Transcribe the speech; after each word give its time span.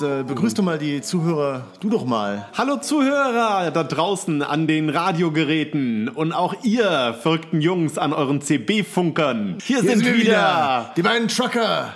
Äh, 0.00 0.24
begrüß 0.24 0.54
doch 0.54 0.64
mal 0.64 0.78
die 0.78 1.02
Zuhörer, 1.02 1.66
du 1.80 1.88
doch 1.88 2.04
mal. 2.04 2.48
Hallo 2.54 2.78
Zuhörer 2.78 3.70
da 3.70 3.84
draußen 3.84 4.42
an 4.42 4.66
den 4.66 4.88
Radiogeräten 4.88 6.08
und 6.08 6.32
auch 6.32 6.54
ihr 6.64 7.16
verrückten 7.20 7.60
Jungs 7.60 7.96
an 7.96 8.12
euren 8.12 8.40
CB-Funkern. 8.40 9.58
Hier, 9.64 9.80
Hier 9.80 9.90
sind 9.90 10.04
wir 10.04 10.16
wieder 10.16 10.92
Die 10.96 11.02
beiden 11.02 11.28
Trucker. 11.28 11.94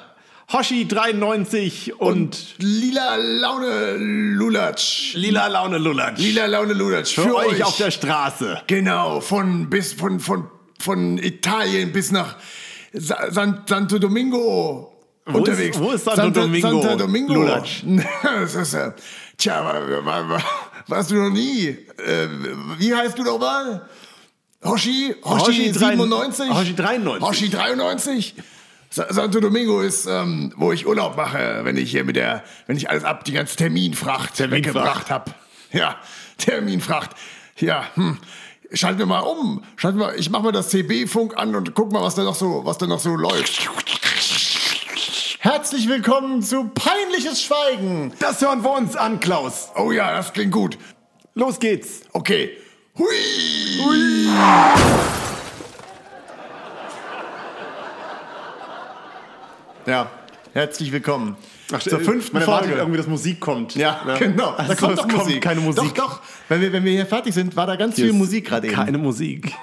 Hoshi93 0.51 1.93
und, 1.93 2.55
Lila 2.59 3.17
Laune 3.17 3.97
Lulatsch. 3.99 5.15
Lila 5.15 5.49
Laune 5.49 5.79
Lulatsch. 5.79 6.21
Lila 6.21 6.47
Laune 6.47 6.73
Lulatsch. 6.73 7.15
Für, 7.15 7.35
euch 7.35 7.63
auf 7.65 7.77
der 7.77 7.91
Straße. 7.91 8.63
Genau, 8.67 9.21
von 9.21 9.69
bis 9.69 9.93
von, 9.93 10.21
von, 10.21 10.49
von 10.79 11.19
Italien 11.19 11.93
bis 11.93 12.13
nach 12.13 12.37
Sa 12.93 13.31
San, 13.31 13.63
Santo 13.67 13.99
Domingo 13.99 14.98
Wo 15.29 15.39
unterwegs. 15.39 15.77
Ist, 15.77 15.83
wo 15.83 15.91
ist 15.93 16.05
Santo 16.05 16.31
Domingo? 16.41 16.83
Santo 16.83 16.97
Domingo. 16.97 17.35
Lulatsch. 17.35 17.83
Das 18.23 18.55
ist, 18.55 18.75
äh, 18.75 18.93
tja, 19.37 19.65
wa- 19.65 20.05
wa- 20.05 20.29
wa- 20.29 20.43
warst 20.87 21.11
du 21.11 21.17
noch 21.17 21.31
nie? 21.31 21.69
Äh, 21.69 22.29
wie 22.79 22.95
heißt 22.95 23.19
du 23.19 23.23
noch 23.23 23.39
mal? 23.39 23.89
Hoshi? 24.65 25.15
Hoshi, 25.23 25.45
Hoshi 25.45 25.73
drei- 25.73 25.91
97? 25.97 26.51
Hoshi 26.51 26.75
93. 26.75 27.29
Hoshi 27.29 27.49
93? 27.51 28.35
Sa 28.91 29.07
Santo 29.13 29.39
Domingo 29.41 29.83
ist, 29.83 30.07
ähm, 30.07 30.53
wo 30.57 30.73
ich 30.73 30.87
Urlaub 30.87 31.17
mache, 31.17 31.61
wenn 31.65 31.77
ich 31.77 31.91
hier 31.91 32.05
mit 32.05 32.17
der, 32.17 32.43
wenn 32.67 32.77
ich 32.77 32.89
alles 32.89 33.05
ab, 33.05 33.23
die 33.25 33.33
ganze 33.33 33.55
Terminfracht, 33.57 34.35
Terminfracht. 34.35 34.75
weggebracht 34.77 35.11
habe. 35.11 35.31
Ja, 35.73 35.97
Terminfracht. 36.39 37.11
Ja, 37.59 37.85
hm. 37.95 38.17
Schalten 38.73 38.99
wir 38.99 39.07
mal 39.07 39.21
um. 39.21 39.63
Schalten 39.77 39.99
wir, 39.99 40.15
ich 40.17 40.29
mach 40.31 40.43
mal 40.43 40.53
das 40.53 40.69
CB-Funk 40.71 41.37
an 41.37 41.55
und 41.55 41.75
guck 41.75 41.93
mal, 41.93 42.03
was 42.03 42.15
da 42.15 42.23
noch 42.25 42.35
so, 42.35 42.63
was 42.65 42.79
da 42.79 42.87
noch 42.87 42.99
so 43.01 43.15
läuft. 43.17 43.69
Herzlich 45.41 45.89
willkommen 45.89 46.43
zu 46.43 46.65
Peinliches 46.65 47.41
Schweigen. 47.41 48.13
Das 48.19 48.41
hören 48.43 48.65
wir 48.65 48.73
uns 48.73 48.97
an, 48.97 49.21
Klaus. 49.21 49.69
Oh 49.77 49.93
ja, 49.93 50.17
das 50.17 50.33
klingt 50.33 50.51
gut. 50.51 50.77
Los 51.35 51.61
geht's. 51.61 52.01
Okay. 52.13 52.57
Hui. 52.99 53.15
Ja, 59.87 60.11
herzlich 60.55 60.91
willkommen 60.91 61.37
zur 61.79 62.01
fünften 62.01 62.35
man 62.35 62.43
Folge. 62.43 62.75
irgendwie, 62.75 62.97
dass 62.97 63.07
Musik 63.07 63.39
kommt. 63.39 63.77
Ja, 63.77 64.17
genau. 64.19 64.55
Also, 64.57 64.73
da 64.73 64.81
kommt 64.81 64.99
doch 64.99 65.03
kommt 65.09 65.19
Musik. 65.19 65.41
keine 65.41 65.61
Musik. 65.61 65.95
Doch, 65.95 66.09
doch. 66.17 66.21
Wenn 66.49 66.63
wir, 66.63 66.73
wenn 66.73 66.83
wir 66.83 66.91
hier 66.91 67.07
fertig 67.07 67.33
sind, 67.33 67.55
war 67.55 67.69
da 67.69 67.77
ganz 67.77 67.95
viel 67.95 68.07
Hier 68.07 68.13
ist 68.13 68.19
Musik 68.19 68.47
gerade 68.49 68.67
eben. 68.67 68.75
Keine 68.77 68.99
Musik. 68.99 69.53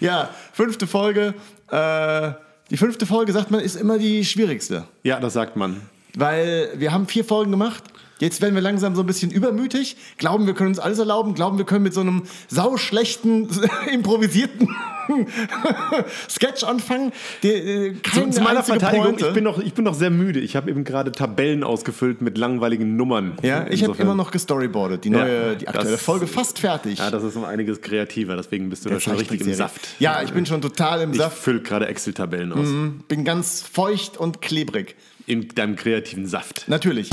Ja, 0.00 0.30
fünfte 0.54 0.86
Folge. 0.86 1.34
Äh, 1.70 2.32
die 2.70 2.76
fünfte 2.76 3.06
Folge, 3.06 3.32
sagt 3.32 3.50
man, 3.50 3.60
ist 3.60 3.76
immer 3.76 3.98
die 3.98 4.24
schwierigste. 4.24 4.84
Ja, 5.02 5.20
das 5.20 5.32
sagt 5.32 5.56
man. 5.56 5.80
Weil 6.16 6.70
wir 6.76 6.92
haben 6.92 7.06
vier 7.06 7.24
Folgen 7.24 7.50
gemacht. 7.50 7.84
Jetzt 8.20 8.40
werden 8.40 8.54
wir 8.54 8.62
langsam 8.62 8.94
so 8.94 9.02
ein 9.02 9.06
bisschen 9.06 9.30
übermütig, 9.30 9.96
glauben, 10.16 10.46
wir 10.46 10.54
können 10.54 10.70
uns 10.70 10.78
alles 10.78 10.98
erlauben, 10.98 11.34
glauben, 11.34 11.58
wir 11.58 11.64
können 11.64 11.84
mit 11.84 11.94
so 11.94 12.00
einem 12.00 12.24
sauschlechten, 12.48 13.48
improvisierten 13.92 14.68
Sketch 16.28 16.64
anfangen. 16.64 17.12
Der, 17.42 17.64
äh, 17.64 17.94
Zu, 18.12 18.28
zu 18.30 18.40
meiner 18.42 18.62
Verteidigung, 18.62 19.06
Pointe. 19.12 19.28
ich 19.28 19.32
bin, 19.34 19.44
noch, 19.44 19.58
ich 19.58 19.72
bin 19.74 19.84
noch 19.84 19.94
sehr 19.94 20.10
müde. 20.10 20.40
Ich 20.40 20.56
habe 20.56 20.70
eben 20.70 20.84
gerade 20.84 21.12
Tabellen 21.12 21.64
ausgefüllt 21.64 22.20
mit 22.20 22.36
langweiligen 22.36 22.96
Nummern. 22.96 23.38
ja, 23.42 23.66
ich 23.68 23.84
habe 23.84 23.96
immer 24.02 24.14
noch 24.14 24.30
gestoryboardet. 24.30 25.04
Die 25.04 25.10
neue, 25.10 25.48
Ja, 25.50 25.54
die 25.54 25.68
aktuelle 25.68 25.92
das- 25.92 26.02
Folge 26.02 26.26
fast 26.26 26.58
fertig. 26.58 26.98
Ja, 26.98 27.10
das 27.10 27.22
ist 27.22 27.36
um 27.36 27.44
einiges 27.44 27.80
kreativer, 27.80 28.36
deswegen 28.36 28.68
bist 28.70 28.84
du 28.84 28.90
da 28.90 29.00
schon 29.00 29.14
richtig 29.16 29.40
im. 29.40 29.54
Saft. 29.54 29.88
Ja, 29.98 30.22
ich 30.22 30.32
bin 30.32 30.44
schon 30.44 30.60
total 30.60 31.00
im 31.02 31.12
Ich 31.12 31.18
Saft. 31.18 31.38
fülle 31.38 31.60
gerade 31.62 31.86
Excel-Tabellen 31.86 32.52
aus. 32.52 32.68
Bin 33.08 33.24
ganz 33.24 33.62
feucht 33.62 34.16
und 34.18 34.42
klebrig. 34.42 34.94
In 35.26 35.48
deinem 35.48 35.76
kreativen 35.76 36.26
Saft. 36.26 36.64
Natürlich. 36.68 37.10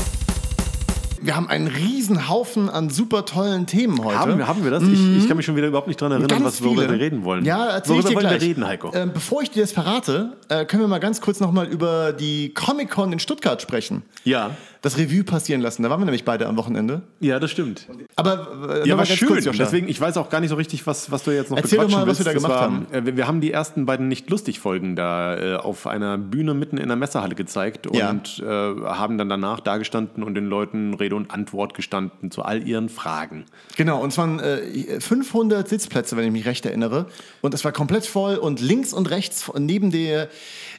Wir 1.25 1.35
haben 1.35 1.49
einen 1.49 1.65
riesen 1.67 2.29
Haufen 2.29 2.69
an 2.69 2.91
super 2.91 3.25
tollen 3.25 3.65
Themen 3.65 4.03
heute. 4.03 4.19
Haben 4.19 4.37
wir, 4.37 4.47
haben 4.47 4.63
wir 4.63 4.69
das? 4.69 4.83
Ich, 4.83 5.17
ich 5.17 5.27
kann 5.27 5.37
mich 5.37 5.45
schon 5.45 5.55
wieder 5.55 5.65
überhaupt 5.67 5.87
nicht 5.87 5.99
daran 5.99 6.11
erinnern, 6.11 6.27
Ganz 6.27 6.43
was, 6.45 6.63
worüber 6.63 6.83
viele. 6.83 6.93
wir 6.93 6.99
reden 6.99 7.23
wollen. 7.23 7.43
Ja, 7.43 7.65
erzähl 7.65 7.95
worüber 7.95 8.09
ich 8.09 8.09
dir 8.09 8.15
wollen 8.15 8.27
gleich. 8.27 8.41
wir 8.41 8.47
reden, 8.47 8.67
Heiko? 8.67 8.91
Ähm, 8.93 9.11
bevor 9.11 9.41
ich 9.41 9.49
dir 9.49 9.61
das 9.61 9.71
verrate, 9.71 10.33
äh, 10.49 10.65
können 10.65 10.83
wir 10.83 10.87
mal 10.87 10.99
ganz 10.99 11.21
kurz 11.21 11.39
nochmal 11.39 11.65
über 11.65 12.13
die 12.13 12.53
Comic-Con 12.53 13.11
in 13.11 13.19
Stuttgart 13.19 13.59
sprechen. 13.61 14.03
ja. 14.23 14.51
Das 14.85 14.99
Revue 14.99 15.23
passieren 15.23 15.61
lassen. 15.61 15.81
Da 15.81 15.89
waren 15.89 15.99
wir 15.99 16.05
nämlich 16.05 16.25
beide 16.25 16.45
am 16.45 16.57
Wochenende. 16.57 17.01
ja, 17.19 17.39
das 17.39 17.49
stimmt. 17.49 17.87
Aber 18.15 18.81
äh, 18.83 18.87
Ja, 18.87 18.95
war 18.97 19.05
schön. 19.07 19.41
Deswegen, 19.57 19.87
ich 19.89 19.99
weiß 19.99 20.15
auch 20.17 20.29
gar 20.29 20.41
nicht 20.41 20.51
so 20.51 20.55
richtig, 20.55 20.85
was, 20.85 21.09
was 21.09 21.23
du 21.23 21.31
jetzt 21.31 21.49
noch 21.49 21.57
Erzähl 21.57 21.79
doch 21.79 21.85
bequatschen 21.87 22.01
mal, 22.01 22.11
was 22.11 22.19
wir 22.19 22.25
willst. 22.27 22.45
da 22.45 22.47
gemacht 22.47 22.87
war, 22.91 22.95
äh, 22.95 23.05
wir, 23.07 23.17
wir 23.17 23.27
haben 23.27 23.41
die 23.41 23.51
ersten 23.51 23.87
beiden 23.87 24.07
Nicht-Lustig-Folgen 24.09 24.95
da 24.95 25.37
äh, 25.37 25.55
auf 25.55 25.87
einer 25.87 26.19
Bühne 26.19 26.53
mitten 26.53 26.77
in 26.77 26.87
der 26.87 26.97
Messehalle 26.97 27.33
gezeigt 27.33 27.87
Ja. 27.93 28.11
und 28.11 28.43
äh, 28.45 28.45
haben 28.45 29.17
dann 29.17 29.27
danach 29.27 29.59
dagestanden 29.59 30.21
und 30.23 30.35
den 30.35 30.45
Leuten 30.45 30.93
Rede 30.93 31.15
und 31.15 31.31
Antwort 31.31 31.73
gestanden 31.73 32.29
zu 32.29 32.43
all 32.43 32.67
ihren 32.67 32.89
Fragen. 32.89 33.45
Genau, 33.77 34.01
und 34.03 34.09
es 34.09 34.19
waren 34.19 34.39
äh, 34.39 34.99
500 35.01 35.67
Sitzplätze, 35.67 36.15
wenn 36.15 36.25
ich 36.25 36.31
mich 36.31 36.45
recht 36.45 36.63
erinnere. 36.63 37.07
Und 37.41 37.55
es 37.55 37.65
war 37.65 37.71
komplett 37.71 38.05
voll 38.05 38.35
und 38.35 38.61
links 38.61 38.93
und 38.93 39.09
rechts 39.09 39.51
neben, 39.57 39.89
der, 39.89 40.29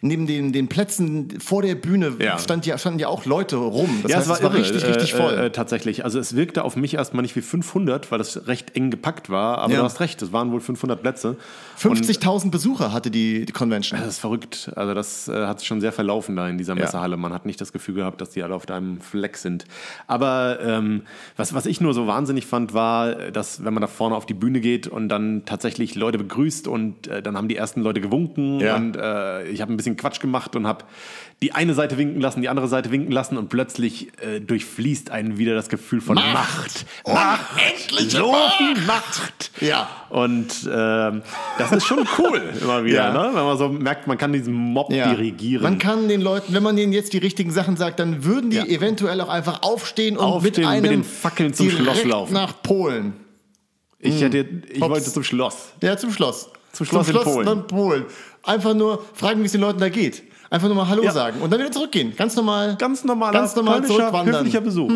neben 0.07 0.27
den, 0.27 0.53
den 0.53 0.69
Plätzen 0.69 1.39
vor 1.41 1.63
der 1.63 1.75
Bühne 1.75 2.13
Ja. 2.19 2.39
stand 2.39 2.67
ja, 2.67 2.79
standen 2.79 2.99
ja 3.01 3.09
auch 3.09 3.25
Leute 3.27 3.57
rum. 3.57 4.01
Das 4.03 4.11
ja, 4.13 4.19
heißt, 4.19 4.31
es 4.31 4.43
war, 4.43 4.51
irre, 4.51 4.61
richtig, 4.61 4.85
richtig 4.87 5.15
äh, 5.15 5.17
voll. 5.17 5.35
Äh, 5.39 5.51
tatsächlich. 5.51 6.05
Also 6.05 6.19
es 6.19 6.37
wirkte 6.37 6.65
auf 6.65 6.77
mich 6.77 6.95
erstmal 6.95 7.23
nicht 7.23 7.37
wie 7.37 7.41
500, 7.43 8.11
weil 8.11 8.19
das 8.19 8.47
recht 8.47 8.75
eng 8.77 8.91
gepackt 8.91 9.31
war. 9.31 9.59
Aber 9.59 9.73
Ja. 9.73 9.79
du 9.81 9.85
hast 9.85 10.01
recht, 10.01 10.21
es 10.23 10.33
waren 10.33 10.53
wohl 10.53 10.61
500 10.61 11.01
Plätze. 11.03 11.37
50.000 11.79 12.51
Besucher 12.51 12.93
hatte 12.93 13.11
die, 13.11 13.45
die 13.45 13.53
Convention. 13.53 13.99
Das 14.01 14.09
ist 14.09 14.19
verrückt. 14.19 14.71
Also 14.77 14.95
das 14.95 15.29
äh, 15.29 15.47
hat 15.47 15.59
sich 15.61 15.69
schon 15.69 15.81
sehr 15.81 15.93
verlaufen 15.93 16.37
da 16.37 16.49
in 16.49 16.59
dieser 16.59 16.75
Messehalle. 16.75 17.17
Man 17.17 17.33
hat 17.33 17.47
nicht 17.47 17.61
das 17.61 17.73
Gefühl 17.73 17.95
gehabt, 17.97 18.21
dass 18.21 18.31
die 18.31 18.43
alle 18.43 18.55
auf 18.55 18.69
einem 18.71 19.01
Fleck 19.01 19.37
sind. 19.37 19.65
Aber 20.07 20.59
ähm, 20.63 21.03
was, 21.37 21.55
was 21.55 21.67
ich 21.67 21.81
nur 21.81 21.95
so 21.95 22.07
wahnsinnig 22.07 22.47
fand, 22.47 22.75
war, 22.75 23.15
dass 23.31 23.65
wenn 23.65 23.75
man 23.75 23.81
da 23.83 23.87
vorne 23.87 24.15
auf 24.17 24.27
die 24.27 24.35
Bühne 24.35 24.61
geht 24.61 24.87
und 24.87 25.09
dann 25.09 25.43
tatsächlich 25.45 25.95
Leute 25.95 26.19
begrüßt 26.19 26.67
und 26.69 27.07
äh, 27.09 27.23
dann 27.23 27.37
haben 27.37 27.49
die 27.49 27.57
ersten 27.57 27.83
Leute 27.83 28.01
gewunken 28.01 28.61
und 28.67 28.97
äh, 28.97 29.45
ich 29.49 29.61
habe 29.61 29.73
ein 29.73 29.77
bisschen 29.77 29.96
Quatsch 29.97 30.21
gemacht 30.21 30.55
und 30.57 30.67
habe 30.67 30.85
die 31.43 31.53
eine 31.53 31.75
Seite 31.75 31.99
winken 31.99 32.21
lassen, 32.21 32.41
die 32.41 32.49
andere 32.49 32.67
Seite 32.69 32.91
winken 32.91 33.13
lassen 33.13 33.37
und 33.37 33.49
plötzlich 33.51 34.09
äh, 34.23 34.41
durchfließt 34.41 35.11
einen 35.11 35.37
wieder 35.37 35.55
das 35.55 35.69
Gefühl 35.69 36.01
von 36.01 36.15
Macht. 36.15 36.33
Macht. 36.33 36.87
Unendliche 37.05 38.17
So 38.19 38.35
viel 38.57 38.81
Macht. 38.87 39.51
Ja. 39.61 39.89
Und 40.09 40.47
ähm, 40.73 41.23
das 41.59 41.73
ist 41.73 41.85
schon 41.87 42.07
cool 42.19 42.43
immer 42.63 42.85
wieder, 42.85 42.97
Ja. 42.97 43.13
ne? 43.13 43.31
wenn 43.35 43.45
man 43.45 43.59
so 43.59 43.69
merkt, 43.69 44.07
man 44.07 44.17
kann 44.17 44.33
diesen 44.33 44.55
Mob 44.55 44.91
Ja. 44.93 45.11
dirigieren. 45.13 45.63
Man 45.63 45.79
kann 45.79 46.09
den 46.09 46.21
Leuten, 46.23 46.55
wenn 46.55 46.63
man 46.63 46.77
denen 46.77 46.93
jetzt 46.93 47.13
die 47.13 47.19
richtigen 47.19 47.51
Sachen 47.51 47.77
sagt, 47.77 47.99
dann 48.01 48.25
würden 48.25 48.51
die 48.51 48.57
Ja. 48.57 48.65
eventuell 48.65 49.21
auch 49.21 49.29
einfach 49.29 49.63
aufstehen 49.63 50.17
und 50.17 50.25
Aufstehen, 50.25 50.61
mit 50.65 50.67
einem 50.69 50.83
mit 50.83 50.91
den 50.93 51.05
Fackeln 51.05 51.53
zum 51.53 51.71
Schloss 51.71 52.05
laufen. 52.05 52.33
nach 52.33 52.63
Polen. 52.63 53.13
ich 53.99 54.21
hätte, 54.23 54.47
ich 54.73 54.81
Hops. 54.81 54.91
wollte 54.91 55.13
zum 55.13 55.25
Schloss. 55.25 55.69
Ja, 55.83 55.97
zum 55.97 56.13
Schloss. 56.13 56.49
Zum 56.77 56.87
Schloss 56.87 57.09
in 57.09 57.17
Polen. 57.17 57.47
dann 57.47 57.67
Polen. 57.67 58.05
Einfach 58.43 58.75
nur 58.75 59.05
fragen, 59.15 59.41
wie 59.43 59.47
es 59.47 59.53
den 59.53 59.61
Leuten 59.61 59.81
da 59.81 59.89
geht. 59.89 60.23
Einfach 60.49 60.69
nur 60.69 60.77
mal 60.77 60.89
Hallo 60.89 61.03
Ja. 61.03 61.11
sagen 61.11 61.41
und 61.41 61.53
dann 61.53 61.59
wieder 61.59 61.73
zurückgehen. 61.73 62.15
Ganz 62.17 62.37
normal. 62.37 62.77
Ganz 62.79 63.03
normaler, 63.05 63.33
Ganz 63.33 63.57
normal 63.57 63.85
zurückwandern. 63.85 64.37
höflicher 64.41 64.61
Besuch. 64.61 64.91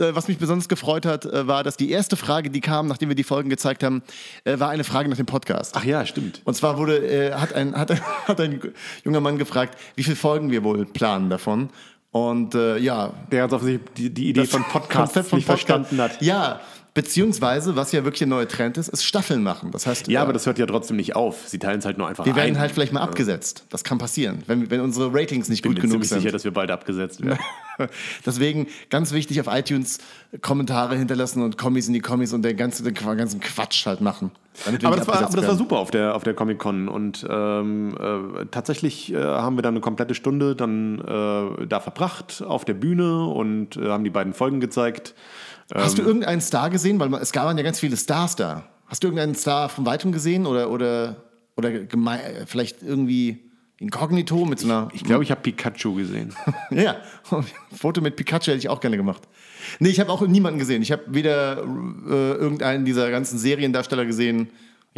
Äh, 0.00 0.14
Was 0.14 0.28
mich 0.28 0.38
besonders 0.38 0.68
gefreut 0.68 1.06
hat, 1.06 1.24
äh, 1.24 1.46
war, 1.48 1.64
dass 1.64 1.76
die 1.76 1.90
erste 1.90 2.16
Frage, 2.16 2.50
die 2.50 2.60
kam, 2.60 2.86
nachdem 2.86 3.08
wir 3.08 3.16
die 3.16 3.24
Folgen 3.24 3.50
gezeigt 3.50 3.82
haben, 3.82 4.02
äh, 4.44 4.58
war 4.58 4.70
eine 4.70 4.84
Frage 4.84 5.08
nach 5.08 5.16
dem 5.16 5.26
Podcast. 5.26 5.74
Ach 5.76 5.84
ja, 5.84 6.06
stimmt. 6.06 6.40
Und 6.44 6.54
zwar 6.54 6.78
wurde, 6.78 6.98
äh, 6.98 7.32
hat, 7.34 7.52
ein, 7.52 7.74
hat, 7.76 7.90
ein, 7.90 8.00
hat 8.26 8.40
ein 8.40 8.60
junger 9.04 9.20
Mann 9.20 9.38
gefragt, 9.38 9.76
wie 9.96 10.02
viele 10.04 10.16
Folgen 10.16 10.50
wir 10.50 10.62
wohl 10.64 10.84
planen 10.86 11.30
davon. 11.30 11.70
Und 12.10 12.54
äh, 12.54 12.78
ja, 12.78 13.12
Der 13.30 13.42
hat 13.44 13.52
offensichtlich 13.52 13.90
die, 13.96 14.10
die 14.14 14.28
Idee 14.30 14.46
von 14.46 14.62
Podcasts 14.64 15.14
Konzept 15.14 15.28
von 15.30 15.38
nicht 15.38 15.46
Podcast. 15.46 15.66
verstanden 15.68 16.00
hat. 16.00 16.22
Ja, 16.22 16.60
beziehungsweise, 16.98 17.76
was 17.76 17.92
ja 17.92 18.02
wirklich 18.02 18.22
ein 18.22 18.28
neuer 18.28 18.48
Trend 18.48 18.76
ist, 18.76 18.88
ist 18.88 19.04
Staffeln 19.04 19.44
machen. 19.44 19.70
Das 19.70 19.86
heißt, 19.86 20.08
Ja, 20.08 20.18
äh, 20.18 20.22
aber 20.24 20.32
das 20.32 20.46
hört 20.46 20.58
ja 20.58 20.66
trotzdem 20.66 20.96
nicht 20.96 21.14
auf. 21.14 21.46
Sie 21.46 21.60
teilen 21.60 21.78
es 21.78 21.84
halt 21.84 21.96
nur 21.96 22.08
einfach 22.08 22.24
wir 22.24 22.32
ein. 22.32 22.36
werden 22.36 22.58
halt 22.58 22.72
vielleicht 22.72 22.92
mal 22.92 23.02
abgesetzt. 23.02 23.64
Das 23.70 23.84
kann 23.84 23.98
passieren, 23.98 24.42
wenn, 24.48 24.68
wenn 24.68 24.80
unsere 24.80 25.14
Ratings 25.14 25.48
nicht 25.48 25.58
Ich 25.58 25.62
bin 25.62 25.74
gut 25.74 25.84
mir 25.84 25.88
genug 25.90 26.04
sind. 26.04 26.18
sicher, 26.18 26.32
dass 26.32 26.42
wir 26.42 26.50
bald 26.50 26.72
abgesetzt 26.72 27.24
werden. 27.24 27.38
Deswegen 28.26 28.66
ganz 28.90 29.12
wichtig 29.12 29.40
auf 29.40 29.46
iTunes 29.46 29.98
Kommentare 30.42 30.96
hinterlassen 30.96 31.40
und 31.40 31.56
Kommis 31.56 31.86
in 31.86 31.94
die 31.94 32.00
Kommis 32.00 32.32
und 32.32 32.42
den 32.42 32.56
ganzen, 32.56 32.82
den 32.82 32.94
ganzen 32.94 33.38
Quatsch 33.38 33.86
halt 33.86 34.00
machen. 34.00 34.32
Damit 34.64 34.82
wir 34.82 34.88
Aber 34.88 34.96
das, 34.96 35.06
war, 35.06 35.22
aber 35.22 35.36
das 35.36 35.46
war 35.46 35.54
super 35.54 35.76
auf 35.78 35.92
der, 35.92 36.16
auf 36.16 36.24
der 36.24 36.34
Comic-Con 36.34 36.88
und 36.88 37.24
ähm, 37.30 37.96
äh, 37.96 38.46
tatsächlich 38.50 39.12
äh, 39.12 39.22
haben 39.22 39.56
wir 39.56 39.62
dann 39.62 39.74
eine 39.74 39.80
komplette 39.80 40.16
Stunde 40.16 40.56
dann 40.56 40.98
äh, 40.98 41.66
da 41.68 41.78
verbracht 41.78 42.42
auf 42.44 42.64
der 42.64 42.74
Bühne 42.74 43.26
und 43.26 43.76
äh, 43.76 43.86
haben 43.86 44.02
die 44.02 44.10
beiden 44.10 44.32
Folgen 44.32 44.58
gezeigt. 44.58 45.14
Hast 45.74 45.98
Ähm. 45.98 46.04
du 46.04 46.08
irgendeinen 46.08 46.40
Star 46.40 46.70
gesehen? 46.70 46.98
Weil 46.98 47.12
es 47.14 47.34
waren 47.34 47.56
ja 47.58 47.64
ganz 47.64 47.80
viele 47.80 47.96
Stars 47.96 48.36
da. 48.36 48.64
Hast 48.86 49.02
du 49.02 49.08
irgendeinen 49.08 49.34
Star 49.34 49.68
von 49.68 49.84
weitem 49.86 50.12
gesehen 50.12 50.46
oder, 50.46 50.70
oder, 50.70 51.16
oder 51.56 51.70
vielleicht 52.46 52.82
irgendwie 52.82 53.38
inkognito 53.78 54.44
mit 54.44 54.58
so 54.58 54.66
einer. 54.66 54.88
Ich 54.92 55.04
glaube, 55.04 55.22
ich 55.22 55.30
habe 55.30 55.40
Pikachu 55.42 55.94
gesehen. 55.94 56.34
Ja, 56.70 56.96
Foto 57.76 58.00
mit 58.00 58.16
Pikachu 58.16 58.46
hätte 58.46 58.58
ich 58.58 58.68
auch 58.68 58.80
gerne 58.80 58.96
gemacht. 58.96 59.22
Nee, 59.78 59.90
ich 59.90 60.00
habe 60.00 60.10
auch 60.10 60.26
niemanden 60.26 60.58
gesehen. 60.58 60.82
Ich 60.82 60.90
habe 60.92 61.02
weder 61.08 61.58
äh, 61.58 62.32
irgendeinen 62.32 62.84
dieser 62.84 63.10
ganzen 63.10 63.38
Seriendarsteller 63.38 64.04
gesehen. 64.06 64.48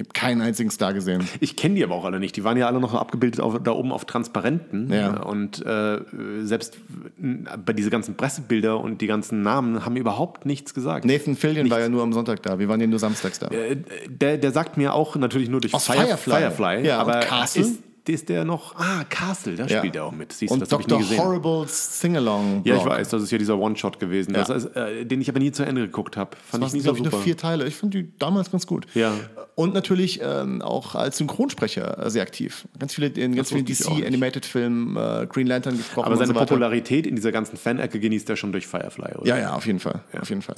Ich 0.00 0.06
habe 0.06 0.12
keinen 0.14 0.41
einzigen 0.41 0.70
Star 0.70 0.94
gesehen. 0.94 1.29
Ich 1.41 1.56
kenne 1.56 1.75
die 1.75 1.85
aber 1.85 1.94
auch 1.94 2.06
alle 2.06 2.20
nicht. 2.20 2.35
Die 2.35 2.43
waren 2.43 2.56
ja 2.56 2.67
alle 2.67 2.81
noch 2.81 2.94
abgebildet 2.94 3.38
auf, 3.38 3.61
da 3.62 3.73
oben 3.73 3.93
auf 3.93 4.06
Transparenten. 4.06 4.91
Ja. 4.91 5.23
Und 5.23 5.64
äh, 5.67 5.99
selbst 6.41 6.79
bei 7.19 7.75
diese 7.75 7.91
ganzen 7.91 8.14
Pressebilder 8.14 8.81
und 8.81 9.02
die 9.02 9.06
ganzen 9.06 9.43
Namen 9.43 9.85
haben 9.85 9.97
überhaupt 9.97 10.47
nichts 10.47 10.73
gesagt. 10.73 11.05
Nathan 11.05 11.37
Fillion 11.37 11.69
war 11.69 11.81
ja 11.81 11.91
nur 11.91 12.02
am 12.02 12.14
Sonntag 12.14 12.43
da. 12.43 12.58
Wir 12.58 12.69
waren 12.69 12.81
ja 12.81 12.87
nur 12.87 12.99
samstags 12.99 13.41
da. 13.41 13.49
Äh, 13.49 13.76
der, 14.08 14.38
der 14.38 14.52
sagt 14.52 14.79
mir 14.79 14.94
auch 14.94 15.17
natürlich 15.17 15.50
nur 15.50 15.61
durch 15.61 15.75
Aus 15.75 15.85
Firefly. 15.85 16.17
Firefly 16.35 16.87
Ja, 16.87 16.99
aber 16.99 17.20
Castle? 17.20 17.62
ist, 17.62 17.82
ist 18.08 18.29
der 18.29 18.44
noch. 18.44 18.75
Ah, 18.76 19.05
Castle, 19.08 19.55
da 19.56 19.67
Ja. 19.67 19.79
spielt 19.79 19.94
er 19.97 20.05
auch 20.06 20.12
mit. 20.12 20.32
Siehst 20.32 20.50
du, 20.50 20.55
Und 20.55 20.61
das 20.61 20.73
habe 20.73 20.82
ich 20.82 20.88
Dr. 20.88 21.17
Horrible's 21.19 22.00
Singalong. 22.00 22.62
Ja, 22.64 22.76
ich 22.76 22.85
weiß, 22.85 23.08
das 23.11 23.23
ist 23.23 23.31
ja 23.31 23.38
dieser 23.38 23.58
One-Shot 23.58 24.00
gewesen, 24.00 24.35
Ja. 24.35 24.44
das 24.44 24.64
äh, 24.64 25.05
den 25.05 25.20
ich 25.20 25.29
aber 25.29 25.38
nie 25.38 25.52
zu 25.52 25.62
Ende 25.64 25.82
geguckt 25.82 26.17
habe. 26.17 26.37
Fand 26.50 26.62
Das 26.64 26.70
ich 26.70 26.75
nie 26.75 26.81
so 26.81 26.85
glaube 26.87 26.99
ich, 26.99 27.05
super. 27.05 27.17
nur 27.17 27.25
vier 27.25 27.37
Teile. 27.37 27.67
Ich 27.67 27.76
fand 27.76 27.94
die 27.94 28.11
damals 28.19 28.50
ganz 28.50 28.67
gut. 28.67 28.87
Ja. 28.94 29.12
Und 29.55 29.75
natürlich 29.75 30.20
ähm, 30.23 30.62
auch 30.62 30.94
als 30.94 31.19
Synchronsprecher 31.19 32.06
äh, 32.06 32.11
sehr 32.11 32.23
aktiv. 32.23 32.67
Ganz 32.79 32.94
viele 32.94 33.08
in 33.08 33.35
ganz 33.37 33.50
vielen. 33.50 33.64
DC-Animated-Filmen, 33.67 34.97
äh, 34.97 35.26
Green 35.29 35.47
Lantern 35.47 35.76
gesprochen 35.76 36.06
aber 36.06 36.17
seine 36.17 36.32
so. 36.32 36.38
Popularität 36.38 37.06
in 37.06 37.17
dieser 37.17 37.32
ganzen 37.32 37.56
Fan-Ecke 37.56 38.00
genießt 38.00 38.29
er 38.31 38.37
schon 38.37 38.52
durch 38.52 38.67
Firefly, 38.67 39.17
oder? 39.17 39.26
Ja, 39.26 39.38
ja, 39.38 39.55
auf 39.55 39.67
jeden 39.67 39.79
Fall. 39.81 40.02
Auf 40.19 40.29
jeden 40.29 40.43
Fall. 40.43 40.56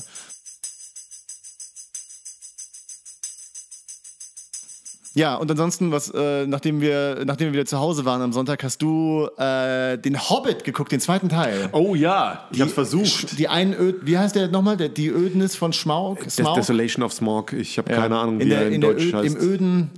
Ja, 5.15 5.35
und 5.37 5.51
ansonsten, 5.51 5.93
was, 5.93 6.09
äh, 6.11 6.47
nachdem, 6.47 6.81
wir, 6.81 7.23
nachdem 7.27 7.49
wir 7.49 7.53
wieder 7.53 7.67
zu 7.67 7.79
Hause 7.79 8.05
waren 8.07 8.23
am 8.23 8.33
Sonntag, 8.33 8.63
hast 8.65 8.81
du 8.81 9.29
äh, 9.37 9.99
den 9.99 10.19
Hobbit 10.19 10.65
geguckt, 10.65 10.91
den 10.91 11.01
zweiten 11.01 11.29
Teil. 11.29 11.69
Oh 11.73 11.95
ja, 11.95 12.49
ich 12.51 12.61
hab's 12.63 12.73
versucht. 12.73 13.39
Die 13.39 13.47
Einöd, 13.49 14.07
wie 14.07 14.17
heißt 14.17 14.35
der 14.37 14.49
nochmal? 14.49 14.79
Der, 14.79 14.89
die 14.89 15.09
Ödnis 15.09 15.55
von 15.55 15.75
Schmaug? 15.75 16.25
Des 16.25 16.37
Smaug? 16.37 16.55
Desolation 16.55 17.05
of 17.05 17.13
Smog. 17.13 17.53
Ich 17.53 17.77
habe 17.77 17.91
Ja. 17.93 17.99
keine 18.01 18.17
Ahnung, 18.19 18.39
wie 18.39 18.45
in 18.45 18.49
der, 18.49 18.61
er 18.61 18.67
in, 18.69 18.73
in 18.75 18.81
Deutsch 18.81 19.05
Öd, 19.05 19.15
heißt. 19.15 19.37
Im 19.37 19.41
öden, 19.43 19.91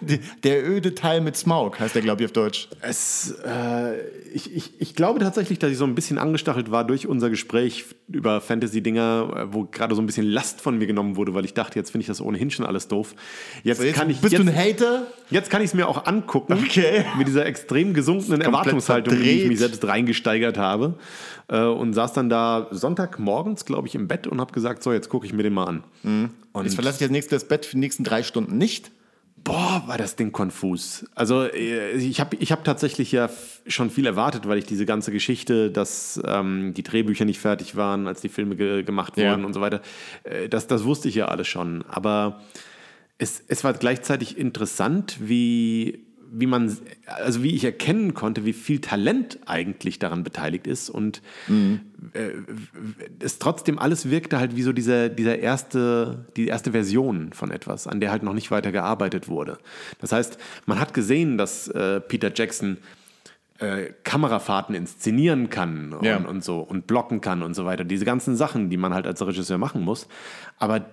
der 0.44 0.68
öde 0.68 0.94
Teil 0.94 1.22
mit 1.22 1.36
Smaug 1.36 1.78
heißt 1.80 1.94
der, 1.94 2.02
glaube 2.02 2.22
ich, 2.22 2.26
auf 2.26 2.32
Deutsch. 2.32 2.68
Es, 2.82 3.34
äh, 3.44 3.98
ich, 4.32 4.54
ich, 4.54 4.80
ich 4.80 4.94
glaube 4.94 5.20
tatsächlich, 5.20 5.58
dass 5.58 5.70
ich 5.70 5.78
so 5.78 5.84
ein 5.84 5.94
bisschen 5.94 6.18
angestachelt 6.18 6.70
war 6.70 6.84
durch 6.86 7.06
unser 7.06 7.30
Gespräch 7.30 7.86
über 8.08 8.40
Fantasy-Dinger, 8.40 9.32
äh, 9.50 9.54
wo 9.54 9.64
gerade 9.64 9.94
so 9.94 10.02
ein 10.02 10.06
bisschen 10.06 10.26
Last 10.26 10.60
von 10.60 10.76
mir 10.78 10.86
genommen 10.86 11.16
wurde, 11.16 11.32
weil 11.34 11.44
ich 11.46 11.54
dachte, 11.54 11.78
jetzt 11.78 11.90
finde 11.92 12.02
ich 12.02 12.08
das 12.08 12.20
ohnehin 12.20 12.50
schon 12.50 12.66
alles 12.66 12.88
doof. 12.88 13.14
Jetzt, 13.64 13.78
So, 13.78 13.84
jetzt 13.84 13.96
kann 13.96 14.10
ich 14.10 14.20
bist 14.20 14.32
jetzt, 14.32 14.40
du 14.40 14.49
ein 14.50 14.56
Hater? 14.56 15.06
Jetzt 15.30 15.50
kann 15.50 15.62
ich 15.62 15.68
es 15.68 15.74
mir 15.74 15.88
auch 15.88 16.06
angucken. 16.06 16.52
Okay. 16.54 17.04
Mit 17.16 17.28
dieser 17.28 17.46
extrem 17.46 17.94
gesunkenen 17.94 18.40
Erwartungshaltung, 18.40 19.14
in 19.14 19.22
die 19.22 19.28
ich 19.28 19.32
verdreht. 19.36 19.48
mich 19.48 19.58
selbst 19.58 19.84
reingesteigert 19.86 20.58
habe. 20.58 20.94
Äh, 21.48 21.62
und 21.62 21.92
saß 21.94 22.12
dann 22.12 22.28
da 22.28 22.68
Sonntagmorgens, 22.70 23.64
glaube 23.64 23.88
ich, 23.88 23.94
im 23.94 24.08
Bett 24.08 24.26
und 24.26 24.40
habe 24.40 24.52
gesagt: 24.52 24.82
So, 24.82 24.92
jetzt 24.92 25.08
gucke 25.08 25.26
ich 25.26 25.32
mir 25.32 25.42
den 25.42 25.52
mal 25.54 25.64
an. 25.66 25.84
Mhm. 26.02 26.30
Und 26.52 26.64
Jetzt 26.64 26.74
verlasse 26.74 26.96
ich 26.96 27.08
das 27.08 27.10
nächste 27.10 27.38
Bett 27.40 27.64
für 27.66 27.72
die 27.76 27.80
nächsten 27.80 28.04
drei 28.04 28.22
Stunden 28.22 28.58
nicht. 28.58 28.90
Boah, 29.42 29.84
war 29.86 29.96
das 29.96 30.16
Ding 30.16 30.32
konfus. 30.32 31.06
Also 31.14 31.44
äh, 31.44 31.92
ich 31.92 32.20
habe 32.20 32.36
ich 32.36 32.52
hab 32.52 32.62
tatsächlich 32.62 33.10
ja 33.10 33.30
schon 33.66 33.88
viel 33.88 34.04
erwartet, 34.04 34.46
weil 34.46 34.58
ich 34.58 34.66
diese 34.66 34.84
ganze 34.84 35.12
Geschichte, 35.12 35.70
dass 35.70 36.20
ähm, 36.26 36.74
die 36.74 36.82
Drehbücher 36.82 37.24
nicht 37.24 37.38
fertig 37.40 37.74
waren, 37.74 38.06
als 38.06 38.20
die 38.20 38.28
Filme 38.28 38.54
ge 38.56 38.82
gemacht 38.82 39.16
Ja. 39.16 39.30
wurden 39.30 39.46
und 39.46 39.54
so 39.54 39.62
weiter, 39.62 39.80
äh, 40.24 40.48
das, 40.50 40.66
das 40.66 40.84
wusste 40.84 41.08
ich 41.08 41.14
ja 41.14 41.28
alles 41.28 41.48
schon. 41.48 41.84
Aber 41.88 42.40
es, 43.20 43.42
es 43.48 43.62
war 43.64 43.72
gleichzeitig 43.74 44.36
interessant, 44.38 45.18
wie, 45.20 46.06
wie 46.32 46.46
man, 46.46 46.74
also 47.06 47.42
wie 47.42 47.54
ich 47.54 47.64
erkennen 47.64 48.14
konnte, 48.14 48.44
wie 48.46 48.52
viel 48.54 48.80
Talent 48.80 49.38
eigentlich 49.46 49.98
daran 49.98 50.22
beteiligt 50.22 50.66
ist 50.66 50.88
und 50.88 51.20
äh, 52.14 52.30
es 53.20 53.38
trotzdem 53.38 53.78
alles 53.78 54.10
wirkte 54.10 54.38
halt 54.38 54.56
wie 54.56 54.62
so 54.62 54.72
dieser, 54.72 55.08
dieser 55.10 55.38
erste, 55.38 56.24
die 56.36 56.46
erste 56.46 56.72
Version 56.72 57.32
von 57.34 57.50
etwas, 57.50 57.86
an 57.86 58.00
der 58.00 58.10
halt 58.10 58.22
noch 58.22 58.32
nicht 58.34 58.50
weiter 58.50 58.72
gearbeitet 58.72 59.28
wurde. 59.28 59.58
Das 60.00 60.12
heißt, 60.12 60.38
man 60.66 60.80
hat 60.80 60.94
gesehen, 60.94 61.36
dass 61.36 61.68
äh, 61.68 62.00
Peter 62.00 62.32
Jackson 62.34 62.78
äh, 63.58 63.92
Kamerafahrten 64.04 64.74
inszenieren 64.74 65.50
kann 65.50 65.92
und, 65.92 66.04
Ja. 66.06 66.16
und 66.16 66.42
so 66.42 66.60
und 66.60 66.86
blocken 66.86 67.20
kann 67.20 67.42
und 67.42 67.52
so 67.52 67.66
weiter. 67.66 67.84
Diese 67.84 68.06
ganzen 68.06 68.34
Sachen, 68.34 68.70
die 68.70 68.78
man 68.78 68.94
halt 68.94 69.06
als 69.06 69.20
Regisseur 69.20 69.58
machen 69.58 69.82
muss. 69.82 70.08
Aber 70.58 70.86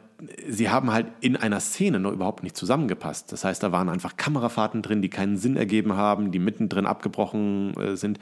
sie 0.48 0.70
haben 0.70 0.92
halt 0.92 1.08
in 1.22 1.36
einer 1.36 1.60
Szene 1.60 2.00
noch 2.00 2.12
überhaupt 2.12 2.44
nicht 2.44 2.58
zusammengepasst. 2.58 3.32
Das 3.32 3.44
heißt, 3.44 3.62
da 3.62 3.72
waren 3.72 3.90
einfach 3.90 4.18
Kamerafahrten 4.18 4.82
drin, 4.82 5.02
die 5.02 5.10
keinen 5.10 5.38
Sinn 5.38 5.58
ergeben 5.58 5.94
haben, 5.94 6.32
die 6.32 6.40
mittendrin 6.40 6.86
abgebrochen 6.86 7.76
äh, 7.78 7.96
sind. 7.96 8.20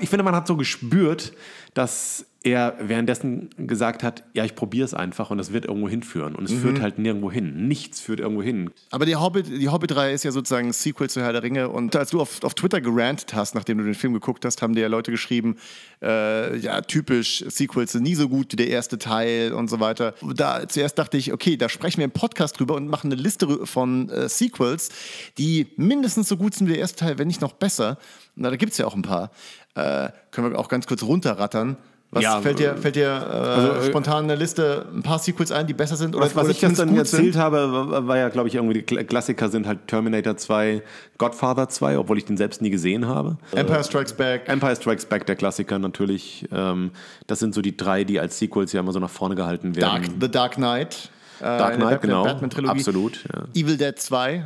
Ich 0.00 0.08
finde, 0.08 0.24
man 0.24 0.34
hat 0.34 0.46
so 0.46 0.56
gespürt, 0.56 1.32
dass 1.74 2.26
er 2.44 2.76
währenddessen 2.78 3.48
gesagt 3.56 4.02
hat, 4.02 4.22
ja, 4.34 4.44
ich 4.44 4.54
probiere 4.54 4.84
es 4.84 4.92
einfach 4.92 5.30
und 5.30 5.38
es 5.38 5.54
wird 5.54 5.64
irgendwo 5.64 5.88
hinführen. 5.88 6.34
Und 6.34 6.44
es 6.44 6.52
führt 6.52 6.78
halt 6.78 6.98
nirgendwo 6.98 7.32
hin. 7.32 7.66
Nichts 7.68 8.00
führt 8.00 8.20
irgendwo 8.20 8.42
hin. 8.42 8.70
Aber 8.90 9.06
die 9.06 9.16
Hobbit, 9.16 9.46
die 9.48 9.70
Hobbit-Reihe 9.70 10.12
ist 10.12 10.24
ja 10.24 10.30
sozusagen 10.30 10.68
ein 10.68 10.72
Sequel 10.74 11.08
zu 11.08 11.22
Herr 11.22 11.32
der 11.32 11.42
Ringe. 11.42 11.70
Und 11.70 11.96
als 11.96 12.10
du 12.10 12.20
auf, 12.20 12.44
auf 12.44 12.54
Twitter 12.54 12.82
gerantet 12.82 13.32
hast, 13.32 13.54
nachdem 13.54 13.78
du 13.78 13.84
den 13.84 13.94
Film 13.94 14.12
geguckt 14.12 14.44
hast, 14.44 14.60
haben 14.60 14.74
dir 14.74 14.82
ja 14.82 14.88
Leute 14.88 15.10
geschrieben, 15.10 15.56
äh, 16.02 16.58
ja, 16.58 16.82
typisch, 16.82 17.42
Sequels 17.48 17.92
sind 17.92 18.02
nie 18.02 18.14
so 18.14 18.28
gut 18.28 18.52
wie 18.52 18.56
der 18.56 18.68
erste 18.68 18.98
Teil 18.98 19.54
und 19.54 19.70
so 19.70 19.80
weiter. 19.80 20.14
Da 20.34 20.68
zuerst 20.68 20.98
dachte 20.98 21.16
ich, 21.16 21.32
okay, 21.32 21.56
da 21.56 21.70
sprechen 21.70 21.98
wir 21.98 22.04
im 22.04 22.10
Podcast 22.10 22.60
drüber 22.60 22.74
und 22.74 22.88
machen 22.88 23.10
eine 23.10 23.20
Liste 23.20 23.66
von 23.66 24.10
äh, 24.10 24.28
Sequels, 24.28 24.90
die 25.38 25.68
mindestens 25.76 26.28
so 26.28 26.36
gut 26.36 26.54
sind 26.54 26.66
wie 26.66 26.72
der 26.72 26.80
erste 26.80 27.06
Teil, 27.06 27.18
wenn 27.18 27.28
nicht 27.28 27.40
noch 27.40 27.54
besser. 27.54 27.96
Na, 28.36 28.50
da 28.50 28.56
gibt 28.56 28.72
es 28.72 28.78
ja 28.78 28.86
auch 28.86 28.94
ein 28.94 29.02
paar. 29.02 29.30
Äh, 29.74 30.10
können 30.30 30.52
wir 30.52 30.58
auch 30.58 30.68
ganz 30.68 30.86
kurz 30.86 31.02
runterrattern. 31.02 31.78
Was 32.14 32.22
Ja, 32.22 32.40
fällt 32.40 32.58
dir, 32.60 32.72
äh, 32.72 32.76
fällt 32.76 32.96
dir 32.96 33.08
äh, 33.08 33.78
äh, 33.84 33.88
spontan 33.88 34.22
in 34.24 34.28
der 34.28 34.36
Liste 34.36 34.86
ein 34.94 35.02
paar 35.02 35.18
Sequels 35.18 35.50
ein, 35.52 35.66
die 35.66 35.74
besser 35.74 35.96
sind? 35.96 36.14
Oder, 36.14 36.24
Was, 36.24 36.36
was 36.36 36.48
ich 36.48 36.58
zumindest 36.60 36.88
gut 36.88 36.96
erzählt 36.98 37.34
sind? 37.34 37.36
habe, 37.36 38.06
war, 38.06 38.16
ja, 38.16 38.28
glaube 38.28 38.48
ich, 38.48 38.54
irgendwie 38.54 38.80
die 38.80 38.82
Kla- 38.82 39.04
Klassiker 39.04 39.48
sind 39.48 39.66
halt 39.66 39.86
Terminator 39.88 40.36
2, 40.36 40.82
Godfather 41.18 41.68
2, 41.68 41.98
obwohl 41.98 42.16
ich 42.18 42.24
den 42.24 42.36
selbst 42.36 42.62
nie 42.62 42.70
gesehen 42.70 43.06
habe. 43.06 43.36
Empire 43.54 43.84
Strikes 43.84 44.12
Back. 44.12 44.48
Empire 44.48 44.76
Strikes 44.76 45.04
Back, 45.06 45.26
der 45.26 45.36
Klassiker 45.36 45.78
natürlich. 45.78 46.46
Ähm, 46.52 46.92
das 47.26 47.40
sind 47.40 47.54
so 47.54 47.60
die 47.62 47.76
drei, 47.76 48.04
die 48.04 48.20
als 48.20 48.38
Sequels 48.38 48.72
ja 48.72 48.80
immer 48.80 48.92
so 48.92 49.00
nach 49.00 49.10
vorne 49.10 49.34
gehalten 49.34 49.72
Dark, 49.72 50.02
werden. 50.02 50.20
The 50.20 50.30
Dark 50.30 50.54
Knight. 50.54 51.10
Äh, 51.40 51.44
Dark 51.44 51.76
Knight, 51.76 52.02
genau. 52.02 52.24
Batman-Trilogie. 52.24 52.70
Absolut. 52.78 53.24
Ja. 53.32 53.44
Evil 53.54 53.76
Dead 53.76 53.98
2. 53.98 54.44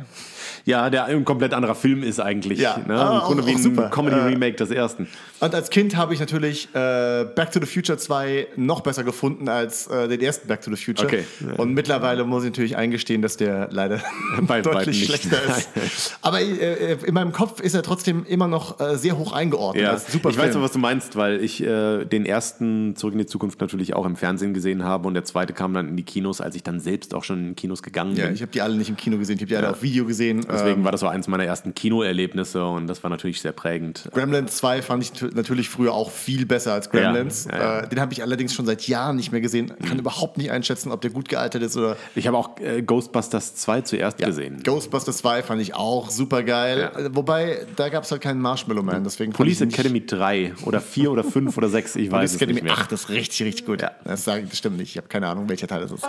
ja, 0.65 0.89
der 0.89 1.05
ein 1.05 1.25
komplett 1.25 1.53
anderer 1.53 1.75
Film 1.75 2.03
ist 2.03 2.19
eigentlich. 2.19 2.59
Ja. 2.59 2.77
Ne? 2.85 2.95
Ah, 2.99 3.19
Im 3.19 3.25
Grunde 3.25 3.43
auch- 3.43 3.47
wie 3.47 3.51
ein 3.51 3.61
super. 3.61 3.89
Comedy-Remake 3.89 4.55
des 4.57 4.71
ersten. 4.71 5.07
Und 5.39 5.55
als 5.55 5.69
Kind 5.69 5.95
habe 5.95 6.13
ich 6.13 6.19
natürlich 6.19 6.67
äh, 6.75 7.23
Back 7.35 7.51
to 7.51 7.59
the 7.61 7.65
Future 7.65 7.97
2 7.97 8.47
noch 8.57 8.81
besser 8.81 9.03
gefunden 9.03 9.47
als 9.47 9.87
äh, 9.87 10.07
den 10.09 10.19
ersten 10.21 10.47
Back 10.47 10.61
to 10.61 10.69
the 10.75 10.83
Future. 10.83 11.07
Okay. 11.07 11.23
Und 11.57 11.73
mittlerweile 11.73 12.25
muss 12.25 12.43
ich 12.43 12.49
natürlich 12.49 12.75
eingestehen, 12.75 13.21
dass 13.21 13.37
der 13.37 13.69
leider 13.71 14.01
deutlich 14.63 15.05
schlechter 15.05 15.37
ist. 15.57 16.17
Aber 16.21 16.41
äh, 16.41 16.97
in 17.05 17.13
meinem 17.13 17.31
Kopf 17.31 17.61
ist 17.61 17.73
er 17.73 17.83
trotzdem 17.83 18.25
immer 18.25 18.47
noch 18.47 18.79
äh, 18.81 18.97
sehr 18.97 19.17
hoch 19.17 19.31
eingeordnet. 19.31 19.83
Ja, 19.83 19.97
super 19.97 20.29
ich 20.29 20.37
weiß 20.37 20.45
Film. 20.49 20.55
noch, 20.57 20.63
was 20.63 20.71
du 20.73 20.79
meinst, 20.79 21.15
weil 21.15 21.41
ich 21.41 21.63
äh, 21.63 22.03
den 22.05 22.25
ersten 22.25 22.95
Zurück 22.97 23.13
in 23.13 23.19
die 23.19 23.25
Zukunft 23.25 23.61
natürlich 23.61 23.93
auch 23.95 24.05
im 24.05 24.15
Fernsehen 24.17 24.53
gesehen 24.53 24.83
habe 24.83 25.07
und 25.07 25.13
der 25.13 25.23
zweite 25.23 25.53
kam 25.53 25.73
dann 25.73 25.87
in 25.87 25.95
die 25.95 26.03
Kinos, 26.03 26.41
als 26.41 26.55
ich 26.55 26.63
dann 26.63 26.78
selbst 26.79 27.13
auch 27.13 27.23
schon 27.23 27.49
in 27.49 27.55
Kinos 27.55 27.83
gegangen 27.83 28.15
Ja, 28.15 28.25
bin. 28.25 28.35
ich 28.35 28.41
habe 28.41 28.51
die 28.51 28.61
alle 28.61 28.75
nicht 28.75 28.89
im 28.89 28.97
Kino 28.97 29.17
gesehen, 29.17 29.35
ich 29.35 29.41
habe 29.41 29.47
die 29.49 29.55
alle 29.55 29.69
auf 29.71 29.81
Video 29.81 30.05
gesehen. 30.05 30.45
Deswegen 30.49 30.79
Ähm, 30.79 30.83
war 30.83 30.91
das 30.91 31.01
so 31.01 31.07
eins 31.07 31.27
meiner 31.27 31.45
ersten 31.45 31.73
Kinoerlebnisse 31.73 32.65
und 32.65 32.87
das 32.87 33.03
war 33.03 33.09
natürlich 33.09 33.41
sehr 33.41 33.51
prägend. 33.51 34.09
Gremlins 34.13 34.57
2 34.57 34.81
fand 34.81 35.03
ich 35.03 35.21
natürlich 35.33 35.69
früher 35.69 35.93
auch 35.93 36.11
viel 36.11 36.45
besser 36.45 36.73
als 36.73 36.89
Gremlins. 36.89 37.47
Ja, 37.51 37.57
ja, 37.57 37.61
ja. 37.63 37.79
Äh, 37.81 37.89
den 37.89 37.99
habe 37.99 38.13
ich 38.13 38.21
allerdings 38.23 38.53
schon 38.53 38.65
seit 38.65 38.87
Jahren 38.87 39.15
nicht 39.15 39.31
mehr 39.31 39.41
gesehen. 39.41 39.71
Kann 39.87 39.99
überhaupt 39.99 40.37
nicht 40.37 40.51
einschätzen, 40.51 40.91
ob 40.91 41.01
der 41.01 41.11
gut 41.11 41.29
gealtert 41.29 41.63
ist 41.63 41.75
oder. 41.77 41.97
Ich 42.15 42.27
habe 42.27 42.37
auch 42.37 42.57
äh, 42.59 42.81
Ghostbusters 42.81 43.55
2 43.55 43.81
zuerst 43.81 44.17
gesehen. 44.17 44.61
Ghostbusters 44.63 45.17
2 45.17 45.43
fand 45.43 45.61
ich 45.61 45.75
auch 45.75 46.09
super 46.09 46.43
geil. 46.43 46.91
Ja. 46.93 46.99
Äh, 46.99 47.09
Wobei, 47.15 47.65
da 47.75 47.89
gab 47.89 48.03
es 48.03 48.11
halt 48.11 48.21
keinen 48.21 48.41
Marshmallow 48.41 48.83
Man. 48.83 49.03
Deswegen 49.03 49.33
Police 49.33 49.61
Academy 49.61 50.05
3 50.05 50.53
oder 50.65 50.79
4 50.81 51.11
oder 51.11 51.23
5 51.23 51.57
oder 51.57 51.69
6, 51.69 51.95
ich 51.95 52.05
weiß 52.05 52.09
Police 52.11 52.29
es 52.31 52.35
Academy 52.37 52.53
nicht 52.55 52.63
mehr. 52.63 52.73
8 52.73 52.91
ist 52.91 53.09
richtig, 53.09 53.43
richtig 53.47 53.65
gut. 53.65 53.81
Ja. 53.81 53.91
Das, 54.03 54.23
sag, 54.23 54.47
das 54.49 54.57
stimmt 54.57 54.77
nicht. 54.77 54.91
Ich 54.91 54.97
habe 54.97 55.07
keine 55.07 55.27
Ahnung, 55.27 55.49
welcher 55.49 55.67
Teil 55.67 55.81
das 55.81 55.91
ist. 55.91 56.03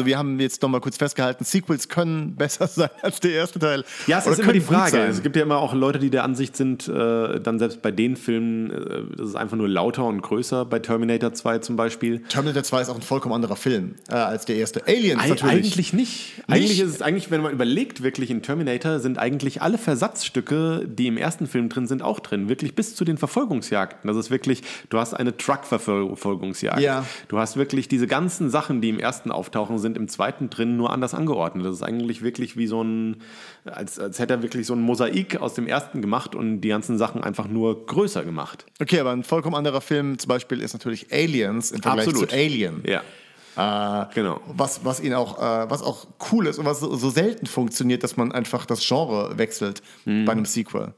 Also 0.00 0.06
wir 0.06 0.16
haben 0.16 0.40
jetzt 0.40 0.62
noch 0.62 0.70
mal 0.70 0.80
kurz 0.80 0.96
festgehalten, 0.96 1.44
Sequels 1.44 1.90
können 1.90 2.34
besser 2.38 2.66
sein 2.66 2.88
als 3.02 3.20
der 3.20 3.32
erste 3.32 3.58
Teil. 3.58 3.84
Ja, 4.06 4.20
es 4.20 4.24
Oder 4.24 4.32
ist 4.32 4.38
immer 4.38 4.54
die 4.54 4.62
Frage. 4.62 4.96
Es 4.96 5.22
gibt 5.22 5.36
ja 5.36 5.42
immer 5.42 5.58
auch 5.58 5.74
Leute, 5.74 5.98
die 5.98 6.08
der 6.08 6.24
Ansicht 6.24 6.56
sind, 6.56 6.88
äh, 6.88 7.38
dann 7.38 7.58
selbst 7.58 7.82
bei 7.82 7.90
den 7.90 8.16
Filmen, 8.16 8.70
äh, 8.70 9.02
das 9.18 9.28
ist 9.28 9.36
einfach 9.36 9.58
nur 9.58 9.68
lauter 9.68 10.06
und 10.06 10.22
größer, 10.22 10.64
bei 10.64 10.78
Terminator 10.78 11.34
2 11.34 11.58
zum 11.58 11.76
Beispiel. 11.76 12.22
Terminator 12.30 12.62
2 12.62 12.80
ist 12.80 12.88
auch 12.88 12.94
ein 12.94 13.02
vollkommen 13.02 13.34
anderer 13.34 13.56
Film 13.56 13.96
äh, 14.08 14.14
als 14.14 14.46
der 14.46 14.56
erste. 14.56 14.86
Aliens 14.86 15.20
Eig 15.20 15.28
natürlich. 15.28 15.54
Eigentlich 15.54 15.92
nicht. 15.92 16.42
Eigentlich 16.48 16.80
ist 16.80 16.94
es 16.94 17.02
eigentlich, 17.02 17.30
wenn 17.30 17.42
man 17.42 17.52
überlegt, 17.52 18.02
wirklich 18.02 18.30
in 18.30 18.40
Terminator 18.40 19.00
sind 19.00 19.18
eigentlich 19.18 19.60
alle 19.60 19.76
Versatzstücke, 19.76 20.86
die 20.88 21.08
im 21.08 21.18
ersten 21.18 21.46
Film 21.46 21.68
drin 21.68 21.86
sind, 21.86 22.00
auch 22.00 22.20
drin. 22.20 22.48
Wirklich 22.48 22.74
bis 22.74 22.94
zu 22.94 23.04
den 23.04 23.18
Verfolgungsjagden. 23.18 24.08
Das 24.08 24.16
ist 24.16 24.30
wirklich, 24.30 24.62
du 24.88 24.98
hast 24.98 25.12
eine 25.12 25.36
Truck-Verfolgungsjagd. 25.36 26.80
Ja. 26.80 27.04
Du 27.28 27.38
hast 27.38 27.58
wirklich 27.58 27.86
diese 27.86 28.06
ganzen 28.06 28.48
Sachen, 28.48 28.80
die 28.80 28.88
im 28.88 28.98
ersten 28.98 29.30
auftauchen, 29.30 29.78
sind 29.78 29.89
im 29.96 30.08
zweiten 30.08 30.50
drin 30.50 30.76
nur 30.76 30.92
anders 30.92 31.14
angeordnet. 31.14 31.64
Das 31.66 31.74
ist 31.74 31.82
eigentlich 31.82 32.22
wirklich 32.22 32.56
wie 32.56 32.66
so 32.66 32.82
ein, 32.82 33.16
als, 33.64 33.98
als 33.98 34.18
hätte 34.18 34.34
er 34.34 34.42
wirklich 34.42 34.66
so 34.66 34.74
ein 34.74 34.80
Mosaik 34.80 35.40
aus 35.40 35.54
dem 35.54 35.66
ersten 35.66 36.00
gemacht 36.00 36.34
und 36.34 36.60
die 36.60 36.68
ganzen 36.68 36.98
Sachen 36.98 37.22
einfach 37.22 37.48
nur 37.48 37.86
größer 37.86 38.24
gemacht. 38.24 38.66
Okay, 38.80 39.00
aber 39.00 39.10
ein 39.10 39.24
vollkommen 39.24 39.54
anderer 39.56 39.80
Film 39.80 40.18
zum 40.18 40.28
Beispiel 40.28 40.60
ist 40.60 40.72
natürlich 40.72 41.12
Aliens 41.12 41.70
im 41.72 41.82
Vergleich 41.82 42.06
Absolut. 42.08 42.30
zu 42.30 42.36
Alien. 42.36 42.82
Ja. 42.86 43.00
Äh, 43.56 44.06
Genau. 44.14 44.40
Was, 44.46 44.84
was 44.84 45.00
ihn 45.00 45.12
auch, 45.14 45.38
äh, 45.38 45.70
was 45.70 45.82
auch 45.82 46.06
cool 46.32 46.46
ist 46.46 46.58
und 46.58 46.64
was 46.66 46.80
so, 46.80 46.94
so 46.96 47.10
selten 47.10 47.46
funktioniert, 47.46 48.02
dass 48.04 48.16
man 48.16 48.32
einfach 48.32 48.64
das 48.66 48.86
Genre 48.86 49.36
wechselt 49.38 49.82
Mhm. 50.04 50.24
bei 50.24 50.32
einem 50.32 50.44
Sequel. 50.44 50.94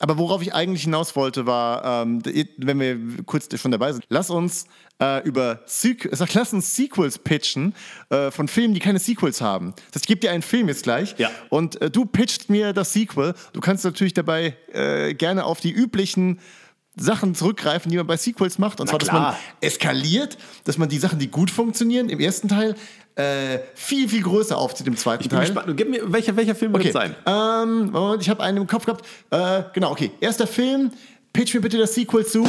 Aber 0.00 0.16
worauf 0.18 0.42
ich 0.42 0.54
eigentlich 0.54 0.84
hinaus 0.84 1.16
wollte, 1.16 1.46
war, 1.46 2.02
ähm, 2.02 2.22
wenn 2.56 2.78
wir 2.80 3.24
kurz 3.24 3.48
schon 3.60 3.70
dabei 3.72 3.92
sind, 3.92 4.04
lass 4.08 4.30
uns 4.30 4.66
äh, 5.02 5.22
über 5.26 5.60
Sequ 5.66 6.08
sag, 6.12 6.32
lass 6.34 6.52
uns 6.52 6.74
Sequels 6.76 7.18
pitchen 7.18 7.74
äh, 8.10 8.30
von 8.30 8.46
Filmen, 8.48 8.74
die 8.74 8.80
keine 8.80 8.98
Sequels 9.00 9.40
haben. 9.40 9.74
Das 9.90 9.96
heißt, 9.96 10.04
ich 10.04 10.08
gebe 10.08 10.20
dir 10.20 10.30
einen 10.30 10.42
Film 10.42 10.68
jetzt 10.68 10.84
gleich 10.84 11.14
Ja. 11.18 11.30
und 11.50 11.80
äh, 11.82 11.90
du 11.90 12.04
pitchst 12.04 12.48
mir 12.48 12.72
das 12.72 12.92
Sequel. 12.92 13.34
Du 13.52 13.60
kannst 13.60 13.84
natürlich 13.84 14.14
dabei 14.14 14.56
äh, 14.72 15.14
gerne 15.14 15.44
auf 15.44 15.60
die 15.60 15.72
üblichen 15.72 16.38
Sachen 16.98 17.34
zurückgreifen, 17.34 17.90
die 17.90 17.96
man 17.96 18.06
bei 18.06 18.16
Sequels 18.16 18.58
macht. 18.58 18.80
Und 18.80 18.86
Na 18.86 18.90
zwar, 18.90 18.98
dass 18.98 19.08
klar. 19.08 19.20
man 19.32 19.36
eskaliert, 19.60 20.36
dass 20.64 20.78
man 20.78 20.88
die 20.88 20.98
Sachen, 20.98 21.18
die 21.18 21.28
gut 21.30 21.50
funktionieren, 21.50 22.08
im 22.08 22.20
ersten 22.20 22.48
Teil 22.48 22.74
äh, 23.16 23.58
viel, 23.74 24.08
viel 24.08 24.22
größer 24.22 24.56
aufzieht 24.56 24.86
im 24.86 24.96
zweiten 24.96 25.22
Ich 25.24 25.28
bin 25.28 25.38
Teil. 25.38 25.46
gespannt. 25.46 25.76
Gib 25.76 25.90
mir, 25.90 26.12
welcher, 26.12 26.36
welcher 26.36 26.54
Film 26.54 26.72
wird 26.72 26.82
Okay. 26.84 26.88
es 26.88 26.94
sein? 26.94 27.14
Ähm, 27.26 27.90
Moment, 27.90 28.22
ich 28.22 28.28
habe 28.28 28.42
einen 28.42 28.58
im 28.58 28.66
Kopf 28.66 28.84
gehabt. 28.86 29.04
Äh, 29.30 29.62
genau, 29.72 29.90
okay. 29.90 30.10
Erster 30.20 30.46
Film. 30.46 30.90
Pitch 31.32 31.54
mir 31.54 31.60
bitte 31.60 31.78
das 31.78 31.94
Sequel 31.94 32.24
zu 32.26 32.46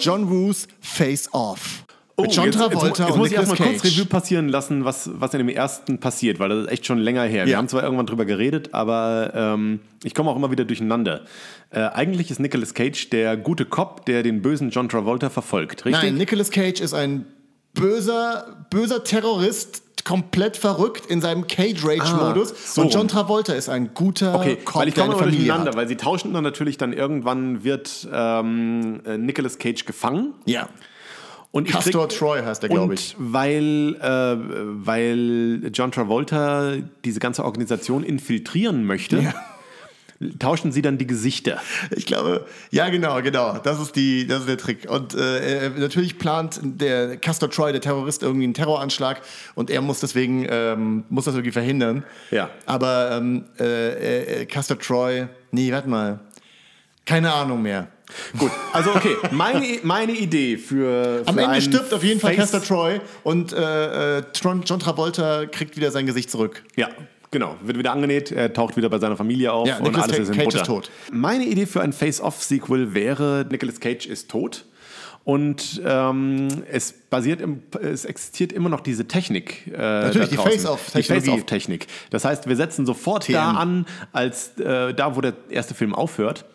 John 0.00 0.28
Woos 0.30 0.66
Face 0.80 1.28
Off. 1.32 1.84
Mit 2.22 2.34
John 2.34 2.44
Oh, 2.44 2.46
jetzt, 2.46 2.56
Travolta 2.58 2.86
jetzt, 2.88 2.98
jetzt 2.98 3.10
und 3.10 3.18
muss 3.18 3.28
ich 3.30 3.34
erstmal 3.36 3.56
kurz. 3.72 3.84
Revue 3.84 4.04
passieren 4.06 4.48
lassen, 4.48 4.84
was, 4.84 5.10
was 5.14 5.32
in 5.34 5.38
dem 5.38 5.48
ersten 5.48 5.98
passiert, 5.98 6.38
weil 6.38 6.48
das 6.48 6.58
ist 6.66 6.70
echt 6.72 6.86
schon 6.86 6.98
länger 6.98 7.22
her. 7.24 7.46
Wir 7.46 7.52
Ja. 7.52 7.58
haben 7.58 7.68
zwar 7.68 7.82
irgendwann 7.82 8.06
drüber 8.06 8.24
geredet, 8.24 8.74
aber 8.74 9.32
ähm, 9.34 9.80
ich 10.04 10.14
komme 10.14 10.30
auch 10.30 10.36
immer 10.36 10.50
wieder 10.50 10.64
durcheinander. 10.64 11.22
Äh, 11.70 11.80
eigentlich 11.80 12.30
ist 12.30 12.40
Nicolas 12.40 12.74
Cage 12.74 13.10
der 13.10 13.36
gute 13.36 13.64
Cop, 13.64 14.06
der 14.06 14.22
den 14.22 14.42
bösen 14.42 14.70
John 14.70 14.88
Travolta 14.88 15.30
verfolgt, 15.30 15.84
richtig? 15.84 16.02
Nein, 16.02 16.16
Nicolas 16.16 16.50
Cage 16.50 16.80
ist 16.80 16.94
ein 16.94 17.26
böser, 17.74 18.66
böser 18.70 19.04
Terrorist, 19.04 19.82
komplett 20.04 20.56
verrückt 20.56 21.06
in 21.06 21.20
seinem 21.20 21.46
Cage-Rage-Modus. 21.46 22.52
Ah, 22.52 22.56
so 22.64 22.80
und 22.82 22.92
John. 22.94 23.06
Travolta 23.06 23.52
ist 23.52 23.68
ein 23.68 23.90
guter 23.94 24.34
Okay, 24.34 24.56
Cop, 24.56 24.80
weil 24.80 24.88
ich 24.88 24.94
komme 24.94 25.12
immer 25.12 25.22
durcheinander, 25.24 25.74
weil 25.74 25.86
sie 25.88 25.96
tauschen 25.96 26.32
dann 26.32 26.42
natürlich 26.42 26.78
dann 26.78 26.92
irgendwann 26.94 27.64
wird 27.64 28.08
ähm, 28.12 29.02
äh, 29.04 29.18
Nicolas 29.18 29.58
Cage 29.58 29.84
gefangen 29.84 30.32
Ja. 30.46 30.68
Und 31.52 31.66
ich 31.68 31.72
Castor 31.74 32.06
krieg- 32.08 32.18
Troy 32.18 32.40
heißt 32.42 32.62
er, 32.62 32.68
glaube 32.68 32.94
ich. 32.94 33.14
weil, 33.18 33.96
äh, 34.00 34.36
weil 34.86 35.70
John 35.72 35.90
Travolta 35.92 36.74
diese 37.04 37.20
ganze 37.20 37.44
Organisation 37.44 38.02
infiltrieren 38.04 38.84
möchte, 38.84 39.18
Ja. 39.20 39.34
tauschen 40.38 40.70
sie 40.70 40.82
dann 40.82 40.98
die 40.98 41.06
Gesichter. 41.06 41.60
Ich 41.90 42.04
glaube, 42.04 42.44
ja, 42.70 42.88
genau, 42.90 43.22
genau. 43.22 43.56
Das 43.58 43.80
ist, 43.80 43.96
die, 43.96 44.26
das 44.26 44.40
ist 44.40 44.48
der 44.48 44.58
Trick. 44.58 44.88
Und 44.90 45.14
äh, 45.14 45.66
äh, 45.66 45.70
natürlich 45.78 46.18
plant 46.18 46.60
der 46.62 47.16
Castor 47.16 47.50
Troy, 47.50 47.72
der 47.72 47.80
Terrorist, 47.80 48.22
irgendwie 48.22 48.44
einen 48.44 48.52
Terroranschlag 48.54 49.22
und 49.54 49.70
er 49.70 49.80
muss 49.80 50.00
deswegen 50.00 50.46
ähm, 50.48 51.04
muss 51.08 51.24
das 51.24 51.34
irgendwie 51.34 51.52
verhindern. 51.52 52.04
Ja. 52.30 52.50
Aber 52.66 53.12
ähm, 53.16 53.44
äh, 53.58 54.42
äh, 54.42 54.46
Castor 54.46 54.78
Troy, 54.78 55.26
nee, 55.52 55.72
warte 55.72 55.88
mal. 55.88 56.20
Keine 57.06 57.32
Ahnung 57.32 57.62
mehr. 57.62 57.88
Gut, 58.38 58.50
also 58.72 58.90
okay, 58.94 59.16
meine, 59.30 59.78
meine 59.82 60.12
Idee 60.12 60.56
für, 60.58 61.22
für 61.24 61.28
Am 61.28 61.38
Ende 61.38 61.60
stirbt 61.60 61.92
auf 61.94 62.02
jeden 62.04 62.20
Fall 62.20 62.34
Face- 62.34 62.52
Castor 62.52 62.62
Troy 62.62 63.00
und 63.22 63.52
äh, 63.52 64.18
äh, 64.18 64.22
Tron- 64.32 64.62
John 64.64 64.78
Travolta 64.80 65.46
kriegt 65.46 65.76
wieder 65.76 65.90
sein 65.90 66.06
Gesicht 66.06 66.30
zurück. 66.30 66.62
Ja, 66.76 66.88
genau. 67.30 67.56
Wird 67.62 67.78
wieder 67.78 67.92
angenäht, 67.92 68.32
er 68.32 68.52
taucht 68.52 68.76
wieder 68.76 68.88
bei 68.88 68.98
seiner 68.98 69.16
Familie 69.16 69.52
auf 69.52 69.66
Ja, 69.68 69.76
und 69.78 69.84
Nicolas 69.84 70.04
alles 70.08 70.18
ist 70.20 70.28
in 70.28 70.34
Cage 70.34 70.44
Butter. 70.46 70.60
ist 70.62 70.66
tot. 70.66 70.90
Meine 71.12 71.44
Idee 71.44 71.66
für 71.66 71.80
ein 71.80 71.92
Face-Off-Sequel 71.92 72.94
wäre, 72.94 73.46
Nicolas 73.50 73.80
Cage 73.80 74.06
ist 74.06 74.30
tot. 74.30 74.64
Und 75.22 75.82
ähm, 75.84 76.48
es 76.72 76.92
basiert, 76.92 77.42
im, 77.42 77.62
es 77.82 78.06
existiert 78.06 78.52
immer 78.52 78.70
noch 78.70 78.80
diese 78.80 79.06
Technik. 79.06 79.66
Äh, 79.66 79.72
Natürlich, 79.78 80.30
die 80.30 80.36
draußen. 80.36 80.50
Face-Off-Technologie. 80.52 81.24
Die 81.24 81.30
Face-Off-Technik. 81.30 81.86
Das 82.08 82.24
heißt, 82.24 82.48
wir 82.48 82.56
setzen 82.56 82.86
sofort 82.86 83.24
TM. 83.24 83.32
da 83.34 83.50
an, 83.52 83.86
als 84.12 84.58
äh, 84.58 84.94
da, 84.94 85.14
wo 85.16 85.20
der 85.20 85.34
erste 85.50 85.74
Film 85.74 85.94
aufhört. 85.94 86.46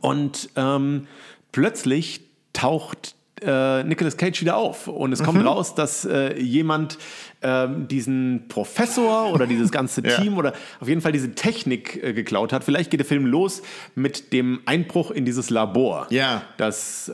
Und 0.00 0.50
ähm, 0.56 1.06
plötzlich 1.52 2.20
taucht 2.52 3.14
äh, 3.42 3.82
Nicolas 3.84 4.16
Cage 4.16 4.40
wieder 4.40 4.56
auf 4.56 4.86
und 4.88 5.12
es 5.12 5.20
Mhm. 5.20 5.24
kommt 5.24 5.44
raus, 5.44 5.74
dass 5.74 6.04
äh, 6.04 6.38
jemand 6.40 6.98
ähm, 7.42 7.88
diesen 7.88 8.46
Professor 8.48 9.32
oder 9.32 9.46
dieses 9.46 9.70
ganze 9.70 10.02
Ja. 10.06 10.16
Team 10.20 10.38
oder 10.38 10.54
auf 10.80 10.88
jeden 10.88 11.00
Fall 11.00 11.12
diese 11.12 11.34
Technik 11.34 12.02
äh, 12.02 12.12
geklaut 12.14 12.52
hat. 12.52 12.64
Vielleicht 12.64 12.90
geht 12.90 13.00
der 13.00 13.06
Film 13.06 13.26
los 13.26 13.62
mit 13.96 14.32
dem 14.32 14.60
Einbruch 14.66 15.10
in 15.10 15.24
dieses 15.26 15.50
Labor. 15.50 16.06
Ja. 16.10 16.42
Dass, 16.56 17.08
äh, 17.08 17.12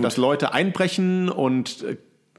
dass 0.00 0.16
Leute 0.16 0.52
einbrechen 0.52 1.28
und 1.28 1.82
äh, 1.82 1.96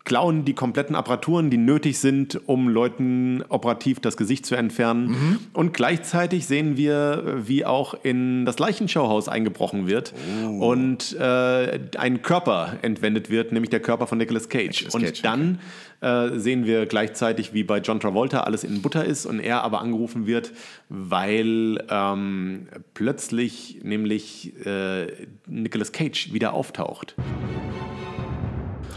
klauen 0.08 0.46
die 0.46 0.54
kompletten 0.54 0.96
Apparaturen, 0.96 1.50
die 1.50 1.58
nötig 1.58 2.00
sind, 2.00 2.40
um 2.48 2.70
Leuten 2.70 3.44
operativ 3.50 4.00
das 4.00 4.16
Gesicht 4.16 4.46
zu 4.46 4.56
entfernen. 4.56 5.08
Mhm. 5.10 5.40
Und 5.52 5.74
gleichzeitig 5.74 6.46
sehen 6.48 6.78
wir, 6.78 7.42
wie 7.46 7.66
auch 7.66 7.94
in 8.04 8.46
das 8.46 8.58
Leichenschauhaus 8.58 9.28
eingebrochen 9.28 9.86
wird 9.86 10.14
Oh. 10.46 10.72
und 10.72 11.14
äh, 11.20 11.80
ein 11.98 12.22
Körper 12.22 12.78
entwendet 12.84 13.30
wird, 13.30 13.52
nämlich 13.52 13.70
der 13.70 13.82
Körper 13.82 14.08
von 14.08 14.18
Nicolas 14.18 14.48
Cage. 14.48 14.86
Nicolas 14.86 14.96
und 14.96 15.04
Cage, 15.04 15.22
dann 15.24 15.60
äh, 16.00 16.40
sehen 16.40 16.66
wir 16.66 16.86
gleichzeitig, 16.86 17.54
wie 17.54 17.66
bei 17.66 17.80
John 17.80 18.00
Travolta 18.00 18.40
alles 18.42 18.64
in 18.64 18.82
Butter 18.82 19.04
ist 19.04 19.26
und 19.26 19.42
er 19.42 19.62
aber 19.66 19.82
angerufen 19.82 20.26
wird, 20.26 20.54
weil 20.88 21.84
ähm, 21.90 22.68
plötzlich 22.94 23.82
nämlich 23.84 24.54
äh, 24.66 25.08
Nicolas 25.48 25.92
Cage 25.92 26.32
wieder 26.32 26.54
auftaucht. 26.54 27.16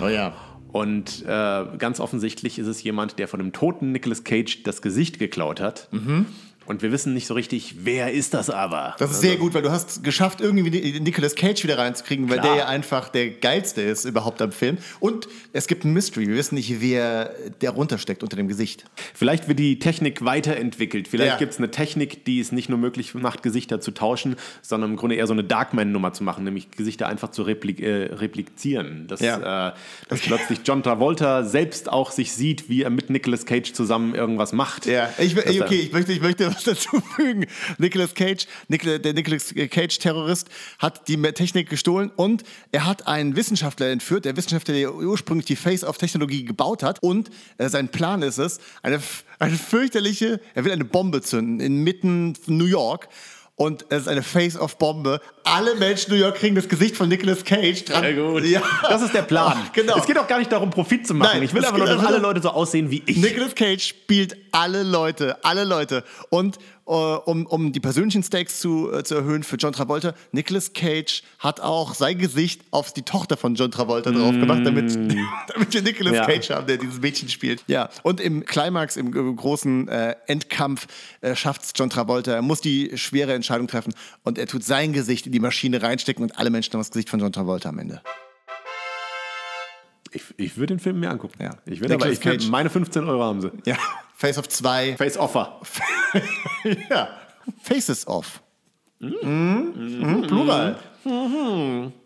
Oh 0.00 0.07
ja. 0.07 0.33
Und 0.73 1.25
äh, 1.27 1.65
ganz 1.79 2.00
offensichtlich 2.00 2.59
ist 2.59 2.67
es 2.67 2.83
jemand, 2.83 3.19
der 3.19 3.29
von 3.29 3.39
dem 3.41 3.53
toten 3.53 3.93
Nicolas 3.93 4.25
Cage 4.25 4.62
das 4.62 4.83
Gesicht 4.83 5.19
geklaut 5.19 5.61
hat. 5.61 5.89
Mhm. 5.91 6.27
Und 6.71 6.83
wir 6.83 6.93
wissen 6.93 7.15
nicht 7.15 7.27
so 7.27 7.35
richtig, 7.35 7.75
wer 7.83 8.12
ist 8.12 8.33
das 8.33 8.49
aber? 8.49 8.95
Das 9.00 9.11
ist 9.11 9.23
sehr 9.23 9.37
gut, 9.39 9.55
weil 9.55 9.62
du 9.62 9.73
hast 9.73 10.05
geschafft, 10.05 10.41
irgendwie 10.41 11.00
Nicolas 11.00 11.35
Cage 11.35 11.65
wieder 11.65 11.79
reinzukriegen, 11.79 12.31
weil 12.31 12.39
Klar. 12.39 12.55
der 12.55 12.62
ja 12.62 12.69
einfach 12.69 13.09
der 13.09 13.31
geilste 13.31 13.83
ist 13.83 14.05
überhaupt 14.05 14.41
am 14.41 14.53
Film. 14.53 14.79
Und 15.00 15.27
es 15.53 15.67
gibt 15.67 15.85
ein 15.85 15.93
Mystery. 15.93 16.29
Wir 16.29 16.37
wissen 16.37 16.55
nicht, 16.55 16.81
wer 16.81 17.35
der 17.61 17.71
runtersteckt 17.71 18.23
unter 18.23 18.37
dem 18.37 18.47
Gesicht. 18.47 18.85
Vielleicht 19.15 19.49
wird 19.49 19.59
die 19.59 19.81
Technik 19.81 20.25
weiterentwickelt. 20.25 21.09
Vielleicht 21.09 21.33
Ja. 21.33 21.39
gibt 21.39 21.55
es 21.55 21.59
eine 21.59 21.73
Technik, 21.73 22.25
die 22.25 22.39
es 22.39 22.53
nicht 22.53 22.69
nur 22.69 22.79
möglich 22.79 23.15
macht, 23.15 23.43
Gesichter 23.43 23.81
zu 23.81 23.91
tauschen, 23.91 24.37
sondern 24.62 24.91
im 24.91 24.97
Grunde 24.97 25.17
eher 25.17 25.27
so 25.27 25.33
eine 25.33 25.43
Darkman-Nummer 25.43 26.12
zu 26.12 26.23
machen, 26.23 26.45
nämlich 26.45 26.71
Gesichter 26.71 27.09
einfach 27.09 27.33
zu 27.33 27.43
repli 27.43 27.73
äh, 27.83 28.15
replizieren. 28.15 29.09
Dass, 29.09 29.19
Ja. 29.19 29.71
äh, 29.71 29.73
dass 30.09 30.21
plötzlich 30.21 30.61
John 30.65 30.85
Travolta 30.85 31.43
selbst 31.43 31.91
auch 31.91 32.12
sich 32.12 32.31
sieht, 32.33 32.69
wie 32.69 32.83
er 32.85 32.91
mit 32.91 33.11
Nicolas 33.11 33.45
Cage 33.45 33.73
zusammen 33.73 34.15
irgendwas 34.15 34.53
macht. 34.53 34.87
Ja, 34.87 35.11
ich, 35.19 35.37
okay, 35.37 35.81
ich 35.81 35.93
möchte, 35.93 36.12
ich 36.12 36.21
möchte 36.21 36.60
was 36.67 36.76
dazu 36.76 37.00
fügen. 37.17 37.47
Nicolas 37.79 38.14
Cage, 38.14 38.47
der 38.69 39.12
Nicolas 39.14 39.55
Cage-Terrorist, 39.55 40.49
hat 40.79 41.09
die 41.09 41.17
Technik 41.33 41.69
gestohlen 41.69 42.11
und 42.17 42.45
er 42.73 42.87
hat 42.87 43.07
einen 43.07 43.37
Wissenschaftler 43.37 43.88
entführt, 43.90 44.25
der 44.25 44.37
Wissenschaftler, 44.37 44.75
der 44.75 44.95
ursprünglich 44.95 45.47
die 45.47 45.57
Face-Off-Technologie 45.57 46.45
gebaut 46.45 46.83
hat. 46.83 47.02
Und 47.02 47.31
äh, 47.59 47.69
sein 47.69 47.88
Plan 47.88 48.23
ist 48.23 48.38
es, 48.38 48.61
eine, 48.83 49.00
eine 49.38 49.57
fürchterliche, 49.57 50.40
er 50.55 50.64
will 50.64 50.73
eine 50.73 50.85
Bombe 50.85 51.23
zünden 51.23 51.61
inmitten 51.61 52.37
New 52.47 52.67
York. 52.67 53.09
Und 53.61 53.85
es 53.90 54.02
ist 54.02 54.09
eine 54.09 54.23
Face-Off-Bombe. 54.23 55.21
Alle 55.45 55.75
Menschen 55.75 56.12
in 56.12 56.17
New 56.17 56.25
York 56.25 56.37
kriegen 56.37 56.55
das 56.55 56.67
Gesicht 56.67 56.97
von 56.97 57.11
Nicolas 57.11 57.45
Cage 57.45 57.85
dran. 57.85 58.05
Sehr 58.05 58.14
gut. 58.14 58.43
Ja. 58.47 58.62
Das 58.88 59.02
ist 59.02 59.12
der 59.12 59.21
Plan. 59.21 59.59
Genau. 59.75 59.99
Es 59.99 60.07
geht 60.07 60.17
auch 60.17 60.26
gar 60.26 60.38
nicht 60.38 60.50
darum, 60.50 60.71
Profit 60.71 61.07
zu 61.07 61.12
machen. 61.12 61.33
Nein, 61.35 61.43
ich 61.43 61.52
will 61.52 61.61
geht 61.61 61.71
nur, 61.71 61.81
dass 61.81 61.90
einfach 61.90 62.09
alle 62.09 62.19
Leute 62.19 62.40
so 62.40 62.49
aussehen 62.49 62.90
wie 62.90 63.02
ich. 63.05 63.19
Nicolas 63.19 63.55
Cage 63.55 63.83
spielt 63.83 64.35
alle 64.50 64.83
Leute, 64.83 65.45
alle 65.45 65.64
Leute. 65.64 66.05
Und 66.31 66.59
um, 66.97 67.47
um 67.47 67.73
die 67.73 67.81
persönlichen 67.81 68.23
Stakes 68.23 68.61
zu, 68.61 68.93
äh, 68.93 69.05
zu 69.05 69.15
erhöhen 69.15 69.43
für 69.43 69.57
John 69.57 69.73
Travolta, 69.73 70.15
Nicolas 70.33 70.73
Cage 70.73 71.23
hat 71.39 71.61
auch 71.61 71.95
sein 71.95 72.19
Gesicht 72.19 72.63
auf 72.71 72.93
die 72.93 73.03
Tochter 73.03 73.37
von 73.37 73.55
John 73.55 73.71
Travolta 73.71 74.11
drauf 74.11 74.33
gemacht, 74.33 74.63
damit, 74.65 74.95
damit 75.55 75.73
wir 75.75 75.83
Nicolas 75.83 76.13
Mm. 76.13 76.17
Ja. 76.17 76.27
Cage 76.27 76.51
haben, 76.51 76.67
der 76.67 76.77
dieses 76.79 77.01
Mädchen 77.01 77.29
spielt. 77.29 77.63
Ja, 77.69 77.89
und 78.03 78.21
im 78.21 78.45
Climax, 78.45 78.97
im, 78.97 79.09
äh, 79.09 79.35
großen 79.35 79.89
äh, 79.89 80.17
Endkampf, 80.27 80.87
äh, 81.21 81.37
schafft 81.37 81.63
es 81.63 81.73
John 81.77 81.91
Travolta. 81.91 82.33
Er 82.33 82.43
muss 82.43 82.61
die 82.61 82.97
schwere 82.97 83.35
Entscheidung 83.35 83.69
treffen 83.69 83.95
und 84.25 84.39
er 84.39 84.47
tut 84.47 84.65
sein 84.65 84.93
Gesicht 84.93 85.27
in 85.27 85.33
die 85.33 85.41
Maschine 85.41 85.83
reinstecken 85.83 86.23
und 86.25 86.39
alle 86.39 86.51
Menschen 86.51 86.73
haben 86.73 86.81
das 86.81 86.91
Gesicht 86.91 87.09
von 87.11 87.21
John 87.21 87.33
Travolta 87.33 87.69
am 87.69 87.79
Ende. 87.79 88.03
Ich, 90.13 90.23
ich 90.37 90.57
würde 90.57 90.75
den 90.75 90.81
Film 90.81 90.99
mir 90.99 91.11
angucken. 91.11 91.41
Ja. 91.41 91.51
Ich 91.67 91.81
will 91.81 91.93
aber, 91.93 92.11
ich 92.11 92.21
Cage. 92.21 92.49
meine 92.49 92.69
15 92.69 93.05
Euro 93.09 93.23
haben 93.23 93.41
sie. 93.41 93.51
Ja, 93.65 93.77
Face 94.21 94.37
of 94.37 94.49
2. 94.49 94.97
Face 94.99 95.17
Offer. 95.17 95.61
Ja, 96.91 97.09
Faces 97.62 98.07
Off. 98.07 98.43
Mhm. 98.99 100.25
Plural. 100.27 100.77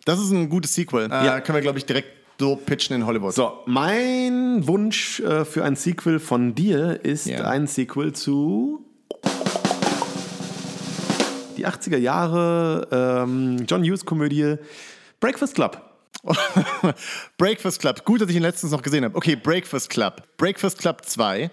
Das 0.05 0.21
ist 0.21 0.31
ein 0.31 0.49
gutes 0.49 0.73
Sequel. 0.75 1.07
Äh, 1.11 1.25
Ja. 1.27 1.41
Können 1.41 1.57
wir, 1.57 1.63
glaube 1.63 1.79
ich, 1.79 1.87
direkt 1.87 2.09
so 2.39 2.55
pitchen 2.55 2.95
in 2.95 3.05
Hollywood. 3.05 3.33
So, 3.35 3.59
mein 3.67 4.65
Wunsch 4.69 5.19
äh, 5.21 5.45
für 5.45 5.65
ein 5.65 5.75
Sequel 5.75 6.21
von 6.21 6.55
dir 6.55 7.01
ist 7.05 7.27
Ja. 7.27 7.47
ein 7.49 7.67
Sequel 7.67 8.13
zu 8.13 8.87
die 11.57 11.67
80er 11.67 11.97
Jahre 11.99 12.87
ähm, 13.25 13.65
John 13.67 13.83
Hughes 13.83 14.05
Komödie 14.05 14.55
Breakfast 15.19 15.57
Club. 15.57 15.81
Breakfast 17.39 17.81
Club. 17.81 18.05
Gut, 18.05 18.21
dass 18.21 18.31
ich 18.31 18.37
ihn 18.37 18.43
letztens 18.43 18.71
noch 18.73 18.83
gesehen 18.83 19.05
habe. 19.05 19.17
Okay, 19.17 19.35
Breakfast 19.37 19.91
Club. 19.91 20.23
Breakfast 20.37 20.79
Club 20.79 21.05
2 21.05 21.51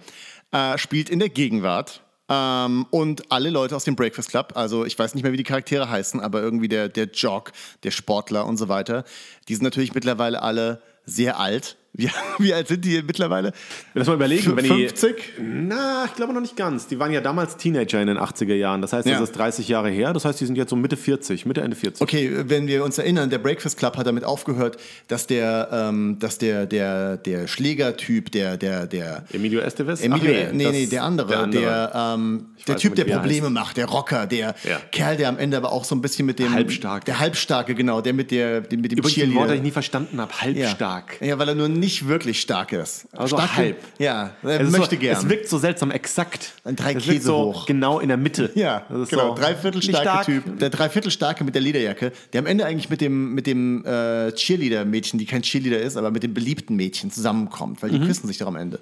äh, 0.51 0.77
spielt 0.77 1.09
in 1.09 1.19
der 1.19 1.29
Gegenwart. 1.29 2.01
Ähm, 2.29 2.85
und 2.91 3.31
alle 3.31 3.49
Leute 3.49 3.75
aus 3.75 3.83
dem 3.83 3.95
Breakfast 3.95 4.29
Club, 4.29 4.53
also 4.55 4.85
ich 4.85 4.97
weiß 4.97 5.15
nicht 5.15 5.23
mehr, 5.23 5.33
wie 5.33 5.37
die 5.37 5.43
Charaktere 5.43 5.89
heißen, 5.89 6.21
aber 6.21 6.41
irgendwie 6.41 6.69
der, 6.69 6.87
der 6.87 7.05
Jock, 7.05 7.51
der 7.83 7.91
Sportler 7.91 8.45
und 8.45 8.55
so 8.55 8.69
weiter, 8.69 9.03
die 9.49 9.55
sind 9.55 9.63
natürlich 9.63 9.93
mittlerweile 9.93 10.41
alle 10.41 10.81
sehr 11.03 11.39
alt 11.39 11.75
wie, 11.93 12.09
wie 12.39 12.53
alt 12.53 12.69
sind 12.69 12.85
die 12.85 13.01
mittlerweile? 13.01 13.51
Lass 13.93 14.07
mal 14.07 14.13
überlegen, 14.13 14.55
wenn 14.55 14.65
50? 14.65 15.15
Die, 15.15 15.41
na, 15.41 16.05
ich 16.05 16.13
glaube 16.13 16.31
noch 16.33 16.39
nicht 16.39 16.55
ganz. 16.55 16.87
Die 16.87 16.97
waren 16.99 17.11
ja 17.11 17.19
damals 17.19 17.57
Teenager 17.57 18.01
in 18.01 18.07
den 18.07 18.17
80er 18.17 18.53
Jahren. 18.53 18.81
Das 18.81 18.93
heißt, 18.93 19.05
das 19.05 19.13
ja. 19.13 19.23
ist 19.23 19.33
30 19.33 19.67
Jahre 19.67 19.89
her. 19.89 20.13
Das 20.13 20.23
heißt, 20.23 20.39
die 20.39 20.45
sind 20.45 20.55
jetzt 20.55 20.69
so 20.69 20.77
Mitte 20.77 20.95
40, 20.95 21.45
Mitte, 21.45 21.61
Ende 21.61 21.75
40. 21.75 22.01
Okay, 22.01 22.31
wenn 22.45 22.67
wir 22.67 22.85
uns 22.85 22.97
erinnern, 22.97 23.29
der 23.29 23.39
Breakfast 23.39 23.77
Club 23.77 23.97
hat 23.97 24.07
damit 24.07 24.23
aufgehört, 24.23 24.77
dass 25.09 25.27
der, 25.27 25.67
ähm, 25.71 26.17
dass 26.19 26.37
der, 26.37 26.65
der, 26.65 27.17
der 27.17 27.47
Schlägertyp, 27.47 28.31
der, 28.31 28.55
der, 28.55 28.87
der. 28.87 29.25
Emilio 29.33 29.59
Estevez? 29.59 30.01
Emilio, 30.01 30.31
Ach, 30.31 30.53
nee, 30.53 30.65
nee, 30.65 30.71
nee, 30.71 30.85
der 30.85 31.03
andere. 31.03 31.27
Der, 31.27 31.39
andere. 31.39 31.61
der, 31.61 31.91
ähm, 31.93 32.45
der 32.67 32.77
Typ, 32.77 32.95
der 32.95 33.05
Probleme 33.05 33.47
heißt. 33.47 33.53
macht, 33.53 33.77
der 33.77 33.85
Rocker, 33.85 34.27
der 34.27 34.55
ja. 34.63 34.79
Kerl, 34.91 35.17
der 35.17 35.29
am 35.29 35.37
Ende 35.37 35.57
aber 35.57 35.71
auch 35.71 35.83
so 35.83 35.95
ein 35.95 36.01
bisschen 36.01 36.25
mit 36.25 36.39
dem. 36.39 36.51
Halbstark. 36.51 37.05
Der 37.05 37.19
Halbstarke, 37.19 37.75
genau, 37.75 38.01
der 38.01 38.13
mit, 38.13 38.31
der, 38.31 38.61
mit 38.61 38.71
dem 38.71 38.81
Übrigens 38.81 39.13
Cheerleader. 39.13 39.39
Wort, 39.39 39.49
das 39.49 39.57
ich 39.57 39.63
nie 39.63 39.71
verstanden 39.71 40.19
habe. 40.19 40.33
Halbstark. 40.39 41.17
Ja. 41.19 41.27
ja, 41.27 41.39
weil 41.39 41.49
er 41.49 41.55
nur 41.55 41.69
nicht 41.69 42.07
wirklich 42.07 42.41
stark 42.41 42.61
starkes. 42.71 43.07
Also 43.11 43.37
Starke, 43.37 43.55
halb. 43.55 43.77
Ja, 43.97 44.31
er 44.43 44.61
es 44.61 44.71
möchte 44.71 44.95
so, 44.95 45.01
gerne. 45.01 45.19
Es 45.19 45.29
wirkt 45.29 45.49
so 45.49 45.57
seltsam 45.57 45.91
exakt. 45.91 46.53
Ein 46.63 46.75
drei 46.75 46.93
es 46.93 47.03
Käse 47.03 47.25
so 47.25 47.37
hoch. 47.37 47.65
Genau 47.65 47.99
in 47.99 48.07
der 48.07 48.17
Mitte. 48.17 48.51
Ja, 48.55 48.85
genau. 48.89 49.05
So 49.05 49.35
Dreiviertel 49.35 49.81
starke 49.81 50.25
Typ. 50.25 50.59
Der 50.59 50.69
Dreiviertel 50.69 51.11
starke 51.11 51.43
mit 51.43 51.55
der 51.55 51.61
Lederjacke, 51.61 52.11
der 52.33 52.39
am 52.39 52.45
Ende 52.45 52.65
eigentlich 52.65 52.89
mit 52.89 53.01
dem, 53.01 53.33
mit 53.33 53.47
dem 53.47 53.85
äh, 53.85 54.31
Cheerleader-Mädchen, 54.31 55.19
die 55.19 55.25
kein 55.25 55.41
Cheerleader 55.41 55.79
ist, 55.79 55.97
aber 55.97 56.11
mit 56.11 56.23
dem 56.23 56.33
beliebten 56.33 56.75
Mädchen 56.75 57.11
zusammenkommt, 57.11 57.81
weil 57.81 57.89
die 57.89 57.99
mhm. 57.99 58.07
küssen 58.07 58.27
sich 58.27 58.37
doch 58.37 58.47
am 58.47 58.55
Ende. 58.55 58.79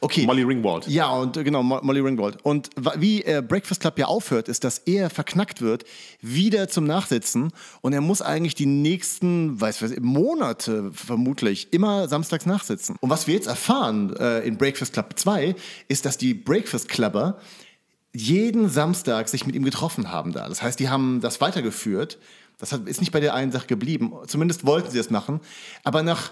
Okay. 0.00 0.26
Molly 0.26 0.42
Ringwald. 0.42 0.88
Ja, 0.88 1.10
und 1.10 1.36
äh, 1.36 1.44
genau, 1.44 1.62
Molly 1.62 2.00
Ringwald. 2.00 2.38
Und 2.42 2.70
wie 2.96 3.13
äh, 3.22 3.42
Breakfast 3.46 3.80
Club 3.80 3.98
ja 3.98 4.06
aufhört, 4.06 4.48
ist, 4.48 4.64
dass 4.64 4.78
er 4.78 5.10
verknackt 5.10 5.60
wird, 5.60 5.84
wieder 6.20 6.68
zum 6.68 6.84
Nachsitzen 6.84 7.52
und 7.80 7.92
er 7.92 8.00
muss 8.00 8.22
eigentlich 8.22 8.54
die 8.54 8.66
nächsten, 8.66 9.60
weiß 9.60 9.82
was, 9.82 9.92
Monate 10.00 10.90
vermutlich 10.92 11.72
immer 11.72 12.08
samstags 12.08 12.46
nachsitzen. 12.46 12.96
Und 13.00 13.10
was 13.10 13.26
wir 13.26 13.34
jetzt 13.34 13.46
erfahren 13.46 14.14
äh, 14.16 14.40
in 14.40 14.58
Breakfast 14.58 14.92
Club 14.92 15.14
2, 15.16 15.54
ist, 15.88 16.04
dass 16.06 16.18
die 16.18 16.34
Breakfast 16.34 16.88
Clubber 16.88 17.38
jeden 18.14 18.68
Samstag 18.68 19.28
sich 19.28 19.46
mit 19.46 19.56
ihm 19.56 19.64
getroffen 19.64 20.10
haben 20.10 20.32
da. 20.32 20.48
Das 20.48 20.62
heißt, 20.62 20.78
die 20.78 20.88
haben 20.88 21.20
das 21.20 21.40
weitergeführt. 21.40 22.18
Das 22.58 22.72
ist 22.72 23.00
nicht 23.00 23.10
bei 23.10 23.20
der 23.20 23.34
einen 23.34 23.50
Sache 23.50 23.66
geblieben. 23.66 24.12
Zumindest 24.28 24.64
wollten 24.64 24.90
sie 24.90 24.98
es 24.98 25.10
machen. 25.10 25.40
Aber 25.82 26.02
nach 26.02 26.30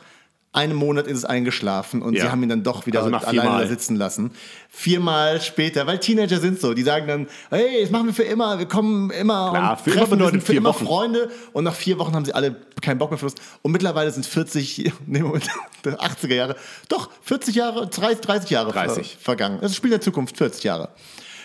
einem 0.52 0.76
Monat 0.76 1.06
ist 1.06 1.18
es 1.18 1.24
eingeschlafen 1.24 2.02
und 2.02 2.14
ja. 2.14 2.24
sie 2.24 2.30
haben 2.30 2.42
ihn 2.42 2.48
dann 2.50 2.62
doch 2.62 2.84
wieder 2.84 3.02
also 3.02 3.16
alleine 3.16 3.66
sitzen 3.66 3.96
lassen. 3.96 4.32
Viermal 4.68 5.40
später, 5.40 5.86
weil 5.86 5.98
Teenager 5.98 6.40
sind 6.40 6.60
so, 6.60 6.74
die 6.74 6.82
sagen 6.82 7.06
dann, 7.06 7.26
hey, 7.48 7.80
das 7.80 7.90
machen 7.90 8.08
wir 8.08 8.14
für 8.14 8.22
immer, 8.24 8.58
wir 8.58 8.66
kommen 8.66 9.10
immer 9.10 9.50
Klar, 9.50 9.70
und 9.72 9.80
für 9.80 9.90
treffen, 9.90 10.20
immer 10.20 10.40
für 10.40 10.52
immer 10.52 10.68
Wochen. 10.68 10.84
Freunde 10.84 11.30
und 11.54 11.64
nach 11.64 11.74
vier 11.74 11.98
Wochen 11.98 12.14
haben 12.14 12.26
sie 12.26 12.34
alle 12.34 12.54
keinen 12.82 12.98
Bock 12.98 13.10
mehr 13.10 13.18
für 13.18 13.26
uns 13.26 13.36
und 13.62 13.72
mittlerweile 13.72 14.10
sind 14.10 14.26
40, 14.26 14.92
nee, 15.06 15.20
Moment, 15.20 15.48
80er 15.84 16.34
Jahre, 16.34 16.56
doch, 16.88 17.08
40 17.22 17.54
Jahre, 17.54 17.86
30, 17.88 18.20
30 18.20 18.50
Jahre 18.50 18.72
30. 18.72 19.16
vergangen. 19.18 19.58
Das 19.62 19.74
Spiel 19.74 19.88
in 19.88 19.92
der 19.92 20.00
Zukunft, 20.02 20.36
40 20.36 20.64
Jahre 20.64 20.90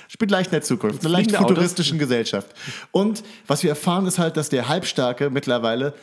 spielt 0.09 0.31
leicht 0.31 0.47
in 0.47 0.51
der 0.51 0.61
Zukunft, 0.61 1.03
eine 1.03 1.11
leicht 1.11 1.35
futuristischen 1.35 1.99
Gesellschaft. 1.99 2.47
Und 2.91 3.23
was 3.45 3.63
wir 3.63 3.71
erfahren, 3.71 4.07
ist 4.07 4.19
halt, 4.19 4.37
dass 4.37 4.47
der 4.47 4.69
Halbstarke 4.69 5.29
mittlerweile 5.29 5.93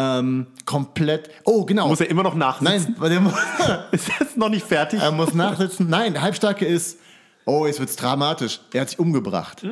ähm, 0.00 0.46
komplett. 0.64 1.30
Oh, 1.44 1.64
genau. 1.64 1.88
Muss 1.88 2.00
er 2.00 2.08
immer 2.08 2.22
noch 2.22 2.34
nachsitzen? 2.34 2.96
Nein, 2.98 3.22
muss, 3.22 3.34
ist 3.92 4.08
jetzt 4.18 4.36
noch 4.36 4.48
nicht 4.48 4.66
fertig. 4.66 5.00
Er 5.00 5.12
muss 5.12 5.34
nachsitzen. 5.34 5.88
Nein, 5.88 6.20
Halbstarke 6.20 6.64
ist. 6.64 6.98
Oh, 7.46 7.66
jetzt 7.66 7.80
wird's 7.80 7.96
dramatisch. 7.96 8.60
Er 8.72 8.82
hat 8.82 8.90
sich 8.90 8.98
umgebracht. 8.98 9.64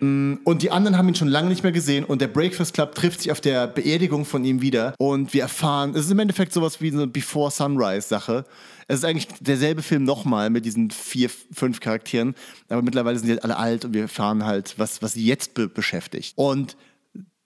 Mm. 0.00 0.34
Und 0.44 0.62
die 0.62 0.70
anderen 0.70 0.98
haben 0.98 1.08
ihn 1.08 1.14
schon 1.14 1.28
lange 1.28 1.48
nicht 1.48 1.62
mehr 1.62 1.72
gesehen. 1.72 2.04
Und 2.04 2.20
der 2.20 2.28
Breakfast 2.28 2.74
Club 2.74 2.94
trifft 2.94 3.22
sich 3.22 3.32
auf 3.32 3.40
der 3.40 3.66
Beerdigung 3.68 4.24
von 4.24 4.44
ihm 4.44 4.60
wieder. 4.60 4.94
Und 4.98 5.32
wir 5.32 5.42
erfahren, 5.42 5.90
es 5.94 6.06
ist 6.06 6.10
im 6.10 6.18
Endeffekt 6.18 6.52
sowas 6.52 6.80
wie 6.80 6.92
eine 6.92 7.06
Before 7.06 7.50
Sunrise-Sache. 7.50 8.44
Es 8.88 8.98
ist 8.98 9.04
eigentlich 9.04 9.28
derselbe 9.40 9.82
Film 9.82 10.04
nochmal 10.04 10.50
mit 10.50 10.64
diesen 10.64 10.90
vier, 10.90 11.30
fünf 11.30 11.80
Charakteren. 11.80 12.34
Aber 12.68 12.82
mittlerweile 12.82 13.18
sind 13.18 13.28
die 13.28 13.32
halt 13.32 13.44
alle 13.44 13.56
alt 13.56 13.84
und 13.84 13.94
wir 13.94 14.02
erfahren 14.02 14.44
halt, 14.44 14.74
was, 14.76 15.00
was 15.00 15.14
sie 15.14 15.24
jetzt 15.24 15.54
be 15.54 15.68
beschäftigt. 15.68 16.34
Und 16.36 16.76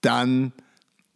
dann 0.01 0.53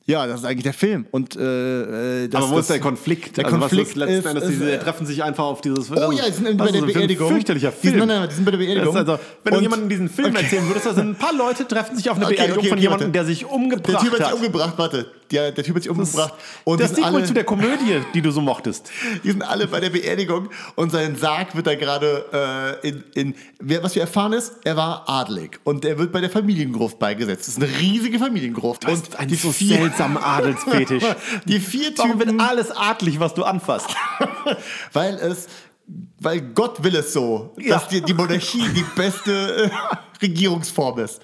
ja, 0.08 0.28
das 0.28 0.42
ist 0.42 0.46
eigentlich 0.46 0.64
der 0.64 0.74
Film. 0.74 1.08
Und, 1.10 1.36
äh, 1.36 2.24
äh 2.24 2.28
das, 2.28 2.44
Aber 2.44 2.52
wo 2.52 2.60
ist 2.60 2.70
der 2.70 2.80
Konflikt? 2.80 3.38
Der 3.38 3.46
also 3.46 3.58
Konflikt 3.58 3.90
ist, 3.90 3.96
letzten 3.96 4.28
Endes, 4.28 4.50
ist, 4.50 4.62
die 4.62 4.78
treffen 4.78 5.08
sich 5.08 5.24
einfach 5.24 5.46
auf 5.46 5.62
dieses. 5.62 5.92
Oh 5.92 6.12
ja, 6.12 6.26
die 6.28 6.32
sind 6.32 6.58
bei 6.58 6.72
der 6.72 6.82
so 6.82 6.86
Beerdigung. 6.86 7.28
Ein 7.28 7.34
fürchterlicher 7.34 7.72
Film. 7.72 7.82
Die 7.82 8.00
sind, 8.00 8.08
nein, 8.08 8.20
nein, 8.20 8.30
die 8.30 8.36
sind 8.36 8.46
bei 8.46 8.52
der 8.52 8.58
Beerdigung. 8.60 8.96
Also, 8.96 9.20
wenn 9.44 9.54
und, 9.54 9.60
du 9.60 9.64
jemandem 9.64 9.90
diesen 9.90 10.08
Film 10.08 10.30
okay. 10.30 10.44
erzählen 10.44 10.68
würdest, 10.68 10.86
da 10.86 10.94
sind 10.94 11.10
ein 11.10 11.16
paar 11.16 11.34
Leute 11.34 11.68
treffen 11.68 11.98
sich 11.98 12.08
auf 12.08 12.18
eine 12.18 12.28
okay, 12.28 12.36
Beerdigung 12.36 12.60
okay, 12.60 12.70
von 12.70 12.78
jemandem, 12.78 13.12
der 13.14 13.26
sich 13.26 13.46
umgebracht 13.46 13.96
hat. 13.96 14.04
Der 14.04 14.12
Typ 14.12 14.20
hat 14.20 14.28
sich 14.28 14.36
umgebracht, 14.36 14.74
warte. 14.78 15.08
Der, 15.32 15.52
der 15.52 15.64
Typ 15.64 15.76
hat 15.76 15.84
sich 15.84 15.90
umgebracht. 15.90 16.34
Und 16.64 16.80
das 16.80 16.92
Sequel 16.92 17.16
alle, 17.16 17.24
zu 17.24 17.34
der 17.34 17.44
Komödie, 17.44 18.02
die 18.14 18.22
du 18.22 18.32
so 18.32 18.42
mochtest. 18.42 18.92
Die 19.24 19.32
sind 19.32 19.42
alle 19.42 19.68
bei 19.68 19.80
der 19.80 19.90
Beerdigung 19.90 20.50
und 20.76 20.92
sein 20.92 21.16
Sarg 21.16 21.56
wird 21.56 21.68
da 21.68 21.76
gerade 21.76 22.80
äh, 22.84 22.88
in, 22.88 23.04
in. 23.14 23.36
Was 23.60 23.96
wir 23.96 24.02
erfahren 24.02 24.34
ist, 24.34 24.54
er 24.64 24.78
war 24.78 25.10
adelig 25.10 25.60
und 25.64 25.84
er 25.86 25.98
wird 25.98 26.12
bei 26.12 26.22
der 26.22 26.30
Familiengruft 26.30 27.00
beigesetzt. 27.00 27.48
Das 27.48 27.58
ist 27.58 27.64
eine 27.64 27.80
riesige 27.80 28.20
Familiengruft. 28.20 28.84
Du 28.84 28.92
und 28.92 29.20
ein 29.20 29.30
so 29.30 29.52
seltsamer 29.52 30.24
Adelsfetisch. 30.26 31.04
die 31.46 31.60
vier 31.60 31.96
Typen. 31.96 32.20
Warum 32.20 32.20
wird 32.20 32.42
alles 32.42 32.72
adlig, 32.72 33.20
was 33.20 33.34
du 33.34 33.44
anfasst? 33.44 33.90
Weil 34.94 35.16
es 35.16 35.48
weil 36.20 36.42
Gott 36.42 36.84
will 36.84 36.96
es 36.96 37.14
so, 37.14 37.54
ja. 37.60 37.76
dass 37.76 37.88
die, 37.90 38.02
die 38.02 38.14
Monarchie 38.14 38.68
die 38.70 38.86
beste 38.96 39.66
äh, 39.66 39.70
Regierungsform 40.22 41.00
ist. 41.00 41.22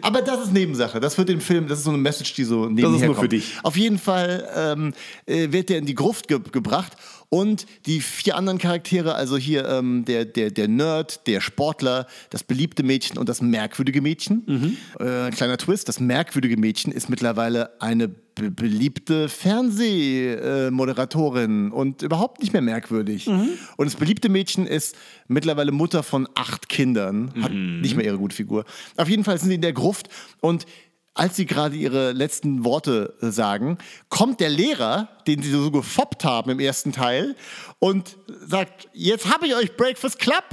Aber 0.00 0.22
das 0.22 0.44
ist 0.46 0.52
Nebensache. 0.52 1.00
Das 1.00 1.16
wird 1.18 1.28
den 1.28 1.40
Film, 1.40 1.68
das 1.68 1.78
ist 1.78 1.84
so 1.84 1.90
eine 1.90 1.98
Message, 1.98 2.34
die 2.34 2.44
so 2.44 2.66
nebenher 2.68 2.84
Das 2.84 3.00
ist 3.00 3.06
nur 3.06 3.14
kommt. 3.14 3.24
für 3.24 3.28
dich. 3.28 3.54
Auf 3.62 3.76
jeden 3.76 3.98
Fall 3.98 4.48
ähm, 4.54 4.94
äh, 5.26 5.52
wird 5.52 5.68
der 5.68 5.78
in 5.78 5.86
die 5.86 5.94
Gruft 5.94 6.28
ge 6.28 6.40
gebracht 6.52 6.92
und 7.28 7.66
die 7.86 8.00
vier 8.00 8.36
anderen 8.36 8.58
Charaktere, 8.58 9.14
also 9.14 9.38
hier 9.38 9.66
ähm, 9.66 10.04
der, 10.04 10.26
der, 10.26 10.50
der 10.50 10.68
Nerd, 10.68 11.26
der 11.26 11.40
Sportler, 11.40 12.06
das 12.28 12.44
beliebte 12.44 12.82
Mädchen 12.82 13.16
und 13.16 13.28
das 13.28 13.40
merkwürdige 13.40 14.02
Mädchen. 14.02 14.42
Mhm. 14.46 14.76
Äh, 15.00 15.30
kleiner 15.30 15.56
Twist, 15.56 15.88
das 15.88 15.98
merkwürdige 15.98 16.58
Mädchen 16.58 16.92
ist 16.92 17.08
mittlerweile 17.08 17.80
eine 17.80 18.10
beliebte 18.34 19.28
Fernsehmoderatorin 19.28 21.70
und 21.70 22.02
überhaupt 22.02 22.40
nicht 22.40 22.52
mehr 22.52 22.62
merkwürdig. 22.62 23.26
Mhm. 23.26 23.50
Und 23.76 23.86
das 23.86 23.96
beliebte 23.96 24.28
Mädchen 24.28 24.66
ist 24.66 24.96
mittlerweile 25.28 25.72
Mutter 25.72 26.02
von 26.02 26.28
acht 26.34 26.68
Kindern, 26.68 27.32
hat 27.40 27.52
mhm. 27.52 27.80
nicht 27.80 27.96
mehr 27.96 28.04
ihre 28.04 28.18
gute 28.18 28.36
Figur. 28.36 28.64
Auf 28.96 29.08
jeden 29.08 29.24
Fall 29.24 29.38
sind 29.38 29.48
sie 29.48 29.56
in 29.56 29.62
der 29.62 29.72
Gruft 29.72 30.08
und 30.40 30.66
als 31.14 31.36
sie 31.36 31.44
gerade 31.44 31.76
ihre 31.76 32.12
letzten 32.12 32.64
Worte 32.64 33.14
sagen, 33.20 33.76
kommt 34.08 34.40
der 34.40 34.48
Lehrer, 34.48 35.10
den 35.26 35.42
sie 35.42 35.50
so 35.50 35.70
gefoppt 35.70 36.24
haben 36.24 36.50
im 36.50 36.58
ersten 36.58 36.92
Teil, 36.92 37.36
und 37.78 38.16
sagt: 38.46 38.88
Jetzt 38.94 39.30
habe 39.32 39.46
ich 39.46 39.54
euch 39.54 39.76
Breakfast 39.76 40.18
Club. 40.18 40.44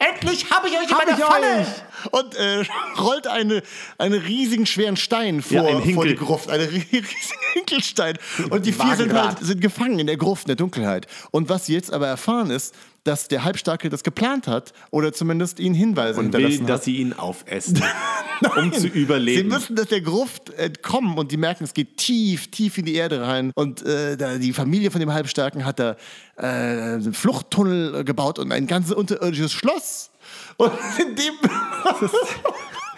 Endlich 0.00 0.50
habe 0.50 0.66
ich 0.68 0.78
euch 0.78 0.84
in 0.84 0.96
hab 0.96 1.06
meiner 1.06 1.18
Falle! 1.18 1.60
Euch. 1.60 1.66
Und 2.10 2.34
äh, 2.34 2.64
rollt 2.98 3.26
eine, 3.26 3.62
einen 3.98 4.20
riesigen 4.20 4.64
schweren 4.64 4.96
Stein 4.96 5.42
vor, 5.42 5.68
ja, 5.68 5.80
vor 5.92 6.06
die 6.06 6.16
Gruft, 6.16 6.48
einen 6.48 6.68
riesigen 6.92 7.06
Hinkelstein. 7.52 8.16
Und 8.50 8.64
die 8.64 8.72
vier 8.72 8.96
sind, 8.96 9.12
halt, 9.12 9.38
sind 9.40 9.60
gefangen 9.60 9.98
in 9.98 10.06
der 10.06 10.16
Gruft, 10.16 10.44
in 10.44 10.48
der 10.48 10.56
Dunkelheit. 10.56 11.06
Und 11.30 11.50
was 11.50 11.66
sie 11.66 11.74
jetzt 11.74 11.92
aber 11.92 12.06
erfahren 12.06 12.50
ist, 12.50 12.74
dass 13.04 13.28
der 13.28 13.44
Halbstarke 13.44 13.88
das 13.88 14.02
geplant 14.02 14.46
hat 14.46 14.72
oder 14.90 15.12
zumindest 15.12 15.60
ihnen 15.60 15.74
Hinweise 15.74 16.18
und 16.18 16.26
hinterlassen 16.26 16.60
will, 16.60 16.66
dass 16.66 16.84
sie 16.84 16.96
ihn 16.96 17.12
aufessen, 17.12 17.82
um 18.56 18.72
zu 18.72 18.88
überleben. 18.88 19.48
Sie 19.50 19.54
müssen 19.54 19.76
das 19.76 19.86
der 19.86 20.00
Gruft 20.00 20.50
entkommen 20.50 21.16
und 21.18 21.32
die 21.32 21.36
merken, 21.36 21.64
es 21.64 21.74
geht 21.74 21.96
tief, 21.96 22.50
tief 22.50 22.78
in 22.78 22.84
die 22.84 22.94
Erde 22.94 23.22
rein. 23.22 23.52
Und 23.54 23.82
äh, 23.82 24.38
die 24.38 24.52
Familie 24.52 24.90
von 24.90 25.00
dem 25.00 25.12
Halbstarken 25.12 25.64
hat 25.64 25.78
da 25.78 25.96
äh, 26.36 26.46
einen 26.46 27.12
Fluchttunnel 27.14 28.04
gebaut 28.04 28.38
und 28.38 28.52
ein 28.52 28.66
ganzes 28.66 28.92
unterirdisches 28.92 29.52
Schloss. 29.52 30.10
Und 30.56 30.72
in 30.98 31.16
dem 31.16 31.34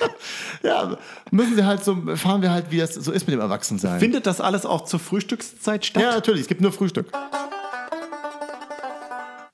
ja, 0.62 0.96
müssen 1.30 1.56
sie 1.56 1.64
halt 1.64 1.84
so, 1.84 1.96
fahren 2.16 2.42
wir 2.42 2.50
halt, 2.50 2.70
wie 2.70 2.78
das 2.78 2.94
so 2.94 3.12
ist 3.12 3.26
mit 3.26 3.34
dem 3.34 3.40
Erwachsensein. 3.40 4.00
Findet 4.00 4.26
das 4.26 4.40
alles 4.40 4.66
auch 4.66 4.84
zur 4.84 5.00
Frühstückszeit 5.00 5.86
statt? 5.86 6.02
Ja, 6.02 6.10
natürlich, 6.12 6.42
es 6.42 6.48
gibt 6.48 6.60
nur 6.60 6.72
Frühstück. 6.72 7.06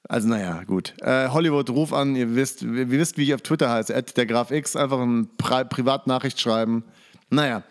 Also 0.08 0.26
naja, 0.26 0.62
gut. 0.64 0.94
Äh, 1.02 1.28
Hollywood, 1.28 1.68
ruf 1.68 1.92
an, 1.92 2.16
ihr 2.16 2.34
wisst, 2.34 2.62
ihr 2.62 2.90
wisst, 2.90 3.18
wie 3.18 3.24
ich 3.24 3.34
auf 3.34 3.42
Twitter 3.42 3.68
heiße, 3.70 3.94
at 3.94 4.16
der 4.16 4.24
Graf 4.24 4.50
X, 4.50 4.74
einfach 4.74 4.98
eine 5.00 5.26
Pri 5.36 5.66
Privatnachricht 5.66 6.40
schreiben. 6.40 6.82
Naja. 7.28 7.62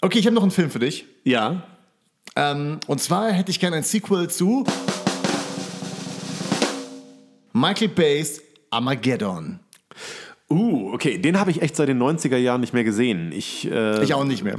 Okay, 0.00 0.18
ich 0.18 0.26
habe 0.26 0.34
noch 0.34 0.42
einen 0.42 0.50
Film 0.50 0.70
für 0.70 0.78
dich. 0.78 1.04
Ja. 1.24 1.62
Ähm, 2.36 2.80
und 2.86 3.00
zwar 3.00 3.30
hätte 3.30 3.50
ich 3.50 3.60
gerne 3.60 3.76
ein 3.76 3.82
Sequel 3.82 4.28
zu 4.30 4.64
Michael 7.52 7.88
Bay's 7.88 8.40
Armageddon. 8.70 9.60
Uh, 10.50 10.92
okay, 10.92 11.16
den 11.16 11.40
habe 11.40 11.50
ich 11.50 11.62
echt 11.62 11.74
seit 11.74 11.88
den 11.88 11.98
90er 12.02 12.36
Jahren 12.36 12.60
nicht 12.60 12.74
mehr 12.74 12.84
gesehen. 12.84 13.32
Ich, 13.32 13.70
äh, 13.70 14.04
Ich 14.04 14.12
auch 14.12 14.24
nicht 14.24 14.44
mehr. 14.44 14.56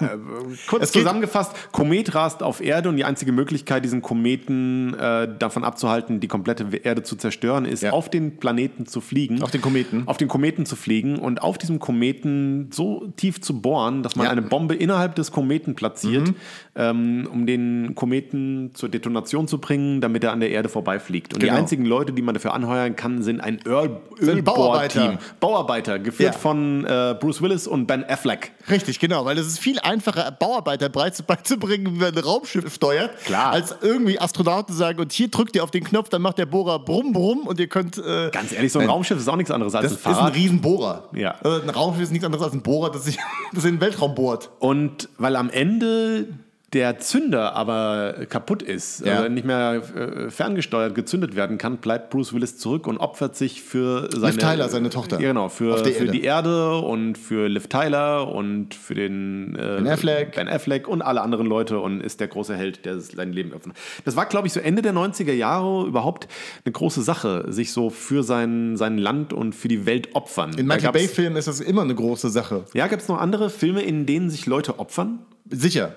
kurz 0.66 0.82
Es 0.82 0.92
geht- 0.92 1.02
zusammengefasst, 1.02 1.52
Komet 1.70 2.16
rast 2.16 2.42
auf 2.42 2.60
Erde 2.60 2.88
und 2.88 2.96
die 2.96 3.04
einzige 3.04 3.30
Möglichkeit, 3.30 3.84
diesen 3.84 4.02
Kometen 4.02 4.92
äh, 4.94 5.28
davon 5.38 5.62
abzuhalten, 5.62 6.18
die 6.18 6.26
komplette 6.26 6.66
Erde 6.82 7.04
zu 7.04 7.14
zerstören, 7.14 7.64
ist, 7.64 7.82
Ja. 7.84 7.92
auf 7.92 8.08
den 8.10 8.38
Planeten 8.38 8.86
zu 8.86 9.00
fliegen. 9.00 9.40
Auf 9.42 9.52
den 9.52 9.60
Kometen. 9.60 10.02
Auf 10.06 10.16
den 10.16 10.26
Kometen 10.26 10.66
zu 10.66 10.74
fliegen 10.74 11.16
und 11.16 11.42
auf 11.42 11.58
diesem 11.58 11.78
Kometen 11.78 12.70
so 12.72 13.06
tief 13.16 13.40
zu 13.40 13.60
bohren, 13.60 14.02
dass 14.02 14.16
man 14.16 14.26
Ja. 14.26 14.32
Mhm. 14.32 14.38
eine 14.38 14.48
Bombe 14.48 14.74
innerhalb 14.74 15.14
des 15.14 15.30
Kometen 15.30 15.76
platziert, 15.76 16.32
ähm, 16.80 17.28
um 17.30 17.44
den 17.46 17.94
Kometen 17.94 18.70
zur 18.74 18.88
Detonation 18.88 19.46
zu 19.48 19.58
bringen, 19.58 20.00
damit 20.00 20.24
er 20.24 20.32
an 20.32 20.40
der 20.40 20.50
Erde 20.50 20.68
vorbeifliegt. 20.68 21.34
Und 21.34 21.42
die 21.42 21.46
Genau. 21.46 21.58
einzigen 21.58 21.84
Leute, 21.84 22.12
die 22.12 22.22
man 22.22 22.34
dafür 22.34 22.54
anheuern 22.54 22.96
kann, 22.96 23.22
sind 23.22 23.40
ein 23.40 23.60
Öl 23.66 23.98
Sind 24.18 24.44
Bauarbeiter. 24.44 25.00
Ölbohrteam. 25.00 25.18
Bauarbeiter, 25.40 25.98
geführt 25.98 26.34
Ja. 26.34 26.38
von 26.40 26.84
äh, 26.86 27.14
Bruce 27.20 27.42
Willis 27.42 27.66
und 27.66 27.86
Ben 27.86 28.04
Affleck. 28.08 28.52
Richtig, 28.70 28.98
genau, 28.98 29.24
weil 29.24 29.36
es 29.38 29.46
ist 29.46 29.58
viel 29.58 29.78
einfacher, 29.80 30.30
Bauarbeiter 30.32 30.88
beizubringen, 31.26 31.94
wie 31.94 31.98
man 31.98 32.16
ein 32.16 32.18
Raumschiff 32.24 32.72
steuert, 32.74 33.18
Klar. 33.24 33.52
als 33.52 33.74
irgendwie 33.82 34.18
Astronauten 34.20 34.74
sagen, 34.74 35.00
und 35.00 35.12
hier 35.12 35.28
drückt 35.28 35.56
ihr 35.56 35.64
auf 35.64 35.70
den 35.70 35.84
Knopf, 35.84 36.08
dann 36.08 36.22
macht 36.22 36.38
der 36.38 36.46
Bohrer 36.46 36.78
brumm, 36.78 37.12
brumm 37.12 37.40
und 37.46 37.60
ihr 37.60 37.68
könnt... 37.68 37.98
Äh, 37.98 38.30
Ganz 38.30 38.52
ehrlich, 38.52 38.72
so 38.72 38.78
ein 38.78 38.88
Raumschiff 38.88 39.18
ist 39.18 39.28
auch 39.28 39.36
nichts 39.36 39.50
anderes 39.50 39.74
als 39.74 39.84
das 39.84 39.92
ein 39.92 39.96
ist 39.98 40.06
ein 40.06 40.14
Fahrrad. 40.14 40.34
Riesenbohrer. 40.34 41.08
Ja. 41.14 41.34
Also 41.42 41.60
ein 41.62 41.70
Raumschiff 41.70 42.04
ist 42.04 42.10
nichts 42.12 42.24
anderes 42.24 42.44
als 42.44 42.54
ein 42.54 42.62
Bohrer, 42.62 42.90
das 42.90 43.04
sich 43.04 43.18
das 43.52 43.64
in 43.64 43.74
den 43.76 43.80
Weltraum 43.80 44.14
bohrt. 44.14 44.50
Und 44.58 45.08
weil 45.18 45.36
am 45.36 45.50
Ende 45.50 46.28
der 46.72 46.98
Zünder 47.00 47.56
aber 47.56 48.26
kaputt 48.28 48.62
ist, 48.62 49.04
Ja. 49.04 49.16
also 49.16 49.28
nicht 49.28 49.44
mehr 49.44 49.82
äh, 49.96 50.30
ferngesteuert 50.30 50.94
gezündet 50.94 51.34
werden 51.34 51.58
kann, 51.58 51.78
bleibt 51.78 52.10
Bruce 52.10 52.32
Willis 52.32 52.58
zurück 52.58 52.86
und 52.86 52.98
opfert 52.98 53.34
sich 53.34 53.60
für 53.62 54.08
seine 54.16 54.36
Tyler, 54.36 54.68
seine 54.68 54.88
Tochter. 54.88 55.20
Ja, 55.20 55.28
genau, 55.28 55.48
für, 55.48 55.82
der 55.82 55.92
für 55.92 56.04
Erde. 56.04 56.12
die 56.12 56.22
Erde 56.22 56.76
und 56.78 57.18
für 57.18 57.48
Liv 57.48 57.66
Tyler 57.66 58.32
und 58.32 58.74
für 58.74 58.94
den 58.94 59.56
äh, 59.56 59.76
Ben 59.78 59.88
Affleck. 59.88 60.36
Ben 60.36 60.48
Affleck 60.48 60.86
und 60.86 61.02
alle 61.02 61.22
anderen 61.22 61.46
Leute 61.46 61.80
und 61.80 62.00
ist 62.00 62.20
der 62.20 62.28
große 62.28 62.54
Held, 62.56 62.84
der 62.84 63.00
sein 63.00 63.32
Leben 63.32 63.52
öffnet. 63.52 63.76
Das 64.04 64.14
war, 64.14 64.26
glaube 64.26 64.46
ich, 64.46 64.52
so 64.52 64.60
Ende 64.60 64.80
der 64.82 64.92
90er 64.94 65.32
Jahre 65.32 65.86
überhaupt 65.86 66.28
eine 66.64 66.70
große 66.72 67.02
Sache, 67.02 67.46
sich 67.48 67.72
so 67.72 67.90
für 67.90 68.22
sein, 68.22 68.76
sein 68.76 68.96
Land 68.96 69.32
und 69.32 69.56
für 69.56 69.66
die 69.68 69.86
Welt 69.86 70.14
opfern. 70.14 70.56
In 70.56 70.66
Michael 70.66 70.92
Bay-Filmen 70.92 71.36
ist 71.36 71.48
das 71.48 71.60
immer 71.60 71.82
eine 71.82 71.96
große 71.96 72.28
Sache. 72.30 72.64
Ja, 72.74 72.86
gibt 72.86 73.02
es 73.02 73.08
noch 73.08 73.18
andere 73.20 73.50
Filme, 73.50 73.82
in 73.82 74.06
denen 74.06 74.30
sich 74.30 74.46
Leute 74.46 74.78
opfern? 74.78 75.18
Sicher. 75.48 75.94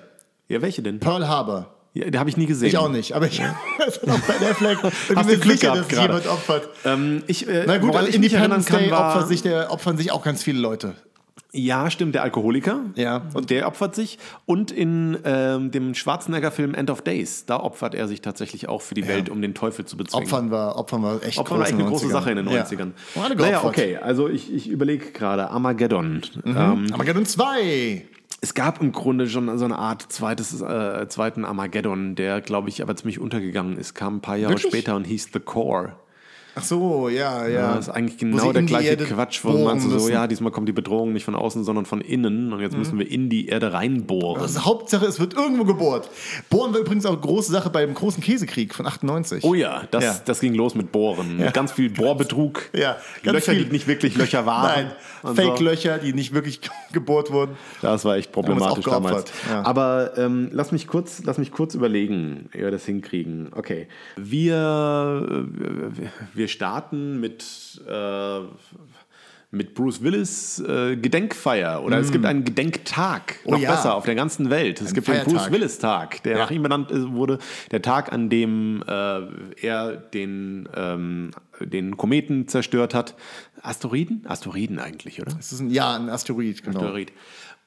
Ja, 0.48 0.60
welche 0.62 0.82
denn? 0.82 1.00
Pearl 1.00 1.26
Harbor. 1.28 1.70
Ja, 1.94 2.10
die 2.10 2.18
habe 2.18 2.28
ich 2.28 2.36
nie 2.36 2.46
gesehen. 2.46 2.68
Ich 2.68 2.76
auch 2.76 2.88
nicht, 2.88 3.12
aber 3.12 3.26
ich 3.26 3.40
ist 3.86 4.02
auch 4.08 4.18
Ben 4.20 4.48
Affleck. 4.50 4.78
Ich 4.82 5.16
Hast 5.16 5.26
bin 5.28 5.36
du 5.36 5.40
Glück 5.40 5.58
sicher, 5.58 5.72
gehabt 5.72 5.78
dass 5.78 5.86
sich 5.88 5.96
gerade. 5.96 6.08
jemand 6.08 6.26
opfert. 6.26 6.68
Ähm, 6.84 7.22
ich, 7.28 7.48
äh, 7.48 7.64
Na 7.66 7.78
gut, 7.78 7.90
woran 7.90 8.06
ich 8.08 8.18
mich 8.18 8.32
erinnern 8.34 8.58
Independence 8.58 8.66
Day 8.88 8.90
war, 8.90 9.14
opfern 9.14 9.28
sich, 9.28 9.42
der, 9.42 9.70
opfern 9.70 9.96
sich 9.96 10.10
auch 10.10 10.24
ganz 10.24 10.42
viele 10.42 10.58
Leute. 10.58 10.94
ja, 11.52 11.88
stimmt, 11.90 12.16
der 12.16 12.24
Alkoholiker. 12.24 12.80
Ja. 12.96 13.22
Und 13.34 13.50
der 13.50 13.68
opfert 13.68 13.94
sich. 13.94 14.18
Und 14.44 14.72
in 14.72 15.16
ähm, 15.24 15.70
dem 15.70 15.94
Schwarzenegger-Film 15.94 16.74
End 16.74 16.90
of 16.90 17.02
Days, 17.02 17.46
da 17.46 17.60
opfert 17.60 17.94
er 17.94 18.08
sich 18.08 18.20
tatsächlich 18.22 18.68
auch 18.68 18.82
für 18.82 18.94
die 18.94 19.06
Welt, 19.06 19.28
um 19.28 19.40
den 19.40 19.54
Teufel 19.54 19.84
zu 19.84 19.96
bezwingen. 19.96 20.24
Opfern 20.26 20.50
war, 20.50 20.76
Opfern 20.76 21.00
war 21.04 21.22
echt 21.22 21.38
Opfern 21.38 21.58
war 21.60 21.66
echt 21.66 21.74
in 21.74 21.80
eine 21.80 21.88
große 21.88 22.06
90ern. 22.06 22.10
Sache 22.10 22.30
in 22.32 22.36
den 22.38 22.48
Ja. 22.50 22.64
90ern. 22.64 22.90
Alle 23.22 23.36
Naja, 23.36 23.62
okay, 23.62 23.98
also 23.98 24.28
ich, 24.28 24.52
ich 24.52 24.68
überlege 24.68 25.12
gerade 25.12 25.48
Armageddon. 25.48 26.22
Ähm, 26.44 26.86
Armageddon 26.90 27.24
2. 27.24 28.04
es 28.44 28.52
gab 28.52 28.82
im 28.82 28.92
Grunde 28.92 29.26
schon 29.26 29.56
so 29.56 29.64
eine 29.64 29.78
Art 29.78 30.02
zweites, 30.02 30.60
äh, 30.60 31.08
zweiten 31.08 31.46
Armageddon, 31.46 32.14
der, 32.14 32.42
glaube 32.42 32.68
ich, 32.68 32.82
aber 32.82 32.94
ziemlich 32.94 33.18
untergegangen 33.18 33.78
ist. 33.78 33.94
Kam 33.94 34.16
ein 34.16 34.20
paar 34.20 34.36
Jahre 34.36 34.52
Wirklich? 34.52 34.70
später 34.70 34.96
und 34.96 35.04
hieß 35.04 35.30
The 35.32 35.40
Core. 35.40 35.96
Ach 36.56 36.62
so, 36.62 37.08
ja, 37.08 37.46
ja. 37.48 37.54
Ja, 37.54 37.74
das 37.76 37.88
ist 37.88 37.94
eigentlich 37.94 38.18
genau 38.18 38.52
der 38.52 38.62
gleiche 38.62 38.96
Quatsch, 38.96 39.40
wo 39.44 39.50
man 39.64 39.80
so, 39.80 39.88
müssen. 39.88 40.12
ja, 40.12 40.26
diesmal 40.26 40.52
kommt 40.52 40.68
die 40.68 40.72
Bedrohung 40.72 41.12
nicht 41.12 41.24
von 41.24 41.34
außen, 41.34 41.64
sondern 41.64 41.84
von 41.84 42.00
innen 42.00 42.52
und 42.52 42.60
jetzt 42.60 42.76
müssen 42.76 42.98
wir 42.98 43.10
in 43.10 43.28
die 43.28 43.48
Erde 43.48 43.72
reinbohren. 43.72 44.40
Also 44.42 44.64
Hauptsache, 44.64 45.04
es 45.06 45.18
wird 45.18 45.34
irgendwo 45.34 45.64
gebohrt. 45.64 46.08
Bohren 46.50 46.72
war 46.72 46.80
übrigens 46.80 47.06
auch 47.06 47.12
eine 47.12 47.20
große 47.20 47.50
Sache 47.50 47.70
beim 47.70 47.92
großen 47.94 48.22
Käsekrieg 48.22 48.74
von 48.74 48.86
98. 48.86 49.42
Oh 49.44 49.54
ja, 49.54 49.82
das, 49.90 50.04
Ja. 50.04 50.20
das 50.24 50.40
ging 50.40 50.54
los 50.54 50.74
mit 50.74 50.92
Bohren. 50.92 51.38
Mit 51.38 51.52
ganz 51.54 51.72
viel 51.72 51.90
Bohrbetrug. 51.90 52.62
Ja, 52.72 52.96
ganz 53.22 53.34
Löcher, 53.46 53.52
viel. 53.52 53.64
die 53.64 53.72
nicht 53.72 53.86
wirklich 53.86 54.16
Löcher 54.16 54.46
waren. 54.46 54.86
Nein. 55.22 55.34
Fake-Löcher, 55.36 55.98
die 55.98 56.12
nicht 56.12 56.34
wirklich 56.34 56.60
gebohrt 56.92 57.32
wurden. 57.32 57.52
Das 57.82 58.04
war 58.04 58.16
echt 58.16 58.28
wir 58.28 58.32
problematisch 58.42 58.84
damals. 58.84 59.32
ja. 59.48 59.62
Aber 59.64 60.12
ähm, 60.18 60.50
lass, 60.52 60.70
mich 60.70 60.86
kurz, 60.86 61.22
lass 61.24 61.38
mich 61.38 61.50
kurz 61.50 61.74
überlegen, 61.74 62.48
wie 62.52 62.58
wir 62.60 62.70
das 62.70 62.84
hinkriegen. 62.84 63.48
Okay. 63.54 63.88
Wir, 64.16 65.44
äh, 66.36 66.38
wir 66.44 66.48
starten 66.48 67.20
mit, 67.20 67.42
äh, 67.88 68.40
mit 69.50 69.72
Bruce 69.74 70.02
Willis 70.02 70.58
äh, 70.60 70.94
Gedenkfeier. 70.94 71.82
Oder 71.82 71.96
es 71.98 72.12
gibt 72.12 72.26
einen 72.26 72.44
Gedenktag. 72.44 73.36
Mm. 73.44 73.48
Oh 73.48 73.50
noch 73.52 73.58
ja. 73.60 73.70
besser, 73.70 73.94
auf 73.94 74.04
der 74.04 74.14
ganzen 74.14 74.50
Welt. 74.50 74.82
Es 74.82 74.92
gibt 74.92 75.06
den 75.08 75.14
Feiertag. 75.14 75.32
Bruce 75.32 75.50
Willis-Tag, 75.50 76.22
der 76.24 76.32
Ja. 76.32 76.38
nach 76.40 76.50
ihm 76.50 76.62
benannt 76.62 76.90
ist- 76.90 77.08
wurde. 77.12 77.38
Der 77.70 77.80
Tag, 77.80 78.12
an 78.12 78.28
dem 78.28 78.84
äh, 78.86 79.20
er 79.62 79.96
den, 79.96 80.68
ähm, 80.76 81.30
den 81.60 81.96
Kometen 81.96 82.46
zerstört 82.46 82.92
hat. 82.92 83.14
Asteroiden? 83.62 84.26
Asteroiden 84.28 84.78
eigentlich, 84.78 85.22
oder? 85.22 85.34
Ist 85.38 85.58
ein, 85.58 85.70
ja, 85.70 85.96
ein 85.96 86.10
Asteroid, 86.10 86.62
genau. 86.62 86.80
Asteroid. 86.80 87.10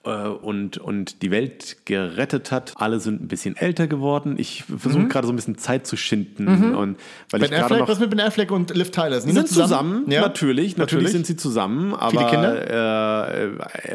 Äh, 0.08 0.28
Und, 0.30 0.78
und 0.78 1.22
die 1.22 1.32
Welt 1.32 1.78
gerettet 1.86 2.52
hat. 2.52 2.74
Alle 2.78 3.00
sind 3.00 3.22
ein 3.22 3.28
bisschen 3.28 3.56
älter 3.58 3.88
geworden. 3.88 4.36
Ich 4.38 4.64
versuche 4.64 5.08
gerade 5.08 5.28
so 5.28 5.34
ein 5.34 5.36
bisschen 5.36 5.58
Zeit 5.58 5.86
zu 5.86 5.98
schinden. 5.98 6.48
Und 6.76 6.98
weil 7.32 7.44
ich 7.44 7.50
Ben 7.50 7.60
gerade 7.60 7.64
Affleck, 7.66 7.80
noch 7.80 7.88
was 7.90 8.00
mit 8.00 8.10
Ben 8.10 8.20
Affleck 8.20 8.52
und 8.52 8.76
Liv 8.76 8.92
Tyler? 8.92 9.20
Sie 9.22 9.32
sind 9.32 9.48
zusammen, 9.48 10.10
Ja? 10.10 10.22
natürlich, 10.22 10.78
natürlich 10.78 11.12
sind 11.12 11.26
sie 11.26 11.36
zusammen, 11.36 11.94
aber 11.94 12.30
Kinder? 12.30 13.34
Äh, 13.34 13.46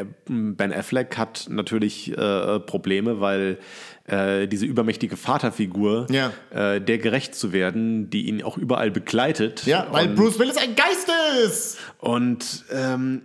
äh, 0.01 0.05
Ben 0.27 0.71
Affleck 0.73 1.17
hat 1.17 1.47
natürlich 1.49 2.15
äh, 2.17 2.59
Probleme, 2.59 3.19
weil 3.19 3.57
äh, 4.05 4.47
diese 4.47 4.65
übermächtige 4.65 5.15
Vaterfigur, 5.15 6.07
Ja. 6.09 6.33
äh, 6.49 6.81
der 6.81 6.97
gerecht 6.97 7.35
zu 7.35 7.53
werden, 7.53 8.09
die 8.09 8.27
ihn 8.27 8.43
auch 8.43 8.57
überall 8.57 8.91
begleitet. 8.91 9.65
Ja, 9.65 9.87
weil 9.91 10.09
und, 10.09 10.15
Bruce 10.15 10.39
Willis 10.39 10.57
ein 10.57 10.75
Geist 10.75 11.09
ist. 11.45 11.77
und 11.99 12.65
ähm, 12.71 13.21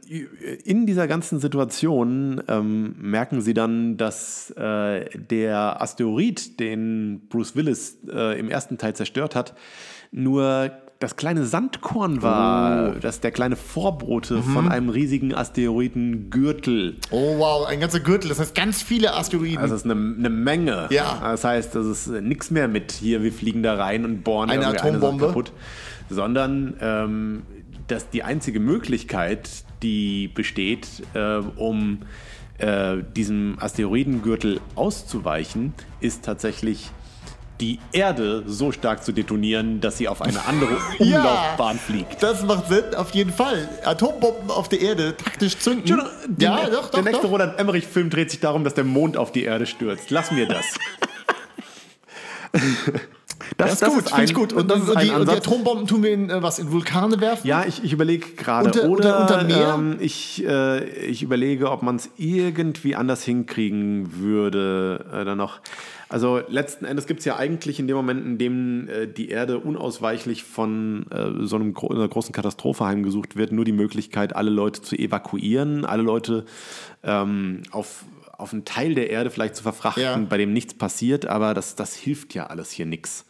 in 0.64 0.86
dieser 0.86 1.08
ganzen 1.08 1.40
Situation 1.40 2.42
ähm, 2.48 2.94
merken 3.00 3.40
sie 3.40 3.54
dann, 3.54 3.96
dass 3.96 4.50
äh, 4.52 5.04
der 5.18 5.82
Asteroid, 5.82 6.60
den 6.60 7.22
Bruce 7.28 7.56
Willis 7.56 7.98
äh, 8.08 8.38
im 8.38 8.48
ersten 8.50 8.78
Teil 8.78 8.94
zerstört 8.94 9.34
hat, 9.34 9.54
nur 10.12 10.70
das 10.98 11.14
kleine 11.14 11.44
Sandkorn 11.44 12.22
war, 12.22 12.96
das 12.96 13.20
der 13.20 13.30
kleine 13.30 13.54
Vorbote 13.54 14.42
von 14.42 14.68
einem 14.68 14.88
riesigen 14.88 15.32
Asteroidengürtel. 15.32 16.96
Oh 17.10 17.38
wow, 17.38 17.66
ein 17.66 17.78
ganzer 17.78 18.00
Gürtel. 18.00 18.28
Das 18.28 18.40
heißt 18.40 18.54
ganz 18.54 18.82
viele 18.82 19.14
Asteroiden. 19.14 19.58
Also 19.58 19.74
das 19.74 19.84
ist 19.84 19.90
eine, 19.90 20.16
eine 20.18 20.28
Menge. 20.28 20.88
Ja. 20.90 21.20
Das 21.22 21.44
heißt, 21.44 21.74
das 21.76 21.86
ist 21.86 22.08
nichts 22.08 22.50
mehr 22.50 22.66
mit 22.66 22.90
hier, 22.90 23.22
wir 23.22 23.32
fliegen 23.32 23.62
da 23.62 23.74
rein 23.74 24.04
und 24.04 24.24
bohren 24.24 24.50
Eine 24.50 24.66
Atombombe. 24.66 25.28
kaputt. 25.28 25.52
Sondern 26.10 26.74
ähm, 26.80 27.42
dass 27.86 28.10
die 28.10 28.24
einzige 28.24 28.58
Möglichkeit, 28.58 29.48
die 29.82 30.26
besteht, 30.26 30.88
äh, 31.14 31.36
um 31.56 32.00
äh, 32.58 32.96
diesem 33.14 33.56
Asteroidengürtel 33.60 34.60
auszuweichen, 34.74 35.74
ist 36.00 36.24
tatsächlich 36.24 36.90
die 37.60 37.78
Erde 37.92 38.44
so 38.46 38.70
stark 38.72 39.04
zu 39.04 39.12
detonieren, 39.12 39.80
dass 39.80 39.98
sie 39.98 40.08
auf 40.08 40.22
eine 40.22 40.44
andere 40.46 40.76
Umlaufbahn 40.98 41.78
fliegt. 41.78 42.22
Das 42.22 42.42
macht 42.44 42.68
Sinn, 42.68 42.94
auf 42.96 43.10
jeden 43.10 43.32
Fall. 43.32 43.68
Atombomben 43.84 44.50
auf 44.50 44.68
der 44.68 44.80
Erde 44.80 45.16
taktisch 45.16 45.58
zünden. 45.58 46.00
Der, 46.28 46.48
ja, 46.50 46.70
doch, 46.70 46.90
der 46.90 47.00
doch, 47.00 47.04
nächste 47.04 47.22
doch. 47.22 47.30
Roland 47.32 47.58
Emmerich-Film 47.58 48.10
dreht 48.10 48.30
sich 48.30 48.40
darum, 48.40 48.64
dass 48.64 48.74
der 48.74 48.84
Mond 48.84 49.16
auf 49.16 49.32
die 49.32 49.42
Erde 49.44 49.66
stürzt. 49.66 50.10
Lass 50.10 50.30
mir 50.30 50.46
das. 50.46 50.66
Das, 53.56 53.80
ist 53.80 53.84
gut, 53.84 54.08
finde 54.08 54.24
ich 54.24 54.34
gut. 54.34 54.52
Und, 54.52 54.70
das 54.70 54.80
und, 54.88 54.96
ein 54.96 55.06
die, 55.06 55.12
und 55.12 55.28
die. 55.28 55.34
Atombomben 55.34 55.86
tun 55.86 56.02
wir 56.02 56.12
in, 56.12 56.28
äh, 56.28 56.42
was, 56.42 56.58
in 56.58 56.70
Vulkane 56.70 57.20
werfen? 57.20 57.46
Ja, 57.46 57.64
ich, 57.64 57.82
ich 57.82 57.92
überlege 57.92 58.30
gerade. 58.34 58.66
Unter- 58.66 58.88
Oder 58.88 59.20
unter- 59.22 59.40
unter 59.40 59.44
Meer? 59.44 59.74
Ähm, 59.74 59.96
ich, 60.00 60.44
äh, 60.46 60.84
ich 60.84 61.22
überlege, 61.22 61.70
ob 61.70 61.82
man 61.82 61.96
es 61.96 62.10
irgendwie 62.16 62.94
anders 62.94 63.22
hinkriegen 63.24 64.14
würde. 64.20 65.06
Äh, 65.12 65.24
dann 65.24 65.38
noch. 65.38 65.60
Also 66.10 66.40
letzten 66.48 66.84
Endes 66.86 67.06
gibt 67.06 67.20
es 67.20 67.26
ja 67.26 67.36
eigentlich 67.36 67.78
in 67.78 67.86
dem 67.86 67.96
Moment, 67.96 68.24
in 68.24 68.38
dem 68.38 68.88
äh, 68.88 69.06
die 69.06 69.28
Erde 69.28 69.58
unausweichlich 69.58 70.42
von 70.44 71.04
äh, 71.10 71.44
so 71.46 71.56
einem 71.56 71.74
gro 71.74 71.88
einer 71.88 72.08
großen 72.08 72.32
Katastrophe 72.32 72.86
heimgesucht 72.86 73.36
wird, 73.36 73.52
nur 73.52 73.64
die 73.66 73.72
Möglichkeit, 73.72 74.34
alle 74.34 74.50
Leute 74.50 74.80
zu 74.80 74.96
evakuieren, 74.96 75.84
alle 75.84 76.02
Leute 76.02 76.46
ähm, 77.02 77.62
auf, 77.72 78.04
auf 78.38 78.52
einen 78.54 78.64
Teil 78.64 78.94
der 78.94 79.10
Erde 79.10 79.30
vielleicht 79.30 79.56
zu 79.56 79.62
verfrachten, 79.62 80.02
Ja. 80.02 80.16
bei 80.16 80.38
dem 80.38 80.52
nichts 80.54 80.72
passiert, 80.74 81.26
aber 81.26 81.52
das, 81.52 81.74
das 81.74 81.94
hilft 81.94 82.32
ja 82.34 82.46
alles 82.46 82.70
hier 82.70 82.86
nichts. 82.86 83.26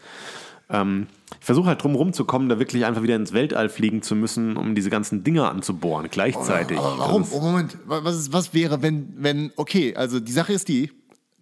Ähm, 0.70 1.06
ich 1.40 1.46
versuche 1.46 1.66
halt 1.66 1.82
drum 1.82 1.94
rumzukommen, 1.94 2.48
da 2.48 2.58
wirklich 2.58 2.84
einfach 2.84 3.02
wieder 3.02 3.16
ins 3.16 3.32
Weltall 3.32 3.68
fliegen 3.70 4.02
zu 4.02 4.14
müssen, 4.14 4.56
um 4.56 4.74
diese 4.74 4.90
ganzen 4.90 5.24
Dinger 5.24 5.50
anzubohren, 5.50 6.08
gleichzeitig. 6.10 6.78
Aber 6.78 6.98
warum? 6.98 7.24
Oh, 7.32 7.40
Moment. 7.40 7.76
Was, 7.86 8.16
ist, 8.16 8.32
was 8.32 8.54
wäre, 8.54 8.82
wenn, 8.82 9.14
wenn, 9.16 9.50
okay, 9.56 9.96
also 9.96 10.20
die 10.20 10.32
Sache 10.32 10.52
ist 10.52 10.68
die, 10.68 10.90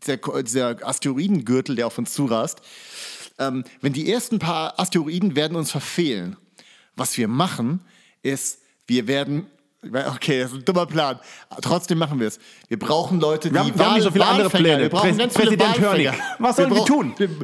dieser, 0.07 0.43
dieser 0.43 0.87
Asteroidengürtel, 0.87 1.77
der 1.77 1.87
auf 1.87 1.99
uns 1.99 2.13
zurast, 2.13 2.61
ähm, 3.39 3.65
wenn 3.81 3.93
die 3.93 4.11
ersten 4.11 4.39
paar 4.39 4.79
Asteroiden 4.81 5.37
werden 5.37 5.57
uns 5.57 5.71
verfehlen, 5.71 6.37
was 6.95 7.17
wir 7.19 7.29
machen, 7.29 7.81
ist, 8.23 8.61
wir 8.87 9.07
werden 9.09 9.47
Okay, 9.93 10.41
das 10.41 10.51
ist 10.51 10.57
ein 10.57 10.65
dummer 10.65 10.87
Plan. 10.87 11.21
Trotzdem 11.63 11.99
machen 11.99 12.19
wir 12.19 12.27
es. 12.27 12.41
Wir 12.67 12.79
brauchen 12.79 13.21
Leute, 13.21 13.51
die 13.51 13.55
Wir 13.55 13.61
haben- 13.61 13.79
wir 13.79 13.87
haben 13.87 13.95
nicht 13.95 14.03
so 14.03 14.11
viele 14.11 14.27
andere. 14.27 14.51
Pläne. 14.51 14.83
Wir 14.83 14.89
brauchen 14.89 15.11
Präs- 15.13 15.19
ganz 15.19 15.37
viele 15.37 15.57
Präsident. 15.57 15.79
Hörnig, 15.79 16.11
was 16.41 16.57
sollen 16.57 16.71
wir 16.71 16.77
brauchen- 16.79 17.15
tun? 17.17 17.37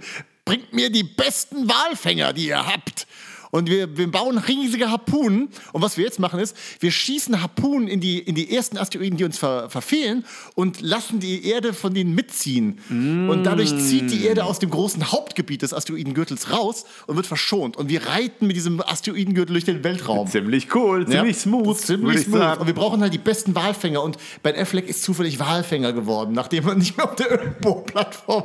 Bringt 0.44 0.72
mir 0.72 0.90
die 0.90 1.05
besten 1.05 1.68
Walfänger, 1.68 2.33
die 2.33 2.48
ihr 2.48 2.66
habt. 2.66 3.07
Und 3.53 3.69
wir, 3.69 3.99
wir 3.99 4.11
bauen 4.11 4.38
riesige 4.38 4.91
Harpunen. 4.91 5.51
Und 5.73 5.83
was 5.83 5.99
wir 5.99 6.05
jetzt 6.05 6.19
machen 6.19 6.41
ist, 6.41 6.57
wir 6.81 6.91
schießen 6.91 7.43
Harpunen 7.43 7.87
in 7.87 8.01
die, 8.01 8.19
in 8.19 8.35
die 8.35 8.51
ersten 8.57 8.79
Asteroiden, 8.79 9.19
die 9.19 9.25
uns 9.25 9.37
ver, 9.37 9.69
verfehlen 9.69 10.25
und 10.55 10.81
lassen 10.81 11.21
die 11.21 11.45
Erde 11.47 11.75
von 11.75 11.93
denen 11.93 12.15
mitziehen. 12.15 12.79
Und 12.88 13.45
dadurch 13.45 13.77
zieht 13.79 14.11
die 14.11 14.25
Erde 14.25 14.45
aus 14.47 14.59
dem 14.59 14.71
großen 14.71 15.12
Hauptgebiet 15.12 15.61
des 15.61 15.75
Asteroidengürtels 15.75 16.51
raus 16.51 16.87
und 17.07 17.17
wird 17.17 17.27
verschont. 17.27 17.77
Und 17.77 17.91
wir 17.91 18.07
reiten 18.07 18.47
mit 18.47 18.57
diesem 18.57 18.81
Asteroidengürtel 18.81 19.53
durch 19.53 19.65
den 19.67 19.85
Weltraum. 19.85 20.27
Ziemlich 20.29 20.75
cool, 20.75 21.07
ziemlich 21.07 21.37
Ja, 21.37 21.43
smooth, 21.43 21.77
Ziemlich 21.79 22.21
smooth. 22.23 22.38
sagen. 22.38 22.61
Und 22.62 22.67
wir 22.69 22.75
brauchen 22.75 23.03
halt 23.03 23.12
die 23.12 23.19
besten 23.19 23.55
Walfänger. 23.55 24.03
Und 24.03 24.17
Ben 24.43 24.57
Affleck 24.57 24.88
ist 24.88 25.03
zufällig 25.03 25.38
Walfänger 25.38 25.93
geworden, 25.93 26.33
nachdem 26.33 26.67
er 26.69 26.75
nicht 26.75 26.97
mehr 26.97 27.07
auf 27.07 27.17
der 27.17 27.31
Ölbohrplattform. 27.31 28.45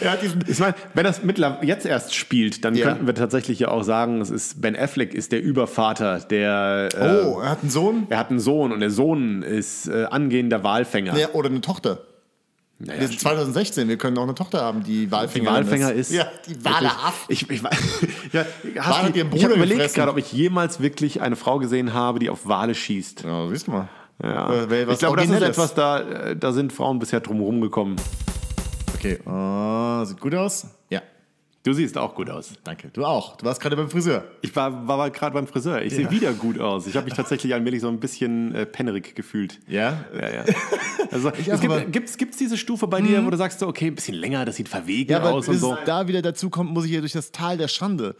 Er 0.00 0.12
hat 0.12 0.22
diesen. 0.22 0.44
Ich 0.46 0.58
meine, 0.58 0.74
wenn 0.94 1.04
das 1.04 1.22
mittlerweile 1.22 1.66
jetzt 1.66 1.86
erst 1.86 2.14
spielt, 2.14 2.64
dann 2.64 2.74
Ja. 2.74 2.86
könnten 2.86 3.06
wir 3.06 3.14
tatsächlich 3.14 3.58
ja 3.58 3.68
auch 3.68 3.82
sagen, 3.82 4.20
es 4.20 4.30
ist 4.30 4.60
Ben 4.60 4.76
Affleck 4.76 5.14
ist 5.14 5.32
der 5.32 5.42
Übervater, 5.42 6.20
der 6.20 6.88
äh, 6.94 7.26
Oh, 7.26 7.40
er 7.40 7.50
hat 7.50 7.62
einen 7.62 7.70
Sohn? 7.70 8.06
er 8.10 8.18
hat 8.18 8.30
einen 8.30 8.40
Sohn 8.40 8.72
und 8.72 8.80
der 8.80 8.90
Sohn 8.90 9.42
ist 9.42 9.88
äh, 9.88 10.04
angehender 10.04 10.62
Walfänger. 10.64 11.16
Ja, 11.18 11.30
oder 11.32 11.48
eine 11.50 11.60
Tochter. 11.60 11.98
Naja, 12.78 13.00
Wir 13.00 13.08
sind 13.08 13.20
2016, 13.20 13.88
wir 13.88 13.96
können 13.96 14.18
auch 14.18 14.24
eine 14.24 14.34
Tochter 14.34 14.60
haben, 14.60 14.82
die 14.82 15.06
die 15.06 15.10
Walfänger 15.12 15.52
Walfänger 15.52 15.92
ist. 15.92 16.10
Ja, 16.12 16.26
die 16.48 16.64
Walehaft. 16.64 17.26
Ich, 17.28 17.48
ich, 17.48 17.60
weiß- 17.62 17.70
ja, 18.32 18.44
hast 18.80 19.14
du, 19.14 19.18
ich 19.36 19.44
habe 19.44 19.54
überlegt 19.54 19.94
gerade, 19.94 20.10
ob 20.10 20.18
ich 20.18 20.32
jemals 20.32 20.80
wirklich 20.80 21.20
eine 21.22 21.36
Frau 21.36 21.58
gesehen 21.58 21.92
habe, 21.94 22.18
die 22.18 22.28
auf 22.28 22.46
Wale 22.48 22.74
schießt. 22.74 23.22
Ja, 23.24 23.48
siehst 23.48 23.68
du 23.68 23.70
mal. 23.72 23.88
Ja. 24.20 24.52
Äh, 24.52 24.92
ich 24.92 24.98
glaube, 24.98 25.16
das 25.16 25.28
ist 25.30 25.42
etwas, 25.42 25.74
da, 25.74 26.00
äh, 26.00 26.36
da 26.36 26.52
sind 26.52 26.72
Frauen 26.72 26.98
bisher 26.98 27.20
drum 27.20 27.40
rumgekommen. 27.40 27.96
Okay, 29.04 29.18
oh, 29.26 30.04
sieht 30.04 30.20
gut 30.20 30.34
aus. 30.34 30.66
Ja, 30.90 31.02
Du 31.64 31.72
siehst 31.72 31.96
auch 31.96 32.14
gut 32.16 32.28
aus. 32.28 32.54
danke. 32.64 32.88
Du 32.92 33.04
auch. 33.04 33.36
Du 33.36 33.44
warst 33.44 33.60
gerade 33.60 33.76
beim 33.76 33.88
Friseur. 33.88 34.24
Ich 34.40 34.54
war, 34.56 34.88
war 34.88 35.10
gerade 35.10 35.32
beim 35.34 35.46
Friseur. 35.46 35.80
Ich 35.82 35.94
sehe 35.94 36.10
wieder 36.10 36.32
gut 36.32 36.58
aus. 36.58 36.88
Ich 36.88 36.96
habe 36.96 37.04
mich 37.04 37.14
tatsächlich 37.14 37.54
allmählich 37.54 37.80
so 37.82 37.86
ein 37.88 38.00
bisschen 38.00 38.52
äh, 38.52 38.66
pennerig 38.66 39.14
gefühlt. 39.14 39.60
Ja? 39.68 40.04
Ja, 40.12 40.30
ja. 40.32 40.44
Also, 41.12 41.30
es 41.30 41.60
gibt 41.60 41.92
gibt's, 41.92 42.16
gibt's 42.16 42.36
diese 42.36 42.56
Stufe 42.56 42.88
bei 42.88 43.00
dir, 43.00 43.24
wo 43.24 43.30
du 43.30 43.36
sagst, 43.36 43.60
so, 43.60 43.68
okay, 43.68 43.86
ein 43.88 43.94
bisschen 43.94 44.14
länger, 44.16 44.44
das 44.44 44.56
sieht 44.56 44.68
verwegen 44.68 45.12
Ja, 45.12 45.18
aber 45.18 45.32
aus 45.34 45.46
und 45.46 45.58
so. 45.58 45.76
da 45.84 46.08
wieder 46.08 46.20
dazu 46.22 46.50
kommt, 46.50 46.72
muss 46.72 46.84
ich 46.84 46.90
hier 46.90 47.00
durch 47.00 47.12
das 47.12 47.30
Tal 47.30 47.56
der 47.58 47.68
Schande, 47.68 48.16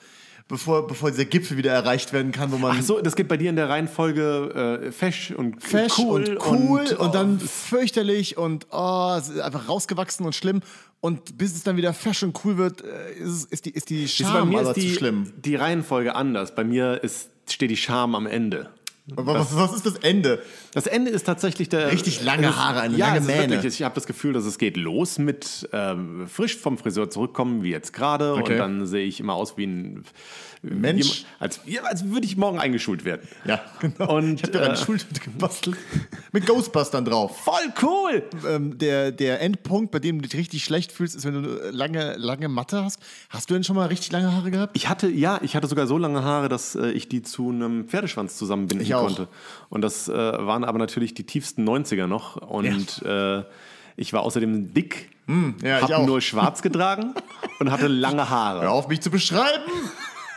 bevor, 0.49 0.87
bevor 0.87 1.11
dieser 1.11 1.25
Gipfel 1.25 1.57
wieder 1.57 1.73
erreicht 1.73 2.13
werden 2.13 2.33
kann, 2.33 2.53
wo 2.53 2.59
man 2.59 2.77
Ach 2.79 2.83
so, 2.83 3.01
das 3.01 3.17
geht 3.17 3.29
bei 3.29 3.37
dir 3.37 3.51
in 3.51 3.57
der 3.57 3.69
Reihenfolge 3.69 4.81
äh, 4.85 4.93
fesch 4.93 5.31
und 5.31 5.63
fesch 5.63 5.99
cool 5.99 6.37
und 6.37 6.47
cool 6.47 6.81
und, 6.81 7.01
oh, 7.01 7.09
dann 7.09 7.41
fürchterlich 7.41 8.37
und 8.37 8.67
oh, 8.71 9.21
einfach 9.43 9.69
rausgewachsen 9.69 10.27
und 10.27 10.35
schlimm. 10.35 10.61
Und 11.01 11.37
bis 11.37 11.55
es 11.57 11.65
dann 11.65 11.77
wieder 11.77 11.95
fesch 11.95 12.23
und 12.23 12.39
cool 12.45 12.57
wird, 12.59 12.83
äh, 12.85 13.13
ist, 13.15 13.53
ist 13.53 13.65
die, 13.65 13.71
ist 13.71 13.91
die 13.91 14.07
Scham 14.07 14.55
aber 14.55 14.73
die, 14.73 14.89
zu 14.89 14.95
schlimm. 14.95 15.33
die 15.37 15.57
Reihenfolge 15.57 16.15
anders. 16.15 16.55
Bei 16.55 16.65
mir 16.65 17.03
ist, 17.03 17.31
steht 17.49 17.71
die 17.71 17.77
Scham 17.77 18.15
am 18.15 18.27
Ende. 18.27 18.71
Aber 19.17 19.35
was, 19.35 19.57
was 19.57 19.73
ist 19.75 19.85
das 19.85 19.97
Ende? 19.97 20.43
Das 20.75 20.87
Ende 20.87 21.11
ist 21.11 21.25
tatsächlich 21.25 21.69
der. 21.69 21.91
Richtig 21.91 22.23
lange 22.23 22.49
ist- 22.49 22.57
Haare, 22.57 22.81
eine 22.83 22.97
ja, 22.97 23.09
lange 23.09 23.23
Mähne. 23.23 23.55
Wirklich, 23.55 23.75
ich 23.75 23.83
habe 23.83 23.95
das 23.97 24.07
Gefühl, 24.07 24.33
dass 24.33 24.45
es 24.45 24.59
geht 24.59 24.77
los 24.77 25.19
mit 25.19 25.69
ähm, 25.73 26.29
frisch 26.29 26.57
vom 26.57 26.79
Friseur 26.79 27.11
zurückkommen, 27.11 27.63
wie 27.65 27.71
jetzt 27.71 27.93
gerade. 27.93 28.35
Okay. 28.35 28.53
Und 28.53 28.59
dann 28.59 28.87
sehe 28.87 29.05
ich 29.05 29.19
immer 29.19 29.35
aus 29.35 29.57
wie 29.57 29.67
ein 29.67 30.05
Mensch. 30.63 31.25
Als, 31.41 31.61
ja, 31.67 31.83
als 31.83 32.09
würde 32.09 32.25
ich 32.25 32.37
morgen 32.37 32.61
eingeschult 32.61 33.05
werden. 33.05 33.27
Ja, 33.45 33.61
genau. 33.81 34.17
Und, 34.17 34.35
ich 34.35 34.43
habe 34.45 34.53
dir 34.53 34.63
eine 34.63 34.75
äh, 34.75 34.77
Schultüte 34.77 35.21
gebastelt. 35.21 35.77
Mit 36.33 36.47
Ghostbustern 36.47 37.05
drauf. 37.05 37.37
Voll 37.43 37.73
cool! 37.83 38.23
Ähm, 38.49 38.79
der, 38.79 39.11
der 39.11 39.41
Endpunkt, 39.41 39.91
bei 39.91 39.99
dem 39.99 40.23
du 40.23 40.29
dich 40.29 40.39
richtig 40.39 40.63
schlecht 40.63 40.93
fühlst, 40.93 41.17
ist, 41.17 41.25
wenn 41.25 41.43
du 41.43 41.61
äh, 41.61 41.71
lange, 41.71 42.15
lange 42.17 42.49
Matte 42.49 42.85
hast. 42.85 43.01
Hast 43.29 43.51
du 43.51 43.55
denn 43.55 43.65
schon 43.65 43.75
mal 43.75 43.87
richtig 43.87 44.13
lange 44.13 44.33
Haare 44.33 44.53
gehabt? 44.53 44.77
Ich 44.77 44.89
hatte, 44.89 45.09
ja, 45.09 45.41
ich 45.43 45.57
hatte 45.57 45.67
sogar 45.67 45.89
so 45.89 45.99
lange 45.99 46.23
Haare, 46.23 46.49
dass 46.49 46.77
äh, 46.77 46.93
ich 46.93 47.09
die 47.09 47.23
zu 47.23 47.51
einem 47.51 47.89
Pferdeschwanz 47.89 48.37
zusammenbinden 48.37 48.87
Ich 48.87 48.95
auch. 48.95 49.07
konnte. 49.07 49.27
Und 49.69 49.83
das 49.83 50.09
äh, 50.09 50.13
waren 50.15 50.63
aber 50.63 50.79
natürlich 50.79 51.15
die 51.15 51.25
tiefsten 51.25 51.69
90er 51.69 52.07
noch. 52.07 52.37
Und 52.37 53.03
äh, 53.03 53.43
ich 53.97 54.13
war 54.13 54.23
außerdem 54.23 54.73
dick, 54.73 55.11
Hm, 55.27 55.57
ja, 55.63 55.81
habe 55.81 56.05
nur 56.05 56.21
schwarz 56.21 56.63
getragen 56.63 57.15
und 57.61 57.71
hatte 57.71 57.87
lange 57.87 58.29
Haare. 58.29 58.63
Hör 58.63 58.73
auf, 58.73 58.89
mich 58.89 59.01
zu 59.01 59.11
beschreiben! 59.11 59.63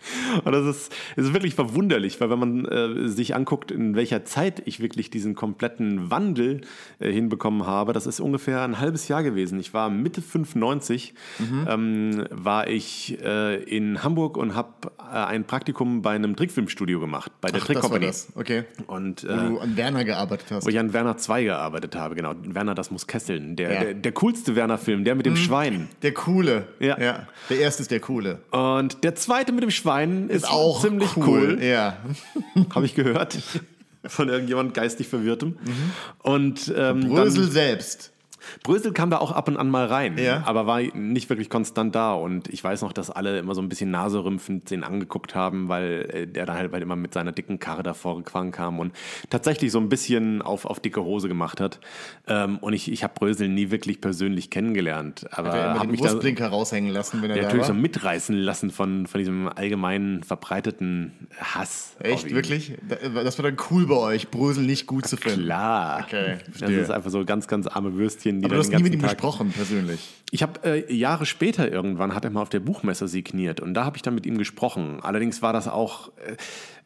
Und 0.44 0.52
das 0.52 0.64
ist, 0.64 0.94
ist 1.16 1.32
wirklich 1.32 1.54
verwunderlich, 1.54 2.20
weil 2.20 2.30
wenn 2.30 2.38
man 2.38 2.64
äh, 2.66 3.08
sich 3.08 3.34
anguckt, 3.34 3.70
in 3.70 3.94
welcher 3.96 4.24
Zeit 4.24 4.62
ich 4.66 4.80
wirklich 4.80 5.10
diesen 5.10 5.34
kompletten 5.34 6.10
Wandel 6.10 6.60
äh, 6.98 7.10
hinbekommen 7.12 7.66
habe, 7.66 7.92
das 7.92 8.06
ist 8.06 8.20
ungefähr 8.20 8.62
ein 8.62 8.78
halbes 8.80 9.08
Jahr 9.08 9.22
gewesen. 9.22 9.58
Ich 9.60 9.74
war 9.74 9.90
Mitte 9.90 10.22
95, 10.22 11.14
ähm, 11.68 12.24
war 12.30 12.68
ich 12.68 13.18
äh, 13.22 13.62
in 13.64 14.02
Hamburg 14.02 14.36
und 14.36 14.54
habe 14.54 14.68
äh, 14.98 15.14
ein 15.16 15.44
Praktikum 15.44 16.02
bei 16.02 16.12
einem 16.14 16.36
Trickfilmstudio 16.36 17.00
gemacht, 17.00 17.32
bei 17.40 17.50
der 17.50 17.60
Ach, 17.60 17.66
Trick 17.66 17.74
das 17.76 17.84
war 17.84 17.90
Company. 17.90 18.06
das. 18.06 18.28
Okay. 18.34 18.64
Und 18.86 19.24
Wo 19.24 19.28
äh, 19.32 19.48
du 19.48 19.58
an 19.58 19.76
Werner 19.76 20.04
gearbeitet 20.04 20.46
hast. 20.50 20.64
wo 20.66 20.70
ich 20.70 20.78
an 20.78 20.92
Werner 20.92 21.16
2 21.16 21.44
gearbeitet 21.44 21.96
habe, 21.96 22.14
genau. 22.14 22.34
Werner, 22.44 22.74
das 22.74 22.90
muss 22.90 23.06
kesseln. 23.06 23.56
Der, 23.56 23.72
Ja. 23.72 23.80
der, 23.84 23.94
der 23.94 24.12
coolste 24.12 24.54
Werner-Film, 24.56 25.04
der 25.04 25.14
mit 25.14 25.26
dem 25.26 25.36
Schwein. 25.36 25.88
Der 26.02 26.12
Coole. 26.14 26.66
Ja. 26.80 26.96
Der 26.96 27.58
erste 27.58 27.82
ist 27.82 27.90
der 27.90 28.00
Coole. 28.00 28.40
Und 28.50 29.02
der 29.04 29.14
zweite 29.14 29.52
mit 29.52 29.62
dem 29.62 29.70
Schwein 29.70 29.87
ist, 30.28 30.48
Auch 30.48 30.80
ziemlich 30.80 31.16
cool. 31.16 31.58
Ja. 31.62 31.96
habe 32.74 32.86
ich 32.86 32.94
gehört. 32.94 33.38
Von 34.04 34.28
irgendjemand 34.28 34.74
geistig 34.74 35.08
Verwirrtem. 35.08 35.58
Und 36.22 36.72
ähm, 36.76 37.08
Brösel 37.08 37.44
dann, 37.44 37.52
selbst. 37.52 38.12
Brösel 38.62 38.92
kam 38.92 39.10
da 39.10 39.18
auch 39.18 39.32
ab 39.32 39.48
und 39.48 39.56
an 39.56 39.70
mal 39.70 39.86
rein, 39.86 40.16
Ja. 40.18 40.42
aber 40.46 40.66
war 40.66 40.80
nicht 40.80 41.28
wirklich 41.30 41.50
konstant 41.50 41.94
da. 41.94 42.12
Und 42.14 42.48
ich 42.48 42.62
weiß 42.62 42.82
noch, 42.82 42.92
dass 42.92 43.10
alle 43.10 43.38
immer 43.38 43.54
so 43.54 43.60
ein 43.62 43.68
bisschen 43.68 43.90
naserümpfend 43.90 44.70
den 44.70 44.84
angeguckt 44.84 45.34
haben, 45.34 45.68
weil 45.68 46.08
äh, 46.12 46.26
der 46.26 46.46
da 46.46 46.54
halt 46.54 46.72
immer 46.74 46.96
mit 46.96 47.12
seiner 47.14 47.32
dicken 47.32 47.58
Karre 47.58 47.82
davor 47.82 48.22
gefahren 48.22 48.50
kam 48.52 48.78
und 48.78 48.92
tatsächlich 49.30 49.72
so 49.72 49.78
ein 49.78 49.88
bisschen 49.88 50.42
auf, 50.42 50.64
auf 50.64 50.80
dicke 50.80 51.02
Hose 51.02 51.28
gemacht 51.28 51.60
hat. 51.60 51.80
Ähm, 52.26 52.58
und 52.58 52.72
ich, 52.72 52.90
ich 52.92 53.02
habe 53.04 53.14
Brösel 53.14 53.48
nie 53.48 53.70
wirklich 53.70 54.00
persönlich 54.00 54.50
kennengelernt. 54.50 55.26
Aber 55.30 55.48
immer 55.50 55.78
habe 55.80 55.90
mich 55.90 56.00
da 56.00 56.08
Brustblinker 56.10 56.48
raushängen 56.48 56.92
lassen, 56.92 57.22
wenn 57.22 57.30
er 57.30 57.36
ja, 57.36 57.42
da 57.42 57.48
natürlich 57.48 57.66
so 57.66 57.74
mitreißen 57.74 58.36
lassen 58.36 58.70
von, 58.70 59.06
von 59.06 59.18
diesem 59.18 59.48
allgemeinen 59.48 60.22
verbreiteten 60.24 61.12
Hass. 61.40 61.96
Echt, 62.00 62.32
wirklich? 62.34 62.72
Da- 62.88 63.22
Das 63.22 63.38
war 63.38 63.44
dann 63.50 63.56
cool 63.70 63.86
bei 63.86 63.96
euch, 63.96 64.28
Brösel 64.30 64.64
nicht 64.64 64.86
gut 64.86 65.06
zu 65.06 65.16
finden. 65.16 65.44
Klar. 65.44 66.04
Okay, 66.06 66.36
das 66.58 66.70
ist 66.70 66.90
einfach 66.90 67.10
so 67.10 67.24
ganz, 67.24 67.46
ganz 67.48 67.66
arme 67.66 67.94
Würstchen, 67.94 68.37
die 68.40 68.46
Aber 68.46 68.54
du 68.54 68.60
hast 68.60 68.72
nie 68.72 68.82
mit 68.82 68.92
ihm 68.94 69.00
Tag 69.00 69.12
gesprochen, 69.12 69.52
persönlich. 69.54 70.00
Ich 70.30 70.42
habe 70.42 70.60
äh, 70.64 70.92
Jahre 70.94 71.26
später 71.26 71.70
irgendwann, 71.70 72.14
hat 72.14 72.24
er 72.24 72.30
mal 72.30 72.42
auf 72.42 72.48
der 72.48 72.60
Buchmesse 72.60 73.08
signiert 73.08 73.60
und 73.60 73.74
da 73.74 73.84
habe 73.84 73.96
ich 73.96 74.02
dann 74.02 74.14
mit 74.14 74.26
ihm 74.26 74.38
gesprochen. 74.38 74.98
Allerdings 75.02 75.42
war 75.42 75.52
das 75.52 75.68
auch, 75.68 76.08
äh, 76.18 76.36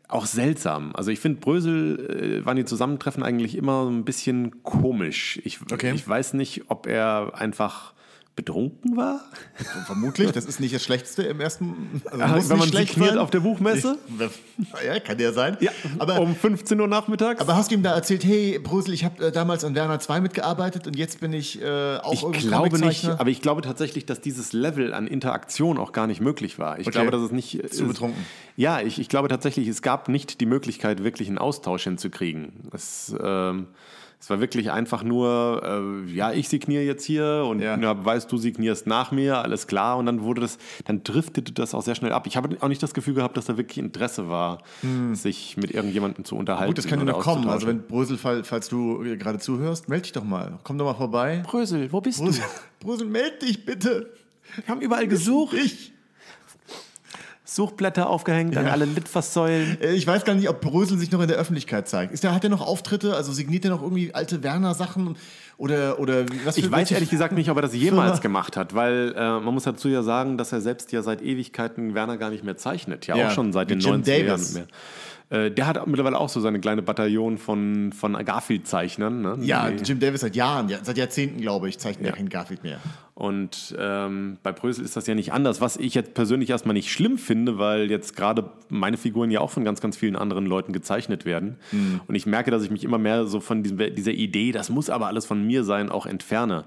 auch 0.09 0.27
seltsam. 0.27 0.93
Also 0.95 1.11
ich 1.11 1.21
finde, 1.21 1.41
Brösel 1.41 2.41
äh, 2.43 2.47
waren 2.47 2.57
die 2.57 2.65
Zusammentreffen 2.65 3.23
eigentlich 3.23 3.57
immer 3.57 3.85
so 3.85 3.91
ein 3.91 4.05
bisschen 4.05 4.63
komisch. 4.63 5.41
Ich, 5.45 5.59
Okay. 5.73 5.93
ich 5.95 6.07
weiß 6.07 6.35
nicht, 6.35 6.65
ob 6.69 6.87
er 6.87 7.33
einfach 7.35 7.95
betrunken 8.35 8.97
war. 8.97 9.21
Vermutlich, 9.87 10.31
das 10.33 10.47
ist 10.47 10.59
nicht 10.59 10.75
das 10.75 10.83
Schlechteste 10.83 11.23
im 11.25 11.41
ersten. 11.41 12.01
Also 12.11 12.27
muss 12.35 12.49
wenn 12.49 12.59
man 12.59 12.69
schlecht 12.69 12.95
signiert 12.95 13.19
auf 13.19 13.31
der 13.31 13.41
Buchmesse? 13.41 13.99
Ja, 14.87 14.99
kann 15.01 15.19
ja 15.19 15.33
sein. 15.33 15.59
Ja, 15.61 15.71
aber, 15.99 16.19
um 16.21 16.35
15 16.35 16.81
Uhr 16.81 16.89
nachmittags. 16.89 17.41
aber 17.43 17.57
hast 17.57 17.71
du 17.71 17.75
ihm 17.75 17.83
da 17.83 17.95
erzählt, 17.95 18.25
hey 18.25 18.59
Brösel, 18.59 18.95
ich 18.95 19.05
habe 19.05 19.27
äh, 19.27 19.33
damals 19.33 19.65
an 19.65 19.75
Werner 19.75 20.01
2 20.01 20.23
mitgearbeitet 20.23 20.87
und 20.87 20.97
jetzt 20.97 21.21
bin 21.21 21.35
ich 21.35 21.61
äh, 21.61 21.99
auch 21.99 22.33
Ich 22.33 22.39
glaube 22.41 22.79
nicht, 22.79 23.07
aber 23.07 23.29
ich 23.29 23.43
glaube 23.43 23.61
tatsächlich, 23.61 24.07
dass 24.07 24.21
dieses 24.23 24.55
Level 24.55 24.95
an 24.95 25.07
Interaktion 25.07 25.77
auch 25.77 25.93
gar 25.93 26.07
nicht 26.07 26.21
möglich 26.23 26.59
war. 26.59 26.79
Ich 26.79 26.87
Okay. 26.87 26.93
glaube, 26.93 27.11
dass 27.11 27.21
es 27.23 27.33
nicht. 27.33 27.73
Zu 27.75 27.87
betrunken. 27.87 28.25
Ja, 28.57 28.81
ich, 28.81 28.99
ich 28.99 29.09
glaube 29.11 29.29
tatsächlich, 29.29 29.69
es 29.69 29.83
gab 29.83 30.09
nicht 30.09 30.41
die 30.41 30.47
Möglichkeit, 30.47 31.05
wirklich 31.05 31.29
einen 31.29 31.39
Austausch 31.39 31.85
hinzukriegen. 31.85 32.53
Es, 32.73 33.15
ähm, 33.23 33.69
es 34.23 34.31
war 34.31 34.39
wirklich 34.39 34.71
einfach 34.71 35.03
nur, 35.03 36.05
äh, 36.07 36.13
ja, 36.13 36.31
ich 36.31 36.49
signiere 36.49 36.85
jetzt 36.85 37.05
hier 37.05 37.45
und 37.45 37.59
Ja. 37.61 37.77
ja. 37.77 38.05
weißt 38.05 38.31
du 38.31 38.37
signierst 38.37 38.87
nach 38.87 39.11
mir, 39.11 39.39
alles 39.39 39.67
klar. 39.67 39.99
Und 39.99 40.07
dann 40.07 40.23
wurde 40.23 40.41
das, 40.43 40.59
dann 40.85 41.03
driftete 41.03 41.51
das 41.53 41.75
auch 41.75 41.83
sehr 41.83 41.97
schnell 41.97 42.13
ab. 42.13 42.29
Ich 42.29 42.37
habe 42.37 42.57
auch 42.61 42.69
nicht 42.69 42.81
das 42.85 42.95
Gefühl 42.95 43.15
gehabt, 43.15 43.37
dass 43.37 43.47
da 43.47 43.57
wirklich 43.57 43.79
Interesse 43.79 44.29
war, 44.29 44.59
sich 45.13 45.57
mit 45.57 45.73
irgendjemandem 45.73 46.25
zu 46.25 46.37
unterhalten. 46.37 46.67
Hm. 46.67 46.71
Gut, 46.71 46.79
das 46.79 46.87
kann 46.87 47.01
ja 47.01 47.05
oder 47.05 47.13
noch 47.15 47.21
kommen. 47.25 47.49
Also 47.49 47.67
wenn 47.67 47.83
Brösel, 47.83 48.17
fall- 48.17 48.45
falls 48.45 48.69
du 48.69 49.01
gerade 49.19 49.41
zuhörst, 49.41 49.89
melde 49.89 50.03
dich 50.03 50.13
doch 50.13 50.23
mal. 50.25 50.59
Komm 50.63 50.79
doch 50.79 50.85
mal 50.85 50.95
vorbei. 50.95 51.43
Brösel, 51.45 51.93
wo 51.93 52.01
bist 52.01 52.21
Brösel, 52.21 52.45
Brösel 52.79 53.09
melde 53.09 53.39
dich 53.45 53.65
bitte. 53.67 54.13
Wir 54.55 54.69
haben 54.69 54.81
überall 54.83 55.09
gesucht. 55.09 55.55
Ich. 55.55 55.92
Suchblätter 57.55 58.09
aufgehängt 58.09 58.57
an 58.57 58.67
alle 58.67 58.85
Litfaßsäulen. 58.85 59.79
Äh, 59.81 59.93
Ich 59.93 60.07
weiß 60.07 60.25
gar 60.25 60.35
nicht, 60.35 60.49
ob 60.49 60.61
Brösel 60.61 60.99
sich 60.99 61.11
noch 61.11 61.21
in 61.21 61.29
der 61.29 61.37
Öffentlichkeit 61.37 61.89
zeigt. 61.89 62.13
Ist 62.13 62.25
der, 62.25 62.35
hat 62.35 62.45
er 62.45 62.51
noch 62.51 62.61
Auftritte? 62.67 63.15
Also 63.15 63.33
signiert 63.33 63.65
er 63.65 63.71
noch 63.71 63.83
irgendwie 63.83 64.15
alte 64.15 64.43
Werner-Sachen? 64.43 65.17
Oder, 65.59 65.99
oder 66.01 66.25
was 66.45 66.57
Ich 66.57 66.71
weiß 66.71 66.91
ehrlich 66.91 67.11
gesagt 67.11 67.35
nicht, 67.35 67.51
ob 67.51 67.57
er 67.57 67.63
das 67.63 67.75
jemals 67.75 68.21
gemacht 68.21 68.57
hat, 68.57 68.75
weil 68.75 69.15
äh, 69.17 69.21
man 69.21 69.55
muss 69.55 69.65
dazu 69.65 69.89
ja 69.89 70.03
sagen, 70.03 70.37
dass 70.39 70.51
er 70.53 70.61
selbst 70.61 70.91
ja 70.93 71.03
seit 71.03 71.23
Ewigkeiten 71.23 71.95
Werner 71.95 72.17
gar 72.17 72.31
nicht 72.31 72.43
mehr 72.43 72.57
zeichnet. 72.57 73.07
Ja, 73.07 73.17
Ja, 73.17 73.29
auch 73.29 73.31
schon 73.33 73.53
seit 73.53 73.71
den 73.71 73.79
Jim 73.81 73.97
90er 74.03 74.11
Jahren 74.17 74.27
Davis. 74.29 74.55
mehr. 74.55 74.67
Äh, 75.31 75.51
der 75.51 75.67
hat 75.67 75.87
mittlerweile 75.87 76.19
auch 76.19 76.29
so 76.29 76.41
seine 76.41 76.59
kleine 76.61 76.83
Bataillon 76.83 77.39
von, 77.39 77.93
von 77.93 78.13
Garfield-Zeichnern. 78.25 79.23
Ne? 79.23 79.39
Ja, 79.43 79.69
Jim 79.69 80.01
Davis 80.01 80.21
seit 80.23 80.37
Jahren, 80.37 80.69
ja, 80.69 80.79
seit 80.83 80.99
Jahrzehnten, 80.99 81.41
glaube 81.41 81.69
ich, 81.69 81.79
zeichnet 81.79 82.07
ja 82.07 82.11
Ja. 82.13 82.17
kein 82.17 82.29
Garfield 82.29 82.63
mehr. 82.65 82.79
Und 83.23 83.77
ähm, 83.79 84.39
bei 84.43 84.51
Brösel 84.51 84.85
ist 84.85 84.97
das 84.97 85.07
ja 85.07 85.15
nicht 85.15 85.33
anders, 85.33 85.61
was 85.61 85.77
ich 85.77 85.95
jetzt 85.95 86.13
persönlich 86.13 86.51
erstmal 86.51 86.75
nicht 86.75 86.91
schlimm 86.91 87.19
finde, 87.19 87.57
weil 87.57 87.89
jetzt 87.89 88.17
gerade 88.17 88.51
meine 88.69 88.97
Figuren 88.97 89.31
ja 89.31 89.39
auch 89.39 89.51
von 89.51 89.65
ganz, 89.65 89.81
ganz 89.81 89.97
vielen 89.97 90.17
anderen 90.17 90.45
Leuten 90.45 90.73
gezeichnet 90.73 91.25
werden. 91.25 91.57
Und 92.09 92.17
ich 92.17 92.27
merke, 92.27 92.51
dass 92.51 92.65
ich 92.65 92.73
mich 92.73 92.83
immer 92.83 92.99
mehr 92.99 93.27
so 93.27 93.39
von 93.39 93.63
diesem, 93.63 93.79
dieser 93.95 94.11
Idee, 94.11 94.51
das 94.51 94.71
muss 94.71 94.91
aber 94.91 95.07
alles 95.07 95.25
von 95.25 95.47
mir 95.47 95.63
sein, 95.63 95.89
auch 95.89 96.05
entferne. 96.05 96.65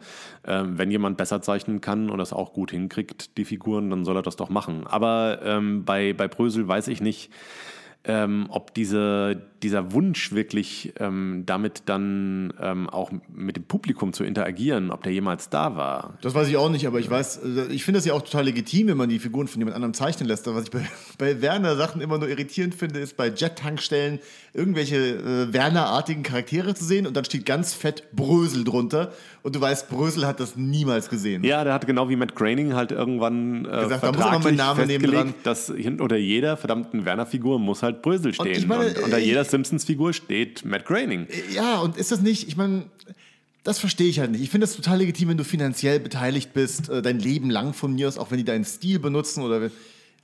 Ähm, 0.47 0.77
wenn 0.77 0.89
jemand 0.91 1.17
besser 1.17 1.41
zeichnen 1.41 1.81
kann 1.81 2.09
und 2.09 2.19
das 2.19 2.31
auch 2.31 2.53
gut 2.53 2.71
hinkriegt, 2.71 3.37
die 3.37 3.43
Figuren, 3.43 3.89
dann 3.89 4.05
soll 4.05 4.15
er 4.15 4.21
das 4.21 4.37
doch 4.37 4.47
machen. 4.47 4.87
Aber 4.87 5.41
ähm, 5.43 5.83
bei, 5.83 6.13
bei 6.13 6.29
Brösel 6.29 6.65
weiß 6.65 6.87
ich 6.87 7.01
nicht, 7.01 7.31
ähm, 8.07 8.47
ob 8.49 8.73
diese, 8.73 9.41
dieser 9.63 9.91
Wunsch 9.91 10.31
wirklich 10.31 10.93
ähm, 10.99 11.43
damit 11.45 11.83
dann 11.87 12.53
ähm, 12.61 12.89
auch 12.89 13.11
mit 13.33 13.55
dem 13.55 13.63
Publikum 13.63 14.13
zu 14.13 14.23
interagieren, 14.23 14.91
ob 14.91 15.03
der 15.03 15.11
jemals 15.11 15.49
da 15.49 15.75
war. 15.75 16.17
Das 16.21 16.35
weiß 16.35 16.47
ich 16.47 16.57
auch 16.57 16.69
nicht, 16.69 16.87
aber 16.87 16.99
ich 16.99 17.09
weiß, 17.09 17.37
äh, 17.43 17.65
ich 17.73 17.83
finde 17.83 17.99
es 17.99 18.05
ja 18.05 18.13
auch 18.13 18.21
total 18.21 18.45
legitim, 18.45 18.87
wenn 18.87 18.97
man 18.97 19.09
die 19.09 19.19
Figuren 19.19 19.47
von 19.47 19.59
jemand 19.59 19.75
anderem 19.75 19.93
zeichnen 19.93 20.27
lässt. 20.27 20.45
Was 20.47 20.65
ich 20.65 20.71
bei, 20.71 20.87
bei 21.17 21.41
Werner 21.41 21.75
Sachen 21.75 22.01
immer 22.01 22.17
nur 22.17 22.29
irritierend 22.29 22.75
finde, 22.75 22.99
ist 22.99 23.17
bei 23.17 23.29
Jet-Tankstellen 23.29 24.19
irgendwelche 24.55 24.95
äh, 24.95 25.53
Werner-artigen 25.53 26.23
Charaktere 26.23 26.73
zu 26.73 26.85
sehen 26.85 27.05
und 27.05 27.15
dann 27.15 27.25
steht 27.25 27.45
ganz 27.45 27.73
fett 27.73 28.03
Brösel 28.13 28.63
drunter 28.63 29.11
und 29.43 29.55
du 29.55 29.61
weißt, 29.61 29.89
Brösel 29.89 30.25
hat 30.25 30.39
das 30.39 30.55
niemals 30.55 31.09
gesehen. 31.09 31.43
Ja, 31.43 31.63
der 31.63 31.73
hat 31.73 31.85
genau 31.85 32.09
wie 32.09 32.15
Matt 32.15 32.35
Groening 32.35 32.73
halt 32.73 32.91
irgendwann 32.91 33.65
äh, 33.65 33.83
Gesagt, 33.83 34.03
da 34.03 34.11
muss 34.11 34.21
aber 34.21 34.39
mein 34.39 34.55
vertraglich 34.55 34.57
Name 34.57 34.85
neben 34.87 35.11
dran. 35.11 35.33
festgelegt, 35.33 35.45
dass 35.45 35.69
unter 36.01 36.17
jeder 36.17 36.57
verdammten 36.57 37.05
Werner-Figur 37.05 37.59
muss 37.59 37.83
halt 37.83 38.01
Brösel 38.01 38.33
stehen. 38.33 38.53
ich 38.53 38.67
meine, 38.67 38.89
und 38.89 39.03
unter 39.03 39.17
äh, 39.17 39.25
jeder 39.25 39.43
Simpsons-Figur 39.43 40.13
steht 40.13 40.63
Matt 40.65 40.85
Groening. 40.85 41.27
Ja, 41.53 41.79
und 41.79 41.97
ist 41.97 42.11
das 42.11 42.21
nicht, 42.21 42.47
ich 42.47 42.55
meine, 42.55 42.85
das 43.65 43.79
verstehe 43.79 44.07
ich 44.07 44.19
halt 44.19 44.31
nicht. 44.31 44.41
Ich 44.41 44.51
finde 44.51 44.65
es 44.65 44.75
total 44.75 44.99
legitim, 44.99 45.29
wenn 45.29 45.37
du 45.37 45.43
finanziell 45.43 45.99
beteiligt 45.99 46.53
bist, 46.53 46.87
äh, 46.89 47.01
dein 47.01 47.19
Leben 47.19 47.49
lang 47.49 47.73
von 47.73 47.93
mir 47.93 48.07
aus, 48.07 48.17
auch 48.17 48.31
wenn 48.31 48.37
die 48.37 48.45
deinen 48.45 48.63
Stil 48.63 48.99
benutzen 48.99 49.43
oder 49.43 49.69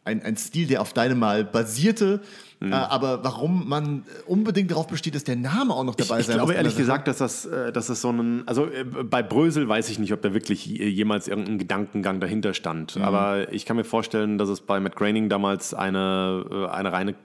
ein, 0.05 0.23
ein 0.23 0.37
Stil, 0.37 0.67
der 0.67 0.81
auf 0.81 0.93
deinem 0.93 1.19
mal 1.19 1.43
basierte. 1.43 2.21
Mhm. 2.61 2.73
Aber 2.73 3.23
warum 3.23 3.67
man 3.67 4.03
unbedingt 4.27 4.69
darauf 4.69 4.87
besteht, 4.87 5.15
dass 5.15 5.23
der 5.23 5.35
Name 5.35 5.73
auch 5.73 5.83
noch 5.83 5.95
dabei 5.95 6.19
Ich 6.19 6.27
sein 6.27 6.35
glaube 6.35 6.51
muss. 6.53 6.57
ehrlich 6.57 6.77
gesagt, 6.77 7.07
dass 7.07 7.17
das, 7.17 7.45
äh, 7.45 7.71
dass 7.71 7.87
das 7.87 8.01
so 8.01 8.11
ein, 8.11 8.43
also 8.47 8.65
äh, 8.67 8.83
bei 8.83 9.23
Brösel 9.23 9.67
weiß 9.67 9.89
ich 9.89 9.97
nicht, 9.97 10.13
ob 10.13 10.21
da 10.21 10.33
wirklich 10.33 10.65
jemals 10.67 11.27
irgendein 11.27 11.57
Gedankengang 11.57 12.19
dahinter 12.19 12.53
stand. 12.53 12.95
Mhm. 12.97 13.01
Aber 13.01 13.51
ich 13.51 13.65
kann 13.65 13.77
mir 13.77 13.83
vorstellen, 13.83 14.37
dass 14.37 14.47
es 14.47 14.61
bei 14.61 14.79
Matt 14.79 14.95
Groening 14.95 15.27
damals 15.27 15.73
eine, 15.73 16.69
eine 16.71 16.91
reine 16.91 17.15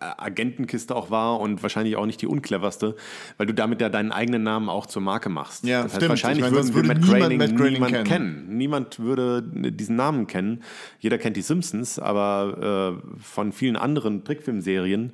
Agentenkiste 0.00 0.94
auch 0.94 1.10
war 1.10 1.40
und 1.40 1.62
wahrscheinlich 1.62 1.96
auch 1.96 2.06
nicht 2.06 2.20
die 2.20 2.26
uncleverste, 2.26 2.96
weil 3.38 3.46
du 3.46 3.54
damit 3.54 3.80
ja 3.80 3.88
deinen 3.88 4.12
eigenen 4.12 4.42
Namen 4.42 4.68
auch 4.68 4.86
zur 4.86 5.02
Marke 5.02 5.28
machst. 5.28 5.64
Ja, 5.64 5.82
das 5.82 5.92
heißt, 5.92 5.96
stimmt. 5.96 6.08
wahrscheinlich 6.10 6.44
Ich 6.44 6.50
meine, 6.52 6.56
würden 6.56 6.68
wir 6.68 6.74
würde 6.74 6.88
Matt 6.88 6.98
niemand 6.98 7.20
Groening, 7.22 7.38
Matt 7.38 7.56
Groening 7.56 7.72
niemand 7.74 7.92
kennen. 7.92 8.04
kennen. 8.44 8.56
Niemand 8.56 8.98
würde 8.98 9.42
diesen 9.72 9.96
Namen 9.96 10.26
kennen. 10.26 10.62
Jeder 11.00 11.18
kennt 11.18 11.36
die 11.36 11.42
Simpsons, 11.42 11.98
aber 11.98 13.00
äh, 13.02 13.22
von 13.22 13.52
vielen 13.52 13.76
anderen 13.76 14.22
Trickfilmserien 14.66 15.12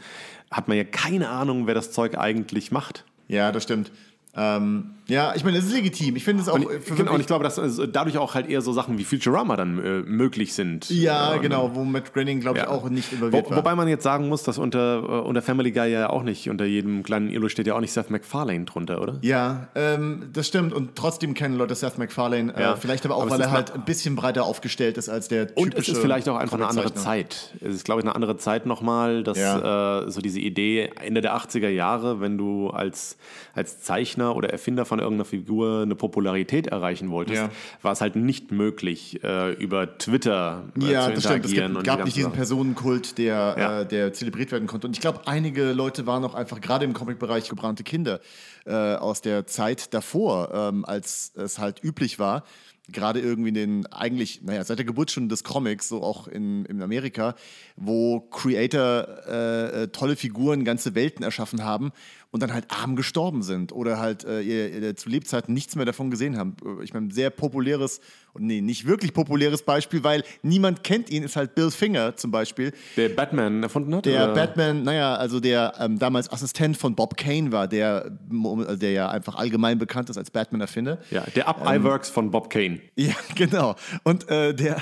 hat 0.50 0.68
man 0.68 0.76
ja 0.76 0.84
keine 0.84 1.28
Ahnung, 1.28 1.66
wer 1.66 1.74
das 1.74 1.92
Zeug 1.92 2.18
eigentlich 2.18 2.72
macht. 2.72 3.04
Ja, 3.28 3.52
das 3.52 3.62
stimmt. 3.62 3.90
Ähm, 4.34 4.94
ja, 5.12 5.34
ich 5.36 5.44
meine, 5.44 5.56
das 5.58 5.66
ist 5.66 5.72
legitim. 5.74 6.16
Ich 6.16 6.24
finde 6.24 6.42
es 6.42 6.48
auch. 6.48 6.54
Und, 6.54 6.64
für 6.64 6.76
ich, 6.78 6.96
genau, 6.96 7.12
und 7.14 7.20
ich 7.20 7.26
glaube, 7.26 7.44
dass 7.44 7.58
also 7.58 7.86
dadurch 7.86 8.16
auch 8.18 8.34
halt 8.34 8.48
eher 8.48 8.62
so 8.62 8.72
Sachen 8.72 8.98
wie 8.98 9.04
Futurama 9.04 9.56
dann 9.56 9.78
äh, 9.78 10.02
möglich 10.02 10.54
sind. 10.54 10.88
ja, 10.90 11.34
Äh, 11.34 11.38
genau, 11.40 11.70
wo 11.74 11.84
Matt 11.84 12.12
Groening, 12.14 12.40
glaube 12.40 12.58
ich, 12.58 12.64
ja. 12.64 12.70
auch 12.70 12.88
nicht 12.88 13.12
involviert 13.12 13.46
Wo, 13.46 13.50
war. 13.50 13.58
wobei 13.58 13.74
man 13.74 13.88
jetzt 13.88 14.02
sagen 14.04 14.28
muss, 14.28 14.42
dass 14.42 14.58
unter, 14.58 14.98
äh, 15.02 15.20
unter 15.28 15.42
Family 15.42 15.70
Guy 15.72 15.90
ja 15.90 16.08
auch 16.10 16.22
nicht, 16.22 16.48
unter 16.48 16.64
jedem 16.64 17.02
kleinen 17.02 17.28
Ilo 17.30 17.48
steht 17.48 17.66
ja 17.66 17.74
auch 17.74 17.80
nicht 17.80 17.92
Seth 17.92 18.10
MacFarlane 18.10 18.64
drunter, 18.64 19.00
oder? 19.02 19.18
Ja, 19.22 19.68
ähm, 19.74 20.30
das 20.32 20.46
stimmt. 20.48 20.72
Und 20.72 20.96
trotzdem 20.96 21.34
kennen 21.34 21.56
Leute 21.58 21.74
Seth 21.74 21.98
MacFarlane. 21.98 22.54
Ja. 22.58 22.72
Äh, 22.72 22.76
vielleicht 22.76 23.04
aber 23.04 23.16
auch, 23.16 23.22
Aber 23.22 23.32
weil 23.32 23.40
er 23.42 23.50
halt 23.50 23.72
ein 23.74 23.84
bisschen 23.84 24.16
breiter 24.16 24.44
aufgestellt 24.44 24.96
ist 24.98 25.08
als 25.08 25.28
der 25.28 25.48
typische 25.48 25.62
Und 25.66 25.74
es 25.78 25.88
ist 25.88 25.98
vielleicht 25.98 26.28
auch 26.28 26.36
einfach 26.36 26.56
eine 26.56 26.68
andere. 26.68 26.94
Zeit. 26.94 27.52
Es 27.60 27.74
ist, 27.74 27.84
glaube 27.84 28.00
ich, 28.00 28.06
eine 28.06 28.14
andere 28.14 28.36
Zeit 28.36 28.66
nochmal, 28.66 29.22
dass 29.24 29.38
Ja. 29.38 30.00
äh, 30.04 30.10
so 30.10 30.20
diese 30.20 30.40
Idee 30.40 30.90
Ende 31.04 31.20
der 31.20 31.34
80er 31.36 31.68
Jahre, 31.68 32.20
wenn 32.20 32.38
du 32.38 32.70
als, 32.70 33.16
als 33.54 33.80
Zeichner 33.82 34.36
oder 34.36 34.50
Erfinder 34.50 34.84
von 34.84 35.00
irgendeiner 35.02 35.24
Figur 35.24 35.82
eine 35.82 35.94
Popularität 35.94 36.66
erreichen 36.66 37.10
wolltest, 37.10 37.36
Ja. 37.42 37.50
war 37.82 37.92
es 37.92 38.00
halt 38.00 38.16
nicht 38.16 38.50
möglich, 38.52 39.22
äh, 39.22 39.52
über 39.54 39.98
Twitter 39.98 40.64
äh, 40.80 40.90
Ja, 40.92 41.06
zu 41.06 41.12
das 41.14 41.24
stimmt. 41.24 41.44
Es 41.46 41.52
gibt, 41.52 41.84
gab 41.84 41.98
die 41.98 42.04
nicht 42.04 42.16
diesen 42.16 42.22
Sachen. 42.30 42.36
Personenkult, 42.36 43.18
der, 43.18 43.56
Ja. 43.58 43.80
äh, 43.80 43.86
der 43.86 44.12
zelebriert 44.12 44.52
werden 44.52 44.66
konnte. 44.66 44.86
Und 44.86 44.94
ich 44.96 45.00
glaube, 45.00 45.20
einige 45.26 45.72
Leute 45.72 46.06
waren 46.06 46.24
auch 46.24 46.34
einfach 46.34 46.60
gerade 46.60 46.84
im 46.84 46.92
Comic-Bereich 46.92 47.48
gebrannte 47.48 47.82
Kinder 47.84 48.20
äh, 48.66 48.72
aus 48.94 49.20
der 49.20 49.46
Zeit 49.46 49.92
davor, 49.94 50.50
ähm, 50.54 50.84
als 50.84 51.32
es 51.36 51.58
halt 51.58 51.82
üblich 51.82 52.18
war. 52.18 52.44
Gerade 52.92 53.20
irgendwie 53.20 53.48
in 53.48 53.54
den, 53.54 53.86
eigentlich, 53.86 54.42
naja, 54.42 54.62
seit 54.64 54.78
der 54.78 54.84
Geburtsstunde 54.84 55.28
des 55.28 55.44
Comics, 55.44 55.88
so 55.88 56.02
auch 56.02 56.28
in, 56.28 56.64
in 56.66 56.82
Amerika, 56.82 57.34
wo 57.76 58.20
Creator 58.20 59.08
äh, 59.26 59.82
äh, 59.82 59.88
tolle 59.88 60.16
Figuren, 60.16 60.64
ganze 60.64 60.94
Welten 60.94 61.24
erschaffen 61.24 61.64
haben 61.64 61.92
und 62.30 62.42
dann 62.42 62.52
halt 62.52 62.66
arm 62.70 62.96
gestorben 62.96 63.42
sind 63.42 63.72
oder 63.72 63.98
halt 63.98 64.24
äh, 64.24 64.40
ihr, 64.40 64.70
ihr 64.82 64.96
zu 64.96 65.08
Lebzeiten 65.08 65.52
nichts 65.54 65.76
mehr 65.76 65.84
davon 65.84 66.10
gesehen 66.10 66.36
haben. 66.36 66.56
Äh, 66.64 66.84
Ich 66.84 66.94
meine, 66.94 67.12
sehr 67.12 67.30
populäres, 67.30 68.00
und 68.34 68.46
nee, 68.46 68.60
nicht 68.60 68.86
wirklich 68.86 69.12
populäres 69.12 69.62
Beispiel, 69.62 70.02
weil 70.04 70.24
niemand 70.42 70.82
kennt 70.82 71.10
ihn, 71.10 71.22
ist 71.22 71.36
halt 71.36 71.54
Bill 71.54 71.70
Finger 71.70 72.16
zum 72.16 72.30
Beispiel. 72.30 72.72
Der 72.96 73.10
Batman 73.10 73.62
erfunden 73.62 73.94
hat? 73.94 74.06
Der 74.06 74.24
oder? 74.24 74.34
Batman, 74.34 74.82
naja, 74.84 75.14
also 75.14 75.38
der 75.38 75.74
ähm, 75.78 75.98
damals 75.98 76.32
Assistent 76.32 76.76
von 76.76 76.94
Bob 76.94 77.16
Kane 77.16 77.52
war, 77.52 77.68
der, 77.68 78.10
der 78.10 78.92
ja 78.92 79.10
einfach 79.10 79.34
allgemein 79.34 79.78
bekannt 79.78 80.08
ist 80.08 80.16
als 80.16 80.30
Batman-Erfinder. 80.30 80.98
Ja, 81.10 81.24
der 81.34 81.48
Up 81.48 81.66
Ähm, 81.66 81.82
von 82.04 82.30
Bob 82.30 82.50
Kane. 82.50 82.80
Ja, 82.96 83.14
genau. 83.34 83.74
Und, 84.04 84.28
äh, 84.28 84.54
der, 84.54 84.80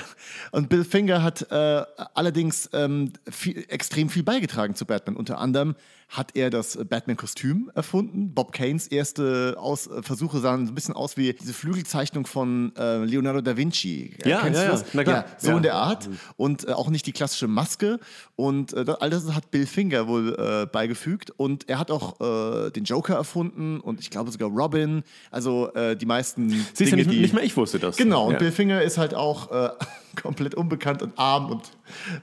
und 0.51 0.69
Bill 0.69 0.83
Finger 0.83 1.23
hat 1.23 1.49
äh, 1.51 1.83
allerdings 2.13 2.69
ähm, 2.73 3.11
viel, 3.29 3.65
extrem 3.67 4.09
viel 4.09 4.23
beigetragen 4.23 4.75
zu 4.75 4.85
Batman. 4.85 5.15
Unter 5.15 5.39
anderem 5.39 5.75
hat 6.11 6.35
er 6.35 6.49
das 6.49 6.77
Batman-Kostüm 6.89 7.71
erfunden. 7.73 8.33
Bob 8.33 8.51
Kanes 8.51 8.87
erste 8.87 9.55
aus, 9.57 9.87
äh, 9.87 10.03
Versuche 10.03 10.39
sahen 10.39 10.65
so 10.65 10.71
ein 10.73 10.75
bisschen 10.75 10.93
aus 10.93 11.15
wie 11.15 11.31
diese 11.31 11.53
Flügelzeichnung 11.53 12.25
von 12.27 12.73
äh, 12.75 13.05
Leonardo 13.05 13.39
da 13.39 13.55
Vinci. 13.55 14.13
Äh, 14.23 14.29
Ja, 14.29 14.41
Kennst 14.41 14.59
ja, 14.59 14.65
du 14.67 14.71
ja. 14.73 14.77
das? 14.79 14.85
Na 14.93 15.03
klar. 15.03 15.15
Ja, 15.15 15.25
so 15.37 15.51
Ja. 15.51 15.57
in 15.57 15.63
der 15.63 15.75
Art. 15.75 16.09
Und 16.35 16.67
äh, 16.67 16.73
auch 16.73 16.89
nicht 16.89 17.05
die 17.07 17.13
klassische 17.13 17.47
Maske. 17.47 17.97
Und 18.35 18.73
äh, 18.73 18.83
das- 18.83 18.99
all 18.99 19.09
das 19.09 19.33
hat 19.33 19.51
Bill 19.51 19.65
Finger 19.65 20.07
wohl 20.09 20.35
äh, 20.37 20.65
beigefügt. 20.65 21.31
Und 21.37 21.69
er 21.69 21.79
hat 21.79 21.89
auch 21.91 22.19
äh, 22.19 22.71
den 22.71 22.83
Joker 22.83 23.15
erfunden 23.15 23.79
und 23.79 24.01
ich 24.01 24.09
glaube 24.09 24.31
sogar 24.31 24.49
Robin. 24.49 25.03
Also 25.31 25.73
äh, 25.75 25.95
die 25.95 26.05
meisten 26.05 26.49
Siehst 26.49 26.79
du, 26.81 26.83
Dinge, 26.83 26.95
nicht, 26.97 27.11
die 27.11 27.19
nicht 27.21 27.33
mehr 27.33 27.43
ich 27.45 27.55
wusste 27.55 27.79
das. 27.79 27.95
Genau, 27.95 28.27
und. 28.27 28.37
Bill 28.37 28.51
Finger 28.51 28.81
ist 28.81 28.97
halt 28.97 29.13
auch 29.13 29.49
äh, 29.51 29.69
komplett 30.21 30.55
unbekannt 30.55 31.01
und 31.01 31.17
arm 31.17 31.51
und 31.51 31.63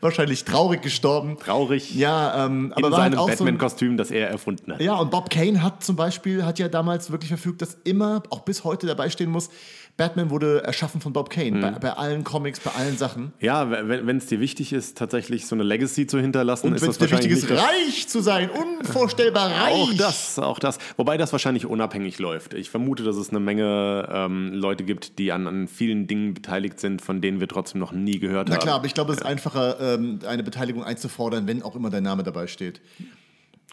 wahrscheinlich 0.00 0.44
traurig 0.44 0.82
gestorben. 0.82 1.36
Traurig. 1.38 1.94
Ja, 1.94 2.46
ähm, 2.46 2.72
aber 2.74 2.86
in 2.86 2.92
war 2.92 3.02
halt 3.02 3.12
seinem 3.12 3.18
auch 3.20 3.30
so 3.30 3.44
Batman-Kostüm, 3.44 3.96
das 3.96 4.10
er 4.10 4.28
erfunden 4.28 4.72
hat. 4.72 4.80
Ja, 4.80 4.96
und 4.96 5.10
Bob 5.10 5.30
Kane 5.30 5.62
hat 5.62 5.82
zum 5.82 5.96
Beispiel, 5.96 6.44
hat 6.44 6.58
ja 6.58 6.68
damals 6.68 7.10
wirklich 7.10 7.28
verfügt, 7.28 7.62
dass 7.62 7.76
immer, 7.84 8.22
auch 8.30 8.40
bis 8.40 8.64
heute 8.64 8.86
dabei 8.86 9.10
stehen 9.10 9.30
muss, 9.30 9.50
Batman 9.98 10.30
wurde 10.30 10.62
erschaffen 10.62 11.00
von 11.00 11.12
Bob 11.12 11.28
Kane. 11.28 11.50
Mhm. 11.50 11.60
Bei, 11.60 11.70
bei 11.72 11.92
allen 11.92 12.22
Comics, 12.22 12.60
bei 12.60 12.70
allen 12.70 12.96
Sachen. 12.96 13.32
Ja, 13.40 13.68
wenn 13.68 14.16
es 14.16 14.26
dir 14.26 14.38
wichtig 14.38 14.72
ist, 14.72 14.96
tatsächlich 14.96 15.46
so 15.46 15.56
eine 15.56 15.64
Legacy 15.64 16.06
zu 16.06 16.20
hinterlassen, 16.20 16.68
Und 16.68 16.74
ist 16.74 16.82
wenn 16.82 16.88
das 16.88 16.96
es 16.96 16.98
dir 16.98 17.10
wichtig 17.10 17.50
wahrscheinlich 17.50 17.96
ist, 17.96 17.96
reich 17.96 18.08
zu 18.08 18.20
sein, 18.20 18.48
unvorstellbar 18.48 19.50
reich. 19.50 19.74
Auch 19.74 19.92
das, 19.94 20.38
auch 20.38 20.60
das. 20.60 20.78
Wobei 20.96 21.16
das 21.16 21.32
wahrscheinlich 21.32 21.66
unabhängig 21.66 22.20
läuft. 22.20 22.54
Ich 22.54 22.70
vermute, 22.70 23.02
dass 23.02 23.16
es 23.16 23.30
eine 23.30 23.40
Menge 23.40 24.08
ähm, 24.10 24.52
Leute 24.54 24.84
gibt, 24.84 25.18
die 25.18 25.32
an, 25.32 25.48
an 25.48 25.66
vielen 25.66 26.06
Dingen 26.06 26.32
beteiligt 26.32 26.78
sind, 26.78 27.02
von 27.02 27.20
denen 27.20 27.40
wir 27.40 27.48
trotzdem 27.48 27.80
noch 27.80 27.90
nie 27.90 28.20
gehört 28.20 28.48
Na 28.48 28.54
haben. 28.54 28.62
klar, 28.62 28.76
aber 28.76 28.86
ich 28.86 28.94
glaube, 28.94 29.12
es 29.12 29.18
ist 29.18 29.26
einfacher, 29.26 29.80
ähm, 29.80 30.20
eine 30.26 30.44
Beteiligung 30.44 30.84
einzufordern, 30.84 31.48
wenn 31.48 31.60
auch 31.62 31.74
immer 31.74 31.90
dein 31.90 32.04
Name 32.04 32.22
dabei 32.22 32.46
steht. 32.46 32.80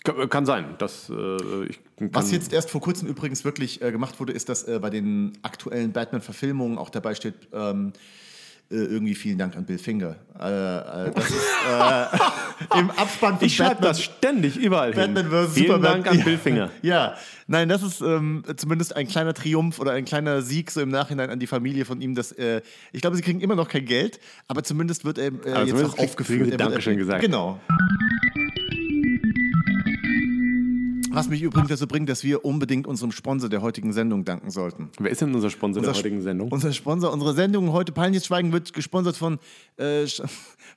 Kann, 0.03 0.29
kann 0.29 0.45
sein. 0.45 0.75
Das, 0.77 1.10
äh, 1.10 1.13
ich 1.65 1.79
kann, 1.97 2.10
Was 2.13 2.31
jetzt 2.31 2.53
erst 2.53 2.69
vor 2.69 2.81
kurzem 2.81 3.08
übrigens 3.08 3.43
wirklich 3.45 3.82
äh, 3.82 3.91
gemacht 3.91 4.20
wurde, 4.20 4.34
ist, 4.34 4.49
dass 4.49 4.63
äh, 4.67 4.80
bei 4.80 4.89
den 4.89 5.34
aktuellen 5.41 5.91
Batman-Verfilmungen 5.93 6.78
auch 6.78 6.89
dabei 6.89 7.15
steht, 7.15 7.34
ähm, 7.53 7.93
äh, 8.72 8.76
irgendwie 8.78 9.13
vielen 9.13 9.38
Dank 9.38 9.55
an 9.55 9.65
Bill 9.65 9.78
Finger. 9.78 10.15
Äh, 10.39 10.47
äh, 11.07 11.11
das 11.13 11.30
ist 11.30 11.36
äh, 11.70 12.80
im 12.80 12.89
Abspann 12.91 13.38
von 13.38 13.45
ich 13.45 13.55
schreibe 13.55 13.76
Batman. 13.76 13.89
das 13.91 14.01
ständig 14.01 14.57
überall 14.57 14.91
Batman 14.91 15.30
hin. 15.30 15.47
vs. 15.47 15.53
Vielen 15.53 15.67
Superman. 15.67 15.91
Dank 16.03 16.07
an 16.07 16.17
Ja. 16.17 16.24
Bill 16.24 16.38
Finger. 16.39 16.72
Ja, 16.82 17.15
nein, 17.47 17.70
das 17.70 17.84
ist 17.84 18.01
ähm, 18.01 18.43
zumindest 18.57 18.95
ein 18.95 19.07
kleiner 19.07 19.34
Triumph 19.36 19.80
oder 19.80 19.91
ein 19.91 20.05
kleiner 20.05 20.41
Sieg 20.41 20.72
so 20.72 20.82
im 20.82 20.89
Nachhinein 20.89 21.30
an 21.30 21.39
die 21.39 21.47
Familie 21.47 21.86
von 21.86 22.01
ihm. 22.01 22.15
Dass, 22.15 22.32
äh, 22.32 22.61
ich 22.91 23.01
glaube, 23.01 23.15
sie 23.15 23.22
kriegen 23.22 23.39
immer 23.39 23.55
noch 23.55 23.70
kein 23.70 23.86
Geld, 23.86 24.20
aber 24.47 24.63
zumindest 24.63 25.05
wird 25.05 25.20
er 25.20 25.28
äh, 25.45 25.63
jetzt 25.65 25.84
auch 25.84 25.97
aufgeführt. 25.99 26.59
Dankeschön 26.59 26.97
gesagt. 26.97 27.22
Genau. 27.22 27.59
Was 31.16 31.30
mich 31.30 31.41
übrigens 31.41 31.70
dazu 31.70 31.88
bringt, 31.88 32.09
dass 32.09 32.24
wir 32.24 32.43
unbedingt 32.45 32.88
unserem 32.88 33.11
Sponsor 33.11 33.49
der 33.49 33.61
heutigen 33.61 33.93
Sendung 33.93 34.26
danken 34.26 34.51
sollten. 34.51 34.89
Wer 34.99 35.11
ist 35.11 35.22
denn 35.22 35.34
unser 35.34 35.49
Sponsor 35.49 35.82
Unser 35.82 35.93
der 35.93 35.99
heutigen 35.99 36.22
Sendung? 36.22 36.51
Unser 36.51 36.74
Sponsor, 36.74 37.11
unsere 37.13 37.34
Sendung 37.34 37.72
heute 37.72 37.91
Peinliches 37.91 38.26
Schweigen 38.28 38.51
wird 38.51 38.74
gesponsert 38.74 39.16
von, 39.18 39.39
äh, 39.78 40.05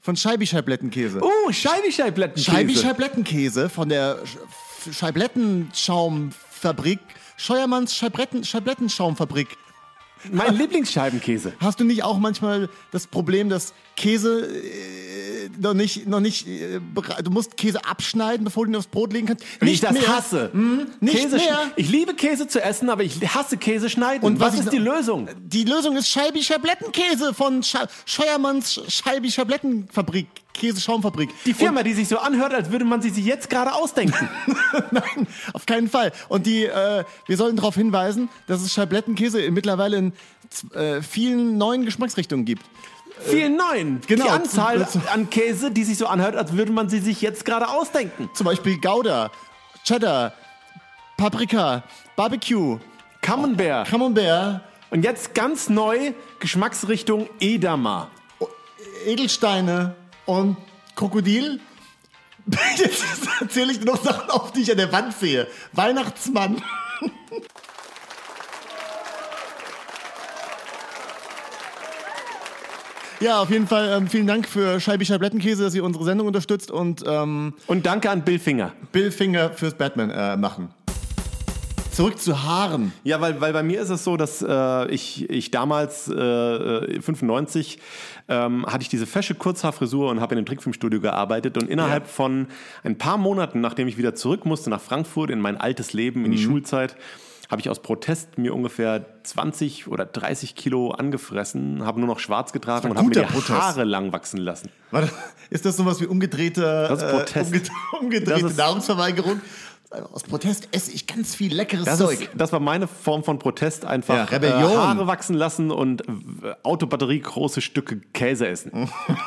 von 0.01 0.16
Scheibi-Scheiblettenkäse. 0.16 1.20
Oh, 1.22 1.53
Scheibi-Scheiblettenkäse. 1.53 2.51
Scheibi-Scheiblettenkäse 2.51 3.68
von 3.68 3.89
der 3.89 4.18
Sch- 4.24 4.93
Scheiblettenschaumfabrik 4.93 6.99
Scheuermanns 7.36 7.95
Scheibletten 7.95 8.43
Scheiblettenschaumfabrik. 8.45 9.49
Mein 10.31 10.57
Lieblingsscheibenkäse. 10.57 11.53
Hast 11.61 11.81
du 11.81 11.85
nicht 11.85 12.03
auch 12.03 12.19
manchmal 12.19 12.69
das 12.91 13.07
Problem, 13.07 13.49
dass 13.49 13.73
Käse 13.97 14.47
äh, 14.47 15.49
noch 15.61 15.75
nicht, 15.75 16.07
noch 16.07 16.21
nicht, 16.21 16.47
äh, 16.47 16.81
du 17.23 17.31
musst 17.31 17.57
Käse 17.57 17.85
abschneiden, 17.85 18.45
bevor 18.45 18.66
du 18.66 18.73
ihn 18.73 18.77
aufs 18.77 18.89
Brot 18.89 19.12
legen 19.12 19.29
kannst? 19.29 19.45
Wie 19.61 19.71
ich 19.71 19.81
das 19.81 19.97
hasse. 20.09 20.51
nicht 21.01 21.16
Käse 21.16 21.37
mehr. 21.37 21.73
Ich 21.77 21.89
liebe 21.89 22.14
Käse 22.14 22.49
zu 22.49 22.62
essen, 22.62 22.91
aber 22.91 23.03
ich 23.03 23.21
hasse 23.35 23.57
Käse 23.57 23.89
schneiden. 23.89 24.25
Und 24.25 24.41
was 24.41 24.49
was 24.49 24.61
ist 24.61 24.73
die 24.73 24.79
Lösung? 24.79 25.29
Die 25.41 25.64
Lösung 25.64 25.97
ist 25.97 26.09
Scheibi 26.09 26.43
Scheiblettenkäse 26.43 27.35
von 27.35 27.62
Sche 27.62 27.89
Scheuermanns 28.07 28.81
Scheibi 28.89 29.31
Scheiblettenfabrik, 29.31 30.27
Käseschaumfabrik. 30.59 31.30
Die 31.46 31.54
Firma, 31.54 31.82
die 31.82 31.94
sich 31.94 32.09
so 32.09 32.18
anhört, 32.18 32.52
als 32.52 32.70
würde 32.70 32.84
man 32.84 33.00
sie 33.00 33.11
sich 33.11 33.24
jetzt 33.24 33.48
gerade 33.48 33.74
ausdenken. 33.74 34.28
Nein, 34.90 35.26
auf 35.52 35.64
keinen 35.64 35.88
Fall. 35.88 36.12
Und 36.28 36.46
die, 36.46 36.64
äh, 36.64 37.04
wir 37.26 37.36
sollen 37.36 37.56
darauf 37.56 37.74
hinweisen, 37.74 38.28
dass 38.46 38.61
es 38.61 38.72
Scheiblettenkäse 38.72 39.50
mittlerweile 39.50 39.96
in 39.96 40.12
äh, 40.74 41.00
vielen 41.02 41.56
neuen 41.56 41.84
Geschmacksrichtungen 41.84 42.44
gibt. 42.44 42.62
Vielen 43.20 43.56
neuen. 43.56 44.00
Genau. 44.06 44.24
Die 44.24 44.30
Anzahl 44.30 44.86
an 45.12 45.30
Käse, 45.30 45.70
die 45.70 45.84
sich 45.84 45.98
so 45.98 46.06
anhört, 46.06 46.36
als 46.36 46.52
würde 46.52 46.72
man 46.72 46.88
sie 46.88 47.00
sich 47.00 47.20
jetzt 47.20 47.44
gerade 47.44 47.68
ausdenken. 47.68 48.30
Zum 48.34 48.44
Beispiel 48.44 48.78
Gouda, 48.80 49.30
Cheddar, 49.84 50.32
Paprika, 51.16 51.82
Barbecue, 52.16 52.78
Camembert. 53.20 53.88
Camembert, 53.88 54.61
Und 54.90 55.04
jetzt 55.04 55.34
ganz 55.34 55.68
neu 55.68 56.12
Geschmacksrichtung 56.38 57.28
Edamer. 57.40 58.09
Edelsteine 59.04 59.94
und 60.29 60.57
Krokodil. 60.95 61.59
Jetzt 62.76 63.05
erzähle 63.41 63.72
ich 63.72 63.81
dir 63.81 63.87
noch 63.87 64.03
Sachen 64.03 64.31
auf, 64.31 64.53
die 64.53 64.61
ich 64.61 64.70
an 64.70 64.76
der 64.76 64.93
Wand 64.93 65.14
sehe. 65.14 65.47
Weihnachtsmann. 65.72 66.62
Ja, 73.20 73.43
auf 73.43 73.51
jeden 73.51 73.66
Fall 73.66 73.89
ähm, 73.89 74.07
vielen 74.07 74.29
Dank 74.29 74.49
für 74.49 74.79
Scheibi 74.79 75.05
Scheiblettenkäse, 75.05 75.64
dass 75.64 75.74
ihr 75.74 75.83
unsere 75.83 76.05
Sendung 76.05 76.29
unterstützt 76.29 76.70
und 76.70 77.03
ähm, 77.05 77.53
Und 77.66 77.85
danke 77.85 78.11
an 78.11 78.22
Bill 78.22 78.39
Finger. 78.39 78.72
Bill 78.93 79.11
Finger 79.11 79.51
fürs 79.51 79.74
Batman 79.74 80.11
äh, 80.11 80.37
machen. 80.37 80.68
Zurück 81.99 82.18
zu 82.20 82.42
Haaren. 82.44 82.92
Ja, 83.03 83.20
weil, 83.20 83.40
weil 83.40 83.53
bei 83.53 83.62
mir 83.64 83.80
ist 83.80 83.90
es 83.90 84.05
so, 84.05 84.16
dass 84.16 84.40
äh, 84.40 84.86
ich, 84.88 85.28
ich 85.28 85.51
damals, 85.51 86.09
äh, 86.09 86.14
äh, 86.14 87.01
95, 87.03 87.78
ähm, 88.28 88.64
hatte 88.66 88.82
ich 88.82 88.88
diese 88.88 89.07
fesche 89.07 89.34
Kurzhaarfrisur 89.34 90.09
und 90.11 90.20
habe 90.20 90.34
in 90.34 90.38
einem 90.38 90.46
Trickfilmstudio 90.46 91.01
gearbeitet. 91.01 91.61
Und 91.61 91.68
innerhalb 91.68 92.05
Ja. 92.05 92.09
von 92.09 92.46
ein 92.84 92.96
paar 92.99 93.18
Monaten, 93.18 93.61
nachdem 93.61 93.88
ich 93.88 93.99
wieder 93.99 94.14
zurück 94.14 94.44
musste 94.46 94.70
nach 94.70 94.80
Frankfurt 94.80 95.30
in 95.30 95.40
mein 95.40 95.57
altes 95.57 95.92
Leben, 95.92 96.20
Mhm. 96.20 96.26
in 96.26 96.32
die 96.32 96.38
Schulzeit, 96.38 96.96
habe 97.51 97.62
ich 97.62 97.70
aus 97.70 97.80
Protest 97.80 98.36
mir 98.36 98.55
ungefähr 98.55 99.07
20 99.22 99.88
oder 99.88 100.05
30 100.05 100.55
Kilo 100.55 100.90
angefressen, 100.90 101.82
habe 101.84 101.99
nur 101.99 102.07
noch 102.07 102.18
schwarz 102.18 102.53
getragen 102.53 102.90
und 102.90 102.96
habe 102.99 103.09
mir 103.09 103.14
die 103.14 103.20
Protest. 103.22 103.49
Haare 103.51 103.84
lang 103.84 104.12
wachsen 104.12 104.36
lassen. 104.38 104.68
Warte, 104.90 105.11
ist 105.49 105.64
das 105.64 105.78
sowas 105.78 105.99
wie 106.03 106.07
umgedrehte, 106.07 106.61
Das 106.61 107.03
ist 107.03 107.11
Protest. 107.11 107.51
umged- 107.55 107.70
umgedrehte 108.01 108.42
Das 108.42 108.51
ist- 108.53 108.59
Nahrungsverweigerung? 108.59 109.40
Aus 110.12 110.22
Protest 110.22 110.68
esse 110.72 110.93
ich 110.93 111.07
ganz 111.07 111.34
viel 111.34 111.55
leckeres 111.55 111.86
Das, 111.86 111.99
Zeug. 111.99 112.20
ist, 112.20 112.30
das 112.36 112.53
war 112.53 112.61
meine 112.61 112.86
Form 112.86 113.24
von 113.24 113.39
Protest, 113.39 113.86
einfach 113.86 114.14
Ja, 114.16 114.24
Rebellion. 114.24 114.70
Äh, 114.72 114.76
Haare 114.76 115.07
wachsen 115.07 115.34
lassen 115.34 115.70
und 115.70 116.03
äh, 116.03 116.12
Autobatterie 116.62 117.20
große 117.20 117.62
Stücke 117.62 117.97
Käse 118.12 118.47
essen. 118.49 118.70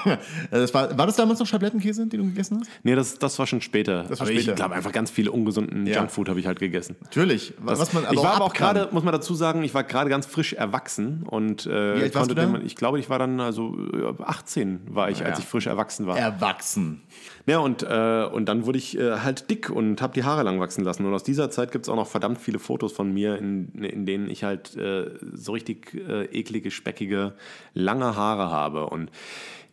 das 0.51 0.71
war, 0.73 0.95
war 0.97 1.07
das 1.07 1.15
damals 1.15 1.39
noch 1.39 1.47
Schablettenkäse, 1.47 2.05
den 2.05 2.19
du 2.19 2.25
gegessen 2.27 2.59
hast? 2.61 2.69
Nee, 2.83 2.93
das, 2.93 3.17
das 3.17 3.39
war 3.39 3.47
schon 3.47 3.61
später. 3.61 4.03
Das 4.03 4.19
war 4.19 4.27
aber 4.27 4.35
später. 4.35 4.51
ich 4.51 4.55
glaube 4.55 4.75
einfach 4.75 4.91
ganz 4.91 5.09
viele 5.09 5.31
ungesunden 5.31 5.87
Ja. 5.87 5.97
Junkfood 5.97 6.29
habe 6.29 6.39
ich 6.39 6.45
halt 6.45 6.59
gegessen. 6.59 6.95
Natürlich. 7.01 7.53
was 7.57 7.91
man 7.93 8.05
aber 8.05 8.13
ich 8.13 8.21
war 8.21 8.35
aber 8.35 8.45
auch 8.45 8.53
gerade, 8.53 8.89
muss 8.91 9.03
man 9.03 9.13
dazu 9.13 9.33
sagen, 9.33 9.63
ich 9.63 9.73
war 9.73 9.83
gerade 9.83 10.11
ganz 10.11 10.27
frisch 10.27 10.53
erwachsen 10.53 11.23
und 11.23 11.65
äh, 11.65 12.07
konnte 12.11 12.29
du 12.29 12.35
da? 12.35 12.45
dem- 12.45 12.65
ich 12.65 12.75
glaube, 12.75 12.99
ich 12.99 13.09
war 13.09 13.17
dann 13.17 13.39
also 13.39 13.75
äh, 13.93 14.21
18 14.23 14.81
war 14.93 15.09
ich, 15.09 15.25
als 15.25 15.39
Ja. 15.39 15.43
ich 15.43 15.49
frisch 15.49 15.65
erwachsen 15.65 16.05
war. 16.05 16.19
Erwachsen. 16.19 17.01
Ja, 17.47 17.57
und, 17.57 17.81
äh, 17.81 18.25
und 18.31 18.45
dann 18.45 18.67
wurde 18.67 18.77
ich 18.77 18.95
äh, 18.97 19.17
halt 19.21 19.49
dick 19.49 19.71
und 19.71 20.01
habe 20.03 20.13
die 20.13 20.23
Haare 20.23 20.43
lang 20.43 20.50
wachsen 20.59 20.83
lassen. 20.83 21.05
Und 21.05 21.13
aus 21.13 21.23
dieser 21.23 21.49
Zeit 21.49 21.71
gibt 21.71 21.85
es 21.85 21.89
auch 21.89 21.95
noch 21.95 22.07
verdammt 22.07 22.39
viele 22.39 22.59
Fotos 22.59 22.91
von 22.91 23.13
mir, 23.13 23.37
in, 23.37 23.71
in 23.73 24.05
denen 24.05 24.29
ich 24.29 24.43
halt 24.43 24.75
äh, 24.75 25.11
so 25.33 25.53
richtig 25.53 25.93
äh, 25.93 26.25
eklige, 26.25 26.71
speckige, 26.71 27.33
lange 27.73 28.15
Haare 28.15 28.51
habe. 28.51 28.87
Und 28.87 29.09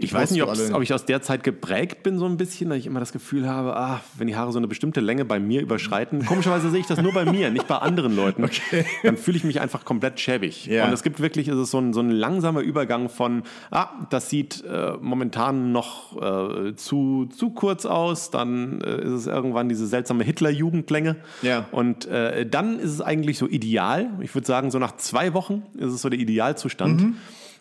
ich 0.00 0.12
weiß 0.12 0.30
postest 0.36 0.68
nicht, 0.68 0.74
ob 0.74 0.82
ich 0.82 0.94
aus 0.94 1.04
der 1.04 1.22
Zeit 1.22 1.42
geprägt 1.42 2.04
bin 2.04 2.18
so 2.18 2.26
ein 2.26 2.36
bisschen, 2.36 2.70
weil 2.70 2.78
ich 2.78 2.86
immer 2.86 3.00
das 3.00 3.12
Gefühl 3.12 3.48
habe, 3.48 3.76
ah, 3.76 4.00
wenn 4.16 4.28
die 4.28 4.36
Haare 4.36 4.52
so 4.52 4.58
eine 4.58 4.68
bestimmte 4.68 5.00
Länge 5.00 5.24
bei 5.24 5.40
mir 5.40 5.60
überschreiten, 5.60 6.24
komischerweise 6.24 6.70
sehe 6.70 6.80
ich 6.80 6.86
das 6.86 7.02
nur 7.02 7.12
bei 7.12 7.24
mir, 7.24 7.50
nicht 7.50 7.66
bei 7.66 7.78
anderen 7.78 8.14
Leuten, 8.14 8.48
dann 9.02 9.16
fühle 9.16 9.36
ich 9.36 9.44
mich 9.44 9.60
einfach 9.60 9.84
komplett 9.84 10.20
schäbig. 10.20 10.66
Ja. 10.66 10.86
Und 10.86 10.92
es 10.92 11.02
gibt 11.02 11.20
wirklich, 11.20 11.48
ist 11.48 11.56
es 11.56 11.72
so 11.72 11.78
ein, 11.78 11.92
so 11.92 12.00
ein 12.00 12.10
langsamer 12.10 12.60
Übergang 12.60 13.08
von, 13.08 13.42
ah, 13.72 13.88
das 14.10 14.30
sieht 14.30 14.64
äh, 14.64 14.92
momentan 15.00 15.72
noch 15.72 16.16
äh, 16.22 16.76
zu, 16.76 17.26
zu 17.26 17.50
kurz 17.50 17.84
aus, 17.84 18.30
dann 18.30 18.80
äh, 18.80 19.02
ist 19.02 19.12
es 19.12 19.26
irgendwann 19.26 19.68
diese 19.68 19.88
seltsame 19.88 20.22
Hitler-Jugendlänge. 20.68 21.16
Ja. 21.42 21.66
Und 21.70 22.06
äh, 22.06 22.46
dann 22.46 22.78
ist 22.78 22.92
es 22.92 23.00
eigentlich 23.00 23.38
so 23.38 23.46
ideal. 23.48 24.10
Ich 24.20 24.34
würde 24.34 24.46
sagen, 24.46 24.70
so 24.70 24.78
nach 24.78 24.96
zwei 24.96 25.34
Wochen 25.34 25.62
ist 25.74 25.92
es 25.92 26.02
so 26.02 26.08
der 26.08 26.18
Idealzustand. 26.18 27.00
Mhm. 27.00 27.16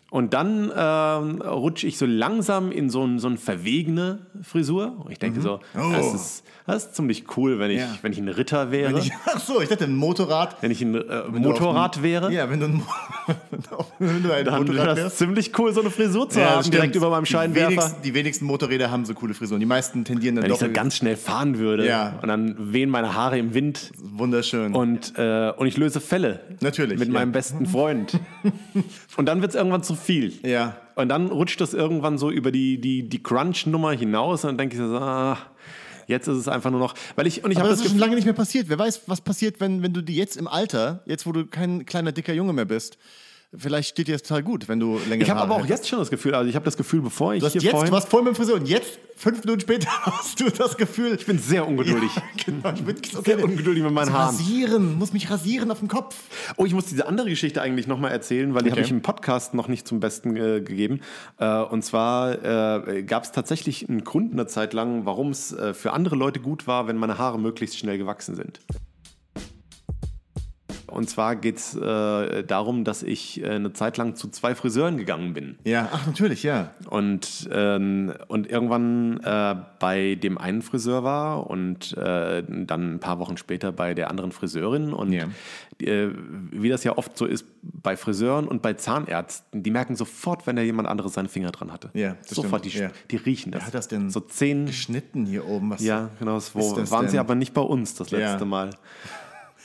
Und 0.10 0.34
dann 0.34 0.72
ähm, 0.74 1.41
rutsche 1.41 1.86
ich 1.86 1.97
so 1.97 2.05
langsam 2.05 2.72
in 2.72 2.89
so, 2.89 3.03
ein, 3.05 3.20
so 3.20 3.28
eine 3.28 3.36
verwegene 3.36 4.20
Frisur. 4.41 4.95
Und 5.03 5.12
ich 5.12 5.20
denke 5.20 5.41
so, 5.41 5.60
Oh. 5.78 5.91
das, 5.91 6.14
ist, 6.14 6.43
das 6.66 6.86
ist 6.86 6.95
ziemlich 6.95 7.26
cool, 7.36 7.60
wenn 7.60 7.72
ich, 7.72 7.80
Ja. 7.80 7.89
wenn 8.01 8.14
ich 8.14 8.18
ein 8.18 8.30
Ritter 8.30 8.72
wäre. 8.72 8.93
Wenn 8.93 9.01
ich, 9.01 9.12
ach 9.26 9.39
so, 9.41 9.60
ich 9.62 9.68
dachte 9.68 9.84
ein 9.84 9.95
Motorrad. 9.97 10.55
wenn 10.62 10.72
ich 10.72 10.82
ein 10.82 10.95
äh, 10.95 10.99
auf 11.28 11.32
Motorrad 11.32 11.97
dem- 11.97 12.03
wäre. 12.03 12.32
Ja, 12.32 12.49
wenn 12.49 12.62
du 12.62 12.68
ein, 12.68 12.84
wenn 13.99 14.24
du 14.24 14.32
ein 14.32 14.45
Dann 14.45 14.53
wäre 14.53 14.60
Motorrad 14.64 14.88
das 14.91 14.97
wärst. 14.97 15.18
ziemlich 15.18 15.60
cool, 15.60 15.74
so 15.74 15.82
eine 15.82 15.89
Frisur 15.89 16.30
zu 16.30 16.39
Ja, 16.39 16.51
haben, 16.55 16.72
direkt 16.72 16.95
über 16.95 17.10
meinem 17.10 17.26
Die 17.26 17.32
Scheinwerfer. 17.32 17.72
wenigsten, 17.72 18.01
die 18.03 18.14
wenigsten 18.14 18.45
Motorräder 18.45 18.89
haben 18.89 19.03
so 19.03 19.14
coole 19.14 19.34
Frisuren. 19.34 19.60
Die 19.60 19.66
meisten 19.66 20.05
tendieren 20.05 20.36
dann 20.36 20.45
Wenn 20.45 20.53
ich 20.53 20.58
doch 20.60 20.68
so 20.68 20.72
ganz 20.72 20.95
schnell 20.95 21.18
fahren 21.18 21.58
würde 21.60 21.86
Ja. 21.86 22.18
und 22.22 22.30
dann 22.30 22.55
wehen 22.72 22.89
meine 22.89 23.14
Haare 23.14 23.38
im 23.38 23.53
Wind 23.53 23.91
wunderschön. 24.01 24.74
und, 24.74 25.14
äh, 25.18 25.51
und 25.58 25.68
ich 25.68 25.76
löse 25.76 25.99
Fälle. 25.99 26.39
Natürlich, 26.62 26.97
Mit 26.97 27.10
meinem 27.10 27.34
besten 27.34 27.66
Freund. 27.66 28.18
und 29.18 29.26
dann 29.26 29.41
wird 29.41 29.51
es 29.51 29.55
irgendwann 29.55 29.84
zu 29.84 29.95
viel. 29.95 30.34
ja. 30.43 30.78
Und 30.95 31.09
dann 31.09 31.28
rutscht 31.28 31.61
das 31.61 31.76
irgendwann 31.76 32.18
so 32.18 32.32
über 32.32 32.51
die, 32.51 32.82
die, 32.82 33.07
die 33.07 33.22
Crunch-Nummer 33.22 33.91
hinaus 33.91 34.43
und 34.43 34.47
dann 34.49 34.57
denke 34.57 34.76
ich 34.78 34.82
so, 34.82 34.97
ah, 34.97 35.38
jetzt 36.07 36.28
ist 36.28 36.38
es 36.38 36.47
einfach 36.47 36.72
nur 36.72 36.80
noch, 36.80 36.95
weil 37.15 37.28
ich, 37.28 37.43
und 37.43 37.51
ich 37.51 37.59
habe 37.59 37.70
das 37.70 37.78
das 37.78 37.86
ist 37.86 37.91
schon 37.91 37.99
lange 37.99 38.15
nicht 38.15 38.26
mehr 38.26 38.34
passiert. 38.34 38.68
Wer 38.68 38.80
weiß, 38.80 39.01
was 39.05 39.22
passiert, 39.22 39.59
wenn, 39.59 39.84
wenn 39.84 39.93
du 39.93 40.01
die 40.01 40.15
jetzt 40.15 40.38
im 40.38 40.47
Alter, 40.47 41.03
jetzt 41.05 41.28
wo 41.28 41.32
du 41.32 41.45
kein 41.45 41.86
kleiner 41.86 42.11
dicker 42.13 42.34
Junge 42.34 42.53
mehr 42.53 42.65
bist, 42.65 42.97
vielleicht 43.55 43.89
steht 43.89 44.07
dir 44.07 44.13
das 44.13 44.23
total 44.23 44.43
gut, 44.43 44.67
wenn 44.67 44.79
du 44.79 44.99
länger 45.09 45.23
ich 45.23 45.29
habe 45.29 45.39
aber 45.39 45.55
auch 45.55 45.65
jetzt 45.65 45.87
schon 45.87 45.99
das 45.99 46.09
Gefühl, 46.09 46.35
also 46.35 46.49
ich 46.49 46.55
habe 46.55 46.65
das 46.65 46.75
Gefühl, 46.77 47.01
bevor 47.01 47.33
ich 47.33 47.39
Du 47.39 47.45
hast 47.45 47.53
hier 47.53 47.61
jetzt, 47.61 47.71
vorhin, 47.71 47.87
du 47.89 47.93
warst 47.93 48.09
voll 48.09 48.21
mit 48.23 48.35
Friseur 48.35 48.55
und 48.55 48.67
jetzt, 48.67 48.99
fünf 49.15 49.43
Minuten 49.43 49.61
später, 49.61 49.87
hast 50.01 50.39
du 50.39 50.49
das 50.49 50.75
Gefühl. 50.77 51.15
ich 51.15 51.25
bin 51.25 51.39
sehr 51.39 51.67
ungeduldig. 51.67 52.11
genau, 52.45 52.71
ich 52.73 52.83
bin 52.83 52.95
so 53.11 53.21
Sehr 53.21 53.43
ungeduldig 53.43 53.83
mit 53.83 53.93
meinen 53.93 54.09
muss 54.09 54.13
Haaren. 54.13 54.35
Rasieren, 54.35 54.97
muss 54.97 55.13
mich 55.13 55.29
rasieren 55.29 55.71
auf 55.71 55.79
dem 55.79 55.87
Kopf. 55.87 56.15
Oh, 56.57 56.65
ich 56.65 56.73
muss 56.73 56.85
diese 56.85 57.07
andere 57.07 57.29
Geschichte 57.29 57.61
eigentlich 57.61 57.87
nochmal 57.87 58.11
erzählen, 58.11 58.53
weil 58.53 58.63
die 58.63 58.67
Okay. 58.69 58.79
habe 58.79 58.85
ich 58.85 58.91
im 58.91 59.01
Podcast 59.01 59.53
noch 59.53 59.67
nicht 59.69 59.87
zum 59.87 59.99
Besten 59.99 60.35
äh, 60.35 60.61
gegeben. 60.61 60.99
Äh, 61.39 61.61
und 61.61 61.83
zwar 61.83 62.85
äh, 62.87 63.03
gab 63.03 63.23
es 63.23 63.31
tatsächlich 63.31 63.87
einen 63.87 64.03
Grund 64.03 64.33
eine 64.33 64.47
Zeit 64.47 64.73
lang, 64.73 65.05
warum 65.05 65.29
es 65.29 65.53
äh, 65.53 65.73
für 65.73 65.93
andere 65.93 66.15
Leute 66.15 66.39
gut 66.41 66.67
war, 66.67 66.87
wenn 66.87 66.97
meine 66.97 67.17
Haare 67.17 67.39
möglichst 67.39 67.77
schnell 67.79 67.97
gewachsen 67.97 68.35
sind. 68.35 68.59
Und 70.88 71.09
zwar 71.09 71.35
geht 71.35 71.57
es 71.57 71.75
äh, 71.75 72.43
darum, 72.43 72.83
dass 72.83 73.03
ich 73.03 73.43
äh, 73.43 73.49
eine 73.49 73.73
Zeit 73.73 73.97
lang 73.97 74.15
zu 74.15 74.29
zwei 74.29 74.55
Friseuren 74.55 74.97
gegangen 74.97 75.33
bin. 75.33 75.57
Ja, 75.65 75.89
ach 75.91 76.07
natürlich, 76.07 76.43
ja. 76.43 76.71
Und, 76.89 77.49
ähm, 77.51 78.13
und 78.27 78.49
irgendwann 78.49 79.19
äh, 79.23 79.55
bei 79.79 80.15
dem 80.15 80.38
einen 80.38 80.61
Friseur 80.61 81.03
war 81.03 81.49
und 81.49 81.95
äh, 81.97 82.43
dann 82.47 82.95
ein 82.95 82.99
paar 82.99 83.19
Wochen 83.19 83.38
später 83.38 83.71
bei 83.71 83.93
der 83.93 84.09
anderen 84.09 84.31
Friseurin. 84.31 84.93
Und 84.93 85.11
Ja. 85.11 85.25
äh, 85.81 86.09
wie 86.51 86.69
das 86.69 86.83
ja 86.85 86.97
oft 86.97 87.17
so 87.17 87.25
ist 87.25 87.45
bei 87.61 87.97
Friseuren 87.97 88.47
und 88.47 88.61
bei 88.61 88.73
Zahnärzten, 88.73 89.63
die 89.63 89.71
merken 89.71 89.95
sofort, 89.97 90.47
wenn 90.47 90.55
da 90.55 90.61
jemand 90.61 90.88
anderes 90.88 91.13
seine 91.13 91.27
Finger 91.29 91.51
dran 91.51 91.71
hatte. 91.73 91.89
Ja, 91.93 92.15
sofort, 92.25 92.63
die, 92.65 92.69
ja. 92.69 92.89
die 93.11 93.17
riechen 93.17 93.51
das. 93.51 93.61
Wer 93.63 93.67
hat 93.67 93.73
das 93.73 93.88
denn 93.89 94.09
So 94.09 94.21
zehn. 94.21 94.65
Geschnitten 94.67 95.25
hier 95.25 95.45
oben, 95.47 95.69
was 95.69 95.83
Ja, 95.83 96.09
genau. 96.19 96.35
Das, 96.35 96.55
wo, 96.55 96.77
waren 96.91 97.07
sie 97.07 97.11
denn? 97.11 97.19
aber 97.19 97.35
nicht 97.35 97.53
bei 97.53 97.61
uns 97.61 97.93
das 97.95 98.11
letzte 98.11 98.39
Ja. 98.39 98.45
Mal. 98.45 98.69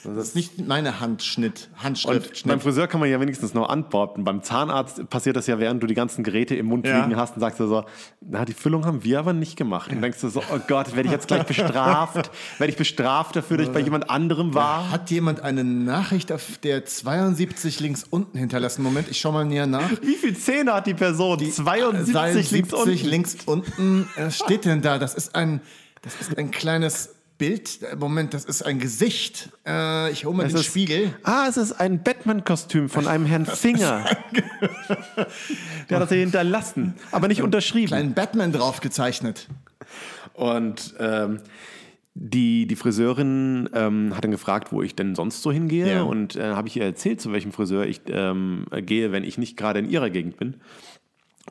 Das 0.05 0.17
ist 0.29 0.35
nicht 0.35 0.67
meine 0.67 0.99
Handschnitt, 1.01 1.69
Und 1.77 1.83
Handschrift. 1.85 2.45
beim 2.47 2.61
Friseur 2.61 2.89
kann 2.89 2.99
man 2.99 3.09
ja 3.09 3.21
wenigstens 3.21 3.55
noch 3.55 3.69
antworten. 3.69 4.25
Beim 4.25 4.43
Zahnarzt 4.43 5.09
passiert 5.09 5.37
das 5.37 5.47
ja, 5.47 5.59
während 5.61 5.83
du 5.83 5.87
die 5.87 5.95
ganzen 5.95 6.25
Geräte 6.25 6.57
im 6.57 6.67
Mund 6.67 6.87
Ja. 6.87 7.05
liegen 7.05 7.17
hast 7.17 7.35
und 7.37 7.41
sagst 7.41 7.61
du 7.61 7.69
so, 7.69 7.85
na, 8.21 8.45
die 8.45 8.53
Füllung 8.53 8.85
haben 8.85 9.05
wir 9.05 9.21
aber 9.21 9.33
nicht 9.33 9.57
gemacht. 9.57 9.93
Und 9.93 10.03
denkst 10.03 10.21
du 10.21 10.29
so, 10.29 10.41
oh 10.53 10.59
Gott, 10.67 10.97
werde 10.97 11.07
ich 11.07 11.13
jetzt 11.13 11.29
gleich 11.29 11.45
bestraft? 11.45 12.31
werde 12.59 12.71
ich 12.73 12.77
bestraft 12.77 13.37
dafür, 13.37 13.59
dass 13.59 13.69
ich 13.69 13.73
bei 13.73 13.81
jemand 13.81 14.11
anderem 14.11 14.55
war? 14.55 14.91
Hat 14.91 15.11
jemand 15.11 15.41
eine 15.41 15.63
Nachricht 15.63 16.33
auf 16.33 16.59
der 16.59 16.85
72 16.85 17.79
links 17.79 18.03
unten 18.09 18.37
hinterlassen? 18.39 18.83
Moment, 18.83 19.09
ich 19.09 19.21
schau 19.21 19.31
mal 19.31 19.45
näher 19.45 19.67
nach. 19.67 19.91
Wie 20.03 20.17
viele 20.17 20.35
Zähne 20.35 20.75
hat 20.75 20.87
die 20.89 20.95
Person? 20.95 21.39
72 21.39 22.51
links 22.51 22.73
unten. 22.73 23.07
links 23.09 23.37
unten. 23.47 24.09
Was 24.17 24.37
steht 24.37 24.65
denn 24.65 24.83
da? 24.83 24.99
Das 24.99 25.15
ist 25.15 25.35
ein, 25.37 25.61
das 26.03 26.15
ist 26.21 26.37
ein 26.37 26.51
kleines 26.51 27.15
Bild. 27.43 27.81
Moment, 27.99 28.35
das 28.35 28.45
ist 28.45 28.63
ein 28.63 28.79
Gesicht. 28.79 29.51
Äh, 29.67 30.13
ich 30.13 30.25
hole 30.25 30.37
mal 30.37 30.47
Es 30.47 30.53
den 30.53 30.61
ist- 30.61 30.67
Spiegel. 30.67 31.13
Ah, 31.25 31.47
es 31.49 31.57
ist 31.57 31.73
ein 31.73 32.03
Batman-Kostüm 32.03 32.89
von 32.89 33.09
einem 33.09 33.27
Herrn 33.27 33.47
Finger. 33.47 34.05
Der 35.91 35.97
hat 35.97 36.03
das 36.03 36.09
hier 36.11 36.19
hinterlassen, 36.21 36.95
aber 37.11 37.29
nicht 37.29 37.43
unterschrieben. 37.43 37.89
Kleinen 37.89 38.15
Batman 38.15 38.53
drauf 38.53 38.81
gezeichnet. 38.81 39.49
Und 40.35 40.95
ähm, 40.99 41.41
die, 42.15 42.67
die 42.67 42.77
Friseurin 42.77 43.69
ähm, 43.75 44.15
hat 44.15 44.25
dann 44.25 44.31
gefragt, 44.31 44.71
wo 44.73 44.83
ich 44.83 44.95
denn 44.95 45.15
sonst 45.15 45.43
so 45.43 45.51
hingehe. 45.51 45.95
Ja. 45.95 46.03
Und 46.03 46.37
äh, 46.37 46.53
habe 46.53 46.69
ich 46.69 46.77
ihr 46.77 46.85
erzählt, 46.85 47.21
zu 47.21 47.33
welchem 47.33 47.53
Friseur 47.53 47.87
ich 47.87 48.03
ähm, 48.09 48.67
gehe, 48.87 49.13
wenn 49.13 49.25
ich 49.25 49.39
nicht 49.39 49.57
gerade 49.57 49.79
in 49.81 49.89
ihrer 49.91 50.11
Gegend 50.11 50.37
bin. 50.37 50.55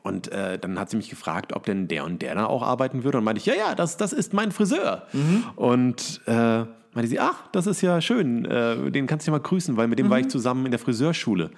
Und 0.02 0.32
äh, 0.32 0.58
dann 0.58 0.78
hat 0.78 0.90
sie 0.90 0.96
mich 0.96 1.10
gefragt, 1.10 1.52
ob 1.54 1.64
denn 1.66 1.86
der 1.86 2.04
und 2.04 2.22
der 2.22 2.34
da 2.34 2.46
auch 2.46 2.62
arbeiten 2.62 3.04
würde. 3.04 3.18
Und 3.18 3.24
meinte 3.24 3.38
ich, 3.40 3.46
ja, 3.46 3.54
ja, 3.54 3.74
das, 3.74 3.96
das 3.98 4.12
ist 4.12 4.32
mein 4.32 4.50
Friseur. 4.50 5.06
Und 5.54 6.20
äh, 6.26 6.64
meinte 6.94 7.08
sie, 7.08 7.20
ach, 7.20 7.36
das 7.52 7.66
ist 7.66 7.80
ja 7.82 8.00
schön, 8.00 8.44
äh, 8.44 8.90
den 8.90 9.06
kannst 9.06 9.26
du 9.26 9.30
ja 9.30 9.36
mal 9.38 9.42
grüßen, 9.42 9.76
weil 9.76 9.88
mit 9.88 9.98
dem 9.98 10.10
war 10.10 10.18
ich 10.18 10.28
zusammen 10.28 10.64
in 10.66 10.70
der 10.72 10.78
Friseurschule. 10.80 11.50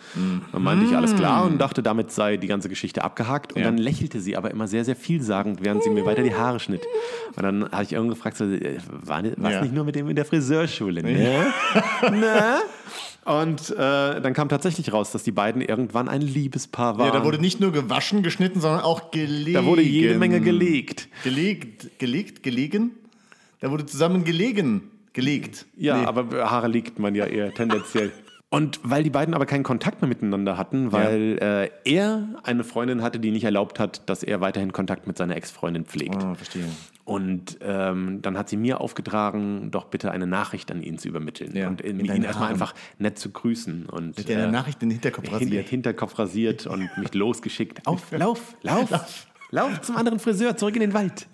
Dann 0.53 0.63
meinte 0.63 0.85
ich, 0.85 0.97
alles 0.97 1.15
klar 1.15 1.45
und 1.45 1.59
dachte, 1.59 1.83
damit 1.83 2.13
sei 2.13 2.37
die 2.37 2.47
ganze 2.49 2.69
Geschichte 2.69 3.03
abgehakt. 3.05 3.53
Und 3.53 3.61
Ja. 3.61 3.67
dann 3.67 3.79
lächelte 3.79 4.21
sie 4.21 4.37
aber 4.37 4.51
immer 4.51 4.67
sehr, 4.69 4.85
sehr 4.85 4.97
vielsagend, 4.97 5.65
während 5.65 5.83
sie 5.83 5.91
mir 5.91 6.05
weiter 6.05 6.23
die 6.23 6.35
Haare 6.35 6.61
schnitt. 6.61 6.83
Und 7.37 7.43
dann 7.43 7.71
habe 7.71 7.83
ich 7.85 7.93
irgendwann 7.93 8.15
gefragt, 8.17 8.37
so, 8.37 8.45
äh, 8.45 8.79
war 8.89 9.23
warst 9.37 9.55
Ja. 9.55 9.61
nicht 9.63 9.75
nur 9.75 9.85
mit 9.85 9.95
dem 9.95 10.09
in 10.09 10.17
der 10.17 10.25
Friseurschule, 10.25 11.03
ne? 11.03 11.13
ne? 12.11 12.59
Und 13.25 13.71
äh, 13.71 14.21
dann 14.21 14.35
kam 14.35 14.49
tatsächlich 14.49 14.93
raus, 14.93 15.11
dass 15.13 15.23
die 15.23 15.33
beiden 15.33 15.63
irgendwann 15.63 16.09
ein 16.09 16.21
Liebespaar 16.21 16.99
waren. 16.99 17.07
Ja, 17.07 17.13
da 17.13 17.25
wurde 17.25 17.39
nicht 17.41 17.59
nur 17.61 17.73
gewaschen, 17.73 18.23
geschnitten, 18.23 18.61
sondern 18.61 18.81
auch 18.83 19.11
gelegen. 19.11 19.55
Da 19.55 19.65
wurde 19.65 19.83
jede 19.83 20.19
Menge 20.19 20.41
gelegt. 20.41 21.09
Gelegt, 21.23 21.99
gelegt, 21.99 22.43
gelegen? 22.43 22.91
Da 23.61 23.71
wurde 23.71 23.87
zusammen 23.87 24.25
gelegen, 24.25 24.91
gelegt. 25.15 25.65
Ja, 25.79 26.01
Nee. 26.01 26.07
aber 26.07 26.51
Haare 26.51 26.69
liegt 26.69 26.99
man 26.99 27.15
ja 27.15 27.25
eher 27.25 27.53
tendenziell. 27.55 28.13
Und 28.55 28.79
weil 28.83 29.03
die 29.03 29.11
beiden 29.11 29.35
aber 29.35 29.47
keinen 29.47 29.65
Kontakt 29.65 30.01
mehr 30.01 30.09
miteinander 30.09 30.57
hatten, 30.57 30.93
weil 30.93 31.39
äh, 31.41 31.71
er 31.85 32.29
eine 32.45 32.63
Freundin 32.63 33.03
hatte, 33.03 33.19
die 33.19 33.31
nicht 33.31 33.45
erlaubt 33.45 33.81
hat, 33.81 34.09
dass 34.09 34.23
er 34.23 34.41
weiterhin 34.41 34.73
Kontakt 34.73 35.07
mit 35.07 35.19
seiner 35.19 35.37
Ex-Freundin 35.37 35.85
pflegt. 35.85 36.17
Ah, 36.17 36.35
verstehe. 36.35 36.65
Und 37.05 37.59
ähm, 37.61 38.23
dann 38.23 38.39
hat 38.39 38.49
sie 38.49 38.57
mir 38.57 38.81
aufgetragen, 38.81 39.71
doch 39.71 39.87
bitte 39.87 40.11
eine 40.11 40.27
Nachricht 40.27 40.71
an 40.71 40.83
ihn 40.83 40.99
zu 40.99 41.09
übermitteln 41.09 41.55
Ja, 41.55 41.69
und 41.69 41.83
äh, 41.83 41.89
in 41.89 42.01
ihn 42.01 42.23
erstmal 42.23 42.51
einfach 42.51 42.75
nett 42.99 43.19
zu 43.19 43.31
grüßen. 43.31 43.87
Und, 43.87 44.17
Mit 44.17 44.29
der 44.29 44.45
äh, 44.45 44.51
Nachricht 44.51 44.83
in 44.83 44.89
den 44.89 44.95
Hinterkopf 44.95 45.29
Hin 45.29 45.35
rasiert. 45.39 45.69
Hinterkopf 45.69 46.19
rasiert 46.19 46.67
und 46.67 46.89
mich 46.97 47.13
losgeschickt. 47.13 47.87
Auf, 47.87 48.11
lauf, 48.13 48.57
lauf, 48.63 48.91
lauf 48.91 49.27
zum 49.83 49.97
anderen 49.97 50.19
Friseur, 50.19 50.57
zurück 50.57 50.75
in 50.77 50.81
den 50.81 50.95
Wald. 50.95 51.27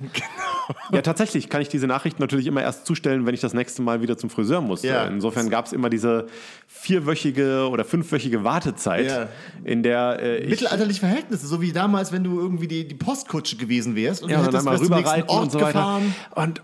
Ja, 0.93 1.03
tatsächlich 1.03 1.49
kann 1.49 1.63
ich 1.63 1.69
diese 1.69 1.87
Nachricht 1.87 2.21
natürlich 2.21 2.47
immer 2.47 2.63
erst 2.63 2.87
zustellen, 2.87 3.27
wenn 3.27 3.35
ich 3.35 3.41
das 3.41 3.55
nächste 3.55 3.83
Mal 3.83 4.03
wieder 4.03 4.17
zum 4.17 4.31
Friseur 4.31 4.61
muss. 4.61 4.83
Ja. 4.83 5.05
Insofern 5.07 5.51
gab 5.51 5.67
es 5.67 5.73
immer 5.73 5.91
diese 5.91 6.27
vierwöchige 6.69 7.69
oder 7.69 7.85
fünfwöchige 7.85 8.45
Wartezeit, 8.45 9.07
Ja. 9.07 9.29
in 9.65 9.83
der 9.83 10.19
äh, 10.21 10.39
ich 10.39 10.51
Mittelalterliche 10.51 11.01
Verhältnisse, 11.01 11.47
so 11.47 11.61
wie 11.61 11.73
damals, 11.73 12.13
wenn 12.13 12.25
du 12.25 12.39
irgendwie 12.41 12.69
die, 12.69 12.87
die 12.87 12.95
Postkutsche 12.95 13.57
gewesen 13.57 13.97
wärst 13.97 14.23
und 14.23 14.31
ja, 14.31 14.39
du 14.39 14.47
und 14.47 14.55
dann 14.55 14.65
hättest 14.67 14.89
mal 14.91 14.97
rüberreiten 14.99 15.29
Ort 15.29 15.43
und 15.45 15.53
so 15.53 15.59
weiter. 15.61 15.73
gefahren. 15.73 16.15
Und 16.35 16.63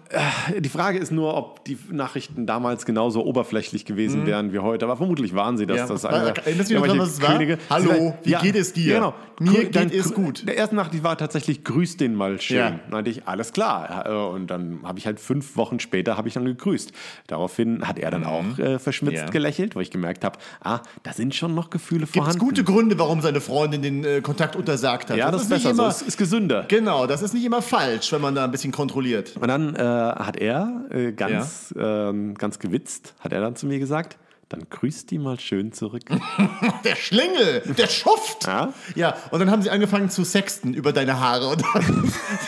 äh, 0.54 0.60
die 0.60 0.68
Frage 0.68 0.98
ist 0.98 1.10
nur, 1.12 1.36
ob 1.36 1.64
die 1.64 1.76
Nachrichten 1.90 2.46
damals 2.46 2.86
genauso 2.86 3.24
oberflächlich 3.24 3.84
gewesen 3.84 4.26
wären 4.26 4.52
wie 4.52 4.60
heute. 4.60 4.84
Aber 4.84 4.96
vermutlich 4.96 5.34
waren 5.34 5.58
sie 5.58 5.66
das. 5.66 5.76
Mhm. 5.76 5.80
Ja. 5.80 5.86
das 5.88 6.04
eine- 6.04 6.36
erinnerst 6.36 6.70
du 6.70 6.80
dich 6.80 6.98
was 6.98 7.08
es 7.10 7.22
war? 7.22 7.38
Hallo, 7.70 8.14
wie 8.22 8.34
geht 8.34 8.56
es 8.56 8.72
dir? 8.72 8.94
Genau. 8.94 9.14
Mir 9.38 9.50
Grü- 9.50 9.66
geht 9.70 9.92
es 9.94 10.14
gut. 10.14 10.46
Der 10.48 10.56
erste 10.56 10.74
Nachricht 10.76 11.02
war 11.02 11.18
tatsächlich, 11.18 11.45
grüß 11.64 11.96
den 11.96 12.14
mal 12.14 12.40
schön. 12.40 12.56
Ja. 12.58 12.70
Dann 12.70 12.80
meinte 12.90 13.10
ich, 13.10 13.26
alles 13.26 13.52
klar. 13.52 14.06
Äh, 14.06 14.12
Und 14.34 14.48
dann 14.48 14.80
habe 14.84 14.98
ich 14.98 15.06
halt 15.06 15.20
fünf 15.20 15.56
Wochen 15.56 15.80
später 15.80 16.16
habe 16.16 16.28
ich 16.28 16.34
dann 16.34 16.44
gegrüßt. 16.44 16.92
Daraufhin 17.26 17.86
hat 17.86 17.98
er 17.98 18.10
dann 18.10 18.24
auch 18.24 18.58
äh, 18.58 18.78
verschmitzt 18.78 19.16
Mhm. 19.22 19.26
Ja. 19.26 19.30
gelächelt, 19.30 19.76
wo 19.76 19.80
ich 19.80 19.90
gemerkt 19.90 20.24
habe, 20.24 20.38
ah, 20.62 20.80
da 21.02 21.12
sind 21.12 21.34
schon 21.34 21.54
noch 21.54 21.70
Gefühle 21.70 22.00
Gibt 22.00 22.10
es 22.10 22.16
vorhanden. 22.16 22.38
gute 22.40 22.64
Gründe, 22.64 22.98
warum 22.98 23.20
seine 23.20 23.40
Freundin 23.40 23.82
den 23.82 24.04
äh, 24.04 24.20
Kontakt 24.20 24.56
untersagt 24.56 25.10
hat? 25.10 25.16
ja, 25.16 25.30
das, 25.30 25.42
ist 25.42 25.50
nicht 25.50 25.62
besser 25.62 25.74
so. 25.74 25.82
immer, 25.82 25.90
Es 25.90 26.02
ist 26.02 26.16
gesünder. 26.18 26.64
Genau, 26.68 27.06
das 27.06 27.22
ist 27.22 27.34
nicht 27.34 27.44
immer 27.44 27.62
falsch, 27.62 28.12
wenn 28.12 28.20
man 28.20 28.34
da 28.34 28.44
ein 28.44 28.50
bisschen 28.50 28.72
kontrolliert. 28.72 29.34
Und 29.40 29.48
dann 29.48 29.74
äh, 29.74 29.78
hat 29.78 30.36
er 30.36 30.84
äh, 30.90 31.12
ganz, 31.12 31.74
ähm, 31.78 32.34
ganz 32.34 32.58
gewitzt, 32.58 33.14
hat 33.20 33.32
er 33.32 33.40
dann 33.40 33.56
zu 33.56 33.66
mir 33.66 33.78
gesagt, 33.78 34.16
dann 34.48 34.68
grüßt 34.70 35.10
die 35.10 35.18
mal 35.18 35.40
schön 35.40 35.72
zurück. 35.72 36.04
Der 36.84 36.94
Schlingel, 36.94 37.62
der 37.76 37.88
Schuft. 37.88 38.46
Ja? 38.46 38.72
Ja, 38.94 39.16
und 39.32 39.40
dann 39.40 39.50
haben 39.50 39.62
sie 39.62 39.70
angefangen 39.70 40.08
zu 40.08 40.24
sexten 40.24 40.72
über 40.72 40.92
deine 40.92 41.18
Haare 41.18 41.48
und 41.48 41.64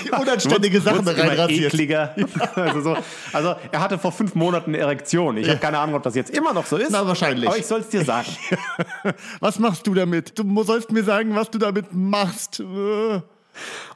die 0.05 0.11
unanständige 0.12 0.80
Sachen 0.80 1.05
da 1.05 1.12
reinrasiert. 1.12 1.74
ekliger. 1.74 2.14
also, 2.55 2.80
so, 2.80 2.96
also 3.32 3.57
er 3.72 3.80
hatte 3.80 3.99
vor 3.99 4.12
fünf 4.12 4.36
Monaten 4.36 4.70
eine 4.70 4.78
Erektion. 4.78 5.36
Ich 5.38 5.49
habe 5.49 5.59
keine 5.59 5.78
Ahnung, 5.78 5.96
ob 5.96 6.05
das 6.05 6.14
jetzt 6.14 6.30
immer 6.30 6.53
noch 6.53 6.66
so 6.66 6.76
ist. 6.76 6.90
Na, 6.90 7.05
wahrscheinlich. 7.05 7.49
Aber 7.49 7.59
ich 7.59 7.66
soll 7.66 7.80
es 7.80 7.88
dir 7.88 8.05
sagen. 8.05 8.28
Was 9.40 9.59
machst 9.59 9.86
du 9.86 9.94
damit? 9.94 10.38
Du 10.38 10.62
sollst 10.62 10.92
mir 10.92 11.03
sagen, 11.03 11.34
was 11.34 11.51
du 11.51 11.59
damit 11.59 11.92
machst. 11.92 12.62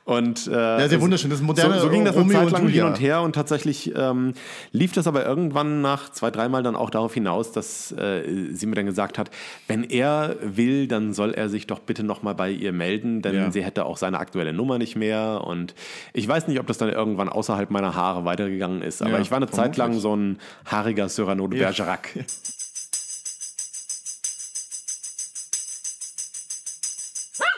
Und, 0.05 0.48
äh, 0.48 0.50
Ja, 0.50 0.88
sehr 0.88 1.00
wunderschön. 1.00 1.30
Das 1.30 1.40
moderne 1.40 1.74
so, 1.76 1.82
so 1.82 1.88
ging 1.88 2.05
das 2.05 2.16
eine 2.16 2.22
Romeo 2.24 2.38
Zeit 2.38 2.46
und 2.46 2.53
lang 2.53 2.68
hin 2.68 2.82
und 2.84 3.00
her 3.00 3.20
und 3.22 3.34
tatsächlich 3.36 3.92
ähm, 3.96 4.34
lief 4.72 4.92
das 4.92 5.07
aber 5.07 5.24
irgendwann 5.24 5.80
nach 5.80 6.11
zwei, 6.11 6.32
dreimal 6.32 6.64
dann 6.64 6.74
auch 6.74 6.90
darauf 6.90 7.14
hinaus, 7.14 7.53
dass 7.53 7.92
äh, 7.92 8.48
sie 8.53 8.66
mir 8.66 8.74
dann 8.74 8.86
gesagt 8.86 9.16
hat, 9.16 9.30
wenn 9.68 9.84
er 9.84 10.34
will, 10.42 10.88
dann 10.88 11.12
soll 11.14 11.32
er 11.34 11.48
sich 11.48 11.68
doch 11.68 11.78
bitte 11.78 12.03
nochmal 12.03 12.34
bei 12.34 12.50
ihr 12.50 12.72
melden, 12.72 13.22
denn 13.22 13.34
Ja. 13.36 13.50
sie 13.53 13.62
hätte 13.62 13.84
auch 13.86 13.96
seine 13.96 14.18
aktuelle 14.18 14.53
Nummer 14.53 14.78
nicht 14.78 14.96
mehr 14.96 15.42
und 15.46 15.74
ich 16.14 16.26
weiß 16.26 16.48
nicht, 16.48 16.59
ob 16.59 16.66
das 16.66 16.78
dann 16.78 16.88
irgendwann 16.88 17.28
außerhalb 17.28 17.70
meiner 17.70 17.94
Haare 17.94 18.24
weitergegangen 18.24 18.82
ist, 18.82 19.03
aber 19.03 19.12
Ja, 19.12 19.18
ich 19.20 19.30
war 19.30 19.36
eine 19.36 19.50
Zeit 19.50 19.76
lang 19.76 19.92
vermutlich. 20.00 20.03
so 20.03 20.16
ein 20.16 20.38
haariger 20.66 21.09
Cyrano 21.09 21.46
de. 21.46 21.61
Bergerac. 21.61 22.09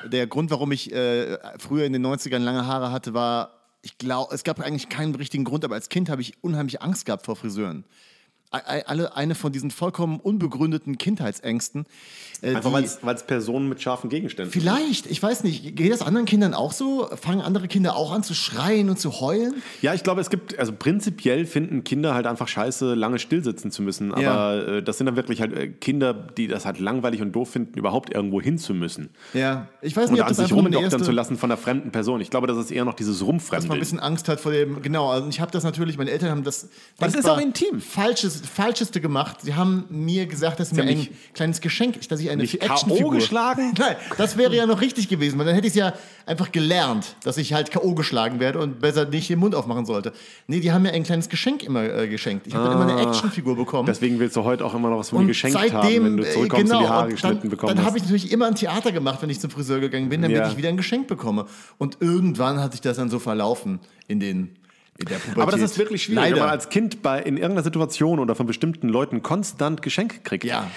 Der 0.07 0.26
Grund, 0.26 0.50
warum 0.50 0.72
ich 0.72 0.92
äh, 0.92 1.38
früher 1.59 1.84
in 1.84 1.92
den 1.92 2.05
90ern 2.05 2.38
lange 2.38 2.66
Haare 2.66 2.92
hatte, 2.92 3.14
war, 3.14 3.61
ich 3.82 3.98
glaube, 3.98 4.34
es 4.34 4.44
gab 4.44 4.61
eigentlich 4.61 4.88
keinen 4.88 5.14
richtigen 5.14 5.44
Grund, 5.44 5.64
aber 5.64 5.74
als 5.74 5.88
Kind 5.88 6.09
habe 6.09 6.22
ich 6.22 6.42
unheimlich 6.42 6.82
Angst 6.82 7.07
gehabt 7.07 7.26
vor 7.26 7.36
Friseuren. 7.36 7.84
Alle, 8.55 9.16
eine 9.16 9.34
von 9.34 9.52
diesen 9.52 9.70
vollkommen 9.70 10.20
unbegründeten 10.20 10.98
Kindheitsängsten. 10.98 11.86
Äh, 12.42 12.57
Einfach 12.57 12.72
weil 12.72 12.84
es 13.14 13.22
Personen 13.26 13.68
mit 13.68 13.80
scharfen 13.82 14.11
Gegenständen 14.11 14.52
sind. 14.52 14.62
Vielleicht, 14.62 15.07
ich 15.07 15.22
weiß 15.22 15.44
nicht, 15.44 15.76
geht 15.76 15.92
das 15.92 16.02
anderen 16.02 16.26
Kindern 16.26 16.55
auch 16.55 16.72
so? 16.72 17.09
Fangen 17.20 17.40
andere 17.40 17.68
Kinder 17.68 17.96
auch 17.96 18.12
an 18.12 18.22
zu 18.22 18.34
schreien 18.34 18.90
und 18.90 18.98
zu 18.98 19.20
heulen? 19.20 19.55
Ja, 19.82 19.94
ich 19.94 20.02
glaube, 20.02 20.20
es 20.20 20.30
gibt, 20.30 20.59
also 20.59 20.72
prinzipiell 20.72 21.46
finden 21.46 21.84
Kinder 21.84 22.14
halt 22.14 22.26
einfach 22.26 22.48
scheiße, 22.48 22.94
lange 22.94 23.18
stillsitzen 23.18 23.70
zu 23.70 23.82
müssen. 23.82 24.12
Aber 24.12 24.22
Ja. 24.22 24.55
äh, 24.76 24.82
das 24.82 24.98
sind 24.98 25.07
dann 25.07 25.16
wirklich 25.16 25.40
halt 25.40 25.52
äh, 25.57 25.68
Kinder, 25.68 26.12
die 26.14 26.46
das 26.46 26.66
halt 26.66 26.78
langweilig 26.80 27.22
und 27.22 27.32
doof 27.32 27.50
finden, 27.50 27.78
überhaupt 27.78 28.14
irgendwo 28.14 28.40
hin 28.40 28.59
zu 28.59 28.74
müssen. 28.74 29.11
Ja, 29.32 29.68
ich 29.80 29.96
weiß 29.96 30.11
nicht, 30.11 30.20
Und 30.20 30.20
ob 30.20 30.28
an 30.28 30.36
das 30.36 30.36
sich 30.38 30.50
nur 30.50 30.59
eine 30.61 30.76
rumdoktern 30.76 31.00
erste, 31.00 31.05
zu 31.05 31.12
lassen 31.12 31.36
von 31.38 31.50
einer 31.50 31.57
fremden 31.59 31.90
Person. 31.92 32.20
Ich 32.20 32.30
glaube, 32.30 32.46
das 32.46 32.59
ist 32.59 32.70
eher 32.70 32.84
noch 32.84 32.94
dieses 32.94 33.24
dass 33.50 33.66
man 33.66 33.76
ein 33.76 33.80
bisschen 33.80 34.00
Angst 34.00 34.28
hat 34.28 34.40
vor 34.40 34.52
dem, 34.52 34.82
genau, 34.82 35.11
also 35.11 35.28
ich 35.28 35.40
habe 35.40 35.50
das 35.50 35.64
natürlich, 35.64 35.96
meine 35.98 36.11
Eltern 36.11 36.30
haben 36.30 36.44
das 36.44 36.68
Das 36.98 37.14
ist 37.14 37.28
auch 37.28 37.38
intim. 37.38 37.80
Falsches, 37.80 38.42
Falscheste 38.47 39.01
gemacht. 39.01 39.38
Sie 39.42 39.55
haben 39.55 39.84
mir 39.88 40.26
gesagt, 40.26 40.61
dass 40.61 40.70
sie 40.70 40.76
mir 40.76 40.82
ein 40.84 41.09
kleines 41.32 41.61
Geschenk, 41.61 42.09
dass 42.09 42.20
ich 42.20 42.30
eine 42.30 42.42
Actionfigur... 42.42 43.11
K.O. 43.11 43.11
geschlagen? 43.11 43.74
Nein, 43.78 43.97
das 44.16 44.36
wäre 44.36 44.55
ja 44.55 44.66
noch 44.66 44.80
richtig 44.80 45.09
gewesen, 45.09 45.38
weil 45.38 45.47
dann 45.47 45.55
hätte 45.55 45.66
ich 45.66 45.72
es 45.72 45.78
ja 45.78 45.92
einfach 46.26 46.53
gelernt, 46.53 47.16
dass 47.22 47.36
ich 47.36 47.53
halt 47.53 47.70
K.O. 47.70 47.95
geschlagen 47.95 48.40
werde 48.40 48.59
und 48.59 48.80
besser 48.80 49.05
nicht 49.07 49.28
den 49.28 49.38
Mund 49.38 49.55
aufmachen 49.55 49.86
sollte. 49.86 50.12
Nee, 50.47 50.61
die 50.61 50.72
haben 50.72 50.82
mir 50.82 50.92
ein 50.92 51.03
kleines 51.03 51.28
Geschenk 51.28 51.62
immer 51.62 51.84
äh, 51.84 52.09
geschenkt. 52.09 52.47
Ich 52.47 52.55
habe 52.55 52.68
dann 52.68 52.80
immer 52.80 52.97
eine 52.97 53.09
Actionfigur 53.09 53.57
bekommen. 53.57 53.86
Deswegen 53.86 54.18
willst 54.18 54.36
du 54.36 54.45
heute 54.45 54.64
auch 54.64 54.74
immer 54.74 54.90
noch 54.90 54.99
was 54.99 55.11
von 55.11 55.20
mir 55.20 55.26
geschenkt 55.28 55.59
seitdem, 55.59 55.74
haben, 55.80 56.05
wenn 56.05 56.16
du 56.18 56.24
äh, 56.24 56.32
zurückkommst 56.32 56.66
genau, 56.66 56.78
und 56.78 56.84
die 56.84 56.88
Haare 56.88 57.05
und 57.05 57.11
geschnitten 57.11 57.40
dann, 57.40 57.51
bekommen 57.51 57.76
Dann 57.76 57.84
habe 57.84 57.99
ich 57.99 58.05
natürlich 58.05 58.32
immer 58.32 58.47
ein 58.47 58.55
Theater 58.55 58.92
gemacht, 58.92 59.20
wenn 59.22 59.30
ich 59.30 59.40
zum 59.40 59.51
Friseur 59.51 59.80
gegangen 59.80 60.09
bin, 60.09 60.22
damit 60.22 60.36
Ja. 60.36 60.49
ich 60.49 60.57
wieder 60.57 60.68
ein 60.68 60.76
Geschenk 60.76 61.07
bekomme. 61.07 61.47
Und 61.78 61.99
irgendwann 62.01 62.61
hat 62.61 62.72
sich 62.72 62.80
das 62.80 62.97
dann 62.97 63.11
so 63.11 63.18
verlaufen 63.18 63.80
in 64.09 64.20
den. 64.20 64.57
Aber 65.36 65.51
das 65.51 65.61
ist 65.61 65.76
wirklich 65.78 66.05
schwierig, 66.05 66.22
Leider. 66.22 66.36
wenn 66.36 66.42
man 66.45 66.51
als 66.51 66.68
Kind 66.68 67.03
bei, 67.03 67.20
in 67.20 67.36
irgendeiner 67.36 67.64
Situation 67.64 68.20
oder 68.20 68.34
von 68.34 68.47
bestimmten 68.47 68.88
Leuten 68.88 69.22
konstant 69.22 69.82
Geschenke 69.82 70.20
kriegt. 70.22 70.45
Ja. 70.45 70.70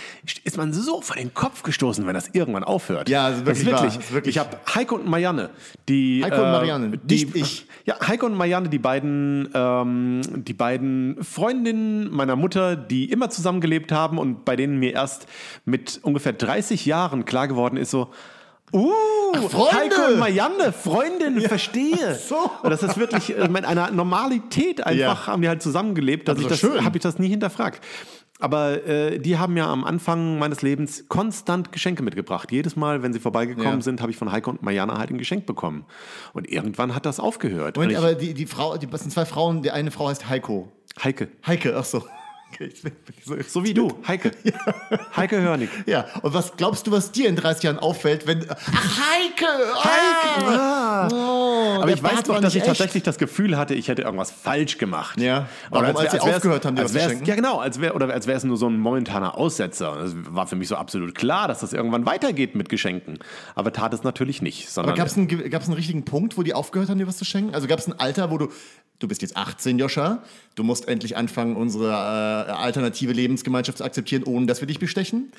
Ist 0.43 0.57
man 0.57 0.74
so 0.74 1.01
vor 1.01 1.15
den 1.15 1.34
Kopf 1.34 1.61
gestoßen, 1.63 2.05
wenn 2.07 2.15
das 2.15 2.30
irgendwann 2.34 2.63
aufhört. 2.63 3.09
Ja, 3.09 3.30
das 3.30 3.39
ist 3.39 3.47
Das 3.47 3.57
wirklich 3.59 3.74
wahr, 3.76 3.86
das 3.86 3.97
ist 3.97 4.11
wirklich- 4.11 4.36
Ich 4.36 4.39
habe 4.39 4.57
Heiko 4.74 4.95
und 4.95 5.07
Marianne, 5.07 5.49
die. 5.88 6.24
Heiko 6.24 6.38
und 6.38 6.51
Marianne, 6.51 6.97
die, 6.97 7.26
nicht 7.26 7.36
ich. 7.36 7.68
Ja, 7.86 7.95
Heiko 8.07 8.26
und 8.26 8.34
Marianne, 8.36 8.70
die 8.70 8.80
beiden, 8.80 9.49
ähm, 9.53 10.22
die 10.45 10.53
beiden 10.53 11.24
Freundinnen 11.24 12.11
meiner 12.11 12.36
Mutter, 12.36 12.76
die 12.76 13.11
immer 13.11 13.30
zusammengelebt 13.30 13.91
haben 13.91 14.18
und 14.18 14.45
bei 14.45 14.55
denen 14.55 14.78
mir 14.80 14.93
erst 14.93 15.28
mit 15.65 15.99
ungefähr 16.01 16.34
30 16.34 16.86
Jahren 16.86 17.26
klar 17.26 17.47
geworden 17.47 17.78
ist, 17.78 17.91
so. 17.91 18.09
Uh, 18.74 18.91
Freunde! 19.49 19.95
Heiko 19.95 20.11
und 20.13 20.20
Marianne, 20.20 20.74
Freundin, 20.74 21.39
verstehe. 21.41 22.15
so. 22.15 22.51
Und 22.63 22.70
das 22.70 22.84
ist 22.84 22.97
wirklich 22.97 23.38
äh, 23.38 23.47
mit 23.47 23.63
einer 23.65 23.91
Normalität 23.91 24.86
einfach 24.86 25.26
Ja. 25.26 25.34
haben 25.34 25.41
wir 25.41 25.49
halt 25.49 25.61
zusammengelebt, 25.61 26.28
dass 26.28 26.36
Das 26.38 26.45
ich 26.45 26.51
ist 26.51 26.63
das, 26.63 26.84
habe 26.84 26.97
ich 26.97 27.03
das 27.03 27.18
nie 27.18 27.30
hinterfragt. 27.30 27.82
Aber 28.39 28.86
äh, 28.86 29.18
die 29.20 29.38
haben 29.39 29.57
ja 29.57 29.68
am 29.72 29.84
Anfang 29.84 30.38
meines 30.38 30.61
Lebens 30.61 31.05
konstant 31.07 31.72
Geschenke 31.72 32.03
mitgebracht. 32.03 32.51
Jedes 32.51 32.76
Mal, 32.76 33.01
wenn 33.01 33.11
sie 33.13 33.20
vorbeigekommen 33.20 33.80
Ja. 33.80 33.82
sind, 33.82 34.01
habe 34.01 34.11
ich 34.11 34.18
von 34.18 34.32
Heiko 34.32 34.51
und 34.51 34.61
Mariana 34.61 34.97
halt 34.99 35.09
ein 35.09 35.18
Geschenk 35.18 35.45
bekommen. 35.47 35.86
Und 36.34 36.47
irgendwann 36.49 36.93
hat 36.93 37.05
das 37.07 37.20
aufgehört. 37.20 37.78
Ich, 37.78 37.97
aber 37.97 38.13
die, 38.15 38.34
die 38.36 38.45
Frau, 38.45 38.78
die, 38.78 38.86
das 38.86 39.01
sind 39.01 39.11
zwei 39.11 39.26
Frauen, 39.26 39.63
die 39.63 39.72
eine 39.72 39.89
Frau 39.91 40.09
heißt 40.09 40.30
Heiko. 40.30 40.72
Heike, 41.03 41.30
Heike, 41.47 41.76
ach 41.78 41.86
so. 41.86 42.03
So 43.45 43.63
wie 43.63 43.73
du, 43.73 43.91
Heike. 44.07 44.31
Heike 45.15 45.41
Hörnig. 45.41 45.69
Ja, 45.85 46.05
und 46.23 46.33
was 46.33 46.55
glaubst 46.57 46.87
du, 46.87 46.91
was 46.91 47.11
dir 47.11 47.29
in 47.29 47.35
30 47.35 47.63
Jahren 47.63 47.77
auffällt, 47.79 48.25
wenn. 48.25 48.45
Ach, 48.49 48.55
Heike! 48.65 49.45
Heike! 49.83 50.57
Ah, 50.57 51.07
oh, 51.11 51.81
Aber 51.81 51.91
ich 51.91 52.01
weiß 52.01 52.23
doch, 52.23 52.39
dass 52.41 52.53
ich 52.55 52.61
echt. 52.61 52.67
tatsächlich 52.67 53.03
das 53.03 53.17
Gefühl 53.17 53.57
hatte, 53.57 53.73
ich 53.75 53.87
hätte 53.89 54.01
irgendwas 54.03 54.31
falsch 54.31 54.77
gemacht. 54.77 55.19
Ja. 55.19 55.47
Warum, 55.69 55.95
als 55.95 56.11
sie 56.11 56.17
wär- 56.17 56.23
wär's- 56.25 56.35
aufgehört 56.37 56.65
haben, 56.65 56.75
dir 56.75 56.81
als 56.83 56.93
wär's-? 56.93 57.21
Ja, 57.25 57.35
genau. 57.35 57.59
Als 57.59 57.79
wär, 57.79 57.95
oder 57.95 58.11
als 58.11 58.25
wäre 58.27 58.37
es 58.37 58.43
nur 58.43 58.57
so 58.57 58.67
ein 58.67 58.79
momentaner 58.79 59.37
Aussetzer. 59.37 59.95
Das 60.01 60.13
war 60.15 60.47
für 60.47 60.55
mich 60.55 60.67
so 60.67 60.75
absolut 60.75 61.13
klar, 61.15 61.47
dass 61.47 61.59
das 61.59 61.73
irgendwann 61.73 62.05
weitergeht 62.05 62.55
mit 62.55 62.69
Geschenken. 62.69 63.19
Aber 63.55 63.71
tat 63.71 63.93
es 63.93 64.03
natürlich 64.03 64.41
nicht. 64.41 64.63
Aber 64.63 64.71
Sondern 64.71 64.95
gab 64.95 65.07
es 65.07 65.15
einen, 65.17 65.27
gab's 65.49 65.65
einen 65.67 65.75
richtigen 65.75 66.05
Punkt, 66.05 66.37
wo 66.37 66.43
die 66.43 66.53
aufgehört 66.53 66.89
haben, 66.89 66.97
dir 66.97 67.07
was 67.07 67.17
zu 67.17 67.25
schenken? 67.25 67.53
Also 67.53 67.67
gab 67.67 67.79
es 67.79 67.87
ein 67.87 67.99
Alter, 67.99 68.31
wo 68.31 68.37
du. 68.37 68.47
Du 68.99 69.07
bist 69.07 69.21
jetzt 69.21 69.37
18, 69.37 69.77
Joscha. 69.77 70.23
Du 70.55 70.63
musst 70.63 70.87
endlich 70.87 71.15
anfangen, 71.15 71.55
unsere 71.55 71.91
äh, 71.91 72.36
alternative 72.45 73.13
Lebensgemeinschaft 73.13 73.77
zu 73.79 73.83
akzeptieren, 73.83 74.23
ohne 74.23 74.45
dass 74.45 74.61
wir 74.61 74.67
dich 74.67 74.79
bestechen. 74.79 75.31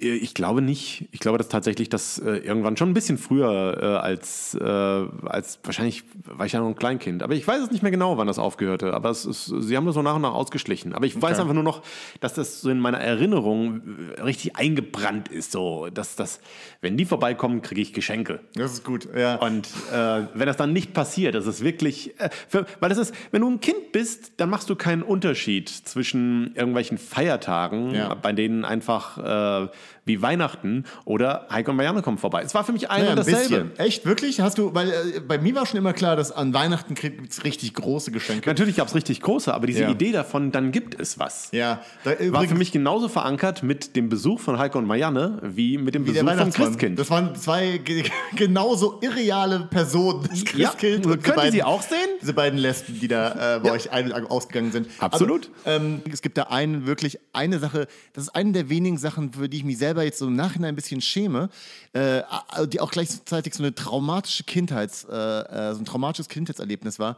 Äh, 0.00 0.16
Ich 0.16 0.34
glaube 0.34 0.62
nicht. 0.62 1.08
Ich 1.12 1.20
glaube, 1.20 1.38
dass 1.38 1.48
tatsächlich 1.48 1.88
das 1.88 2.18
äh, 2.18 2.36
irgendwann 2.38 2.76
schon 2.76 2.90
ein 2.90 2.94
bisschen 2.94 3.18
früher 3.18 3.78
äh, 3.80 3.84
als, 4.06 4.54
äh, 4.54 4.62
als 4.64 5.58
wahrscheinlich 5.62 6.04
war 6.24 6.46
ich 6.46 6.52
ja 6.52 6.60
noch 6.60 6.68
ein 6.68 6.74
Kleinkind. 6.74 7.22
Aber 7.22 7.34
ich 7.34 7.46
weiß 7.46 7.62
es 7.62 7.70
nicht 7.70 7.82
mehr 7.82 7.90
genau, 7.92 8.16
wann 8.18 8.26
das 8.26 8.38
aufgehörte. 8.38 8.94
Aber 8.94 9.10
es 9.10 9.24
ist, 9.24 9.46
sie 9.46 9.76
haben 9.76 9.86
das 9.86 9.94
so 9.94 10.02
nach 10.02 10.16
und 10.16 10.22
nach 10.22 10.34
ausgeschlichen. 10.34 10.92
Aber 10.92 11.06
ich 11.06 11.20
weiß 11.20 11.38
einfach 11.38 11.54
nur 11.54 11.62
noch, 11.62 11.82
dass 12.20 12.34
das 12.34 12.60
so 12.60 12.70
in 12.70 12.78
meiner 12.80 12.98
Erinnerung 12.98 13.82
richtig 14.24 14.56
eingebrannt 14.56 15.28
ist. 15.28 15.52
So, 15.52 15.88
dass 15.92 16.16
das, 16.16 16.40
wenn 16.80 16.96
die 16.96 17.04
vorbeikommen, 17.04 17.62
kriege 17.62 17.80
ich 17.80 17.92
Geschenke. 17.92 18.40
Das 18.54 18.72
ist 18.72 18.84
gut, 18.84 19.08
ja. 19.16 19.36
Und 19.36 19.68
wenn 19.92 20.46
das 20.46 20.56
dann 20.56 20.72
nicht 20.72 20.92
passiert, 20.94 21.34
das 21.34 21.46
ist 21.46 21.62
wirklich, 21.62 22.14
für, 22.48 22.66
weil 22.80 22.88
das 22.88 22.98
ist, 22.98 23.14
wenn 23.30 23.42
du 23.42 23.50
ein 23.50 23.60
Kind 23.60 23.92
bist, 23.92 24.32
dann 24.38 24.50
machst 24.50 24.68
du 24.70 24.76
keinen 24.76 25.02
Unterschied 25.02 25.68
zwischen 25.68 26.31
irgendwelchen 26.54 26.98
Feiertagen, 26.98 27.94
Ja. 27.94 28.14
bei 28.14 28.32
denen 28.32 28.64
einfach 28.64 29.18
äh, 29.64 29.68
wie 30.04 30.20
Weihnachten 30.20 30.84
oder 31.04 31.46
Heiko 31.50 31.70
und 31.70 31.76
Marianne 31.76 32.02
kommen 32.02 32.18
vorbei. 32.18 32.42
Es 32.44 32.54
war 32.54 32.64
für 32.64 32.72
mich 32.72 32.90
ein 32.90 32.98
Ja, 33.04 33.04
und 33.04 33.10
ein 33.12 33.16
dasselbe. 33.18 33.40
bisschen. 33.66 33.78
Echt, 33.78 34.04
wirklich? 34.04 34.40
Hast 34.40 34.58
du, 34.58 34.74
weil 34.74 34.88
äh, 34.90 35.20
bei 35.20 35.38
mir 35.38 35.54
war 35.54 35.64
schon 35.64 35.78
immer 35.78 35.92
klar, 35.92 36.16
dass 36.16 36.32
an 36.32 36.52
Weihnachten 36.52 36.94
gibt 36.94 37.30
es 37.32 37.44
richtig 37.44 37.74
große 37.74 38.10
Geschenke. 38.10 38.48
Natürlich 38.50 38.76
gab 38.76 38.88
es 38.88 38.94
richtig 38.96 39.20
große, 39.20 39.54
aber 39.54 39.66
diese 39.68 39.82
Ja. 39.82 39.90
Idee 39.90 40.10
davon, 40.10 40.50
dann 40.50 40.72
gibt 40.72 40.98
es 41.00 41.18
was. 41.20 41.50
Ja, 41.52 41.80
da 42.04 42.10
War 42.32 42.42
für 42.44 42.54
mich 42.56 42.72
genauso 42.72 43.08
verankert 43.08 43.62
mit 43.62 43.94
dem 43.94 44.08
Besuch 44.08 44.40
von 44.40 44.58
Heiko 44.58 44.78
und 44.78 44.86
Marianne 44.86 45.38
wie 45.42 45.78
mit 45.78 45.94
dem 45.94 46.02
wie 46.04 46.10
Besuch 46.10 46.18
vom 46.20 46.28
Weihnachtsmann. 46.28 46.66
Christkind. 46.68 46.98
Das 46.98 47.10
waren 47.10 47.36
zwei 47.36 47.78
ge- 47.78 48.04
genauso 48.36 48.98
irreale 49.02 49.60
Personen. 49.70 50.26
Das 50.28 50.40
Ja, 50.54 50.70
Christkind 50.70 51.04
könnt 51.04 51.16
und 51.16 51.26
diese 51.26 51.46
ihr 51.46 51.52
sie 51.52 51.62
auch 51.62 51.82
sehen? 51.82 51.98
Diese 52.20 52.32
beiden 52.32 52.58
Lesben, 52.58 52.98
die 53.00 53.06
da 53.08 53.56
äh, 53.56 53.60
bei 53.60 53.70
euch 53.70 53.92
ein, 53.92 54.12
ausgegangen 54.12 54.72
sind. 54.72 54.88
Absolut. 54.98 55.48
Also, 55.64 55.84
ähm, 55.84 56.02
es 56.22 56.24
gibt 56.24 56.38
da 56.38 56.44
einen, 56.44 56.86
wirklich 56.86 57.18
eine 57.32 57.58
Sache, 57.58 57.88
das 58.12 58.24
ist 58.24 58.28
eine 58.36 58.52
der 58.52 58.68
wenigen 58.68 58.96
Sachen, 58.96 59.32
für 59.32 59.48
die 59.48 59.56
ich 59.56 59.64
mich 59.64 59.78
selber 59.78 60.04
jetzt 60.04 60.20
so 60.20 60.28
im 60.28 60.36
Nachhinein 60.36 60.68
ein 60.68 60.76
bisschen 60.76 61.00
schäme, 61.00 61.48
äh, 61.94 62.22
die 62.68 62.78
auch 62.78 62.92
gleichzeitig 62.92 63.54
so 63.54 63.64
eine 63.64 63.74
traumatische 63.74 64.44
Kindheits, 64.44 65.02
äh, 65.02 65.16
äh, 65.16 65.74
so 65.74 65.80
ein 65.80 65.84
traumatisches 65.84 66.28
Kindheitserlebnis 66.28 67.00
war, 67.00 67.16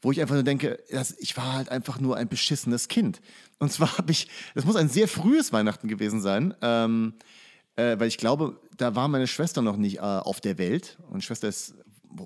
wo 0.00 0.10
ich 0.10 0.22
einfach 0.22 0.36
nur 0.36 0.42
denke, 0.42 0.78
ich 1.18 1.36
war 1.36 1.52
halt 1.52 1.68
einfach 1.68 2.00
nur 2.00 2.16
ein 2.16 2.28
beschissenes 2.28 2.88
Kind. 2.88 3.20
Und 3.58 3.70
zwar 3.70 3.98
habe 3.98 4.10
ich, 4.10 4.26
das 4.54 4.64
muss 4.64 4.76
ein 4.76 4.88
sehr 4.88 5.06
frühes 5.06 5.52
Weihnachten 5.52 5.86
gewesen 5.86 6.22
sein, 6.22 6.54
ähm, 6.62 7.12
äh, 7.76 7.98
weil 7.98 8.08
ich 8.08 8.16
glaube, 8.16 8.58
da 8.78 8.94
war 8.94 9.08
meine 9.08 9.26
Schwester 9.26 9.60
noch 9.60 9.76
nicht 9.76 9.98
äh, 9.98 10.00
auf 10.00 10.40
der 10.40 10.56
Welt. 10.56 10.96
Und 11.10 11.22
Schwester 11.22 11.46
ist, 11.46 11.74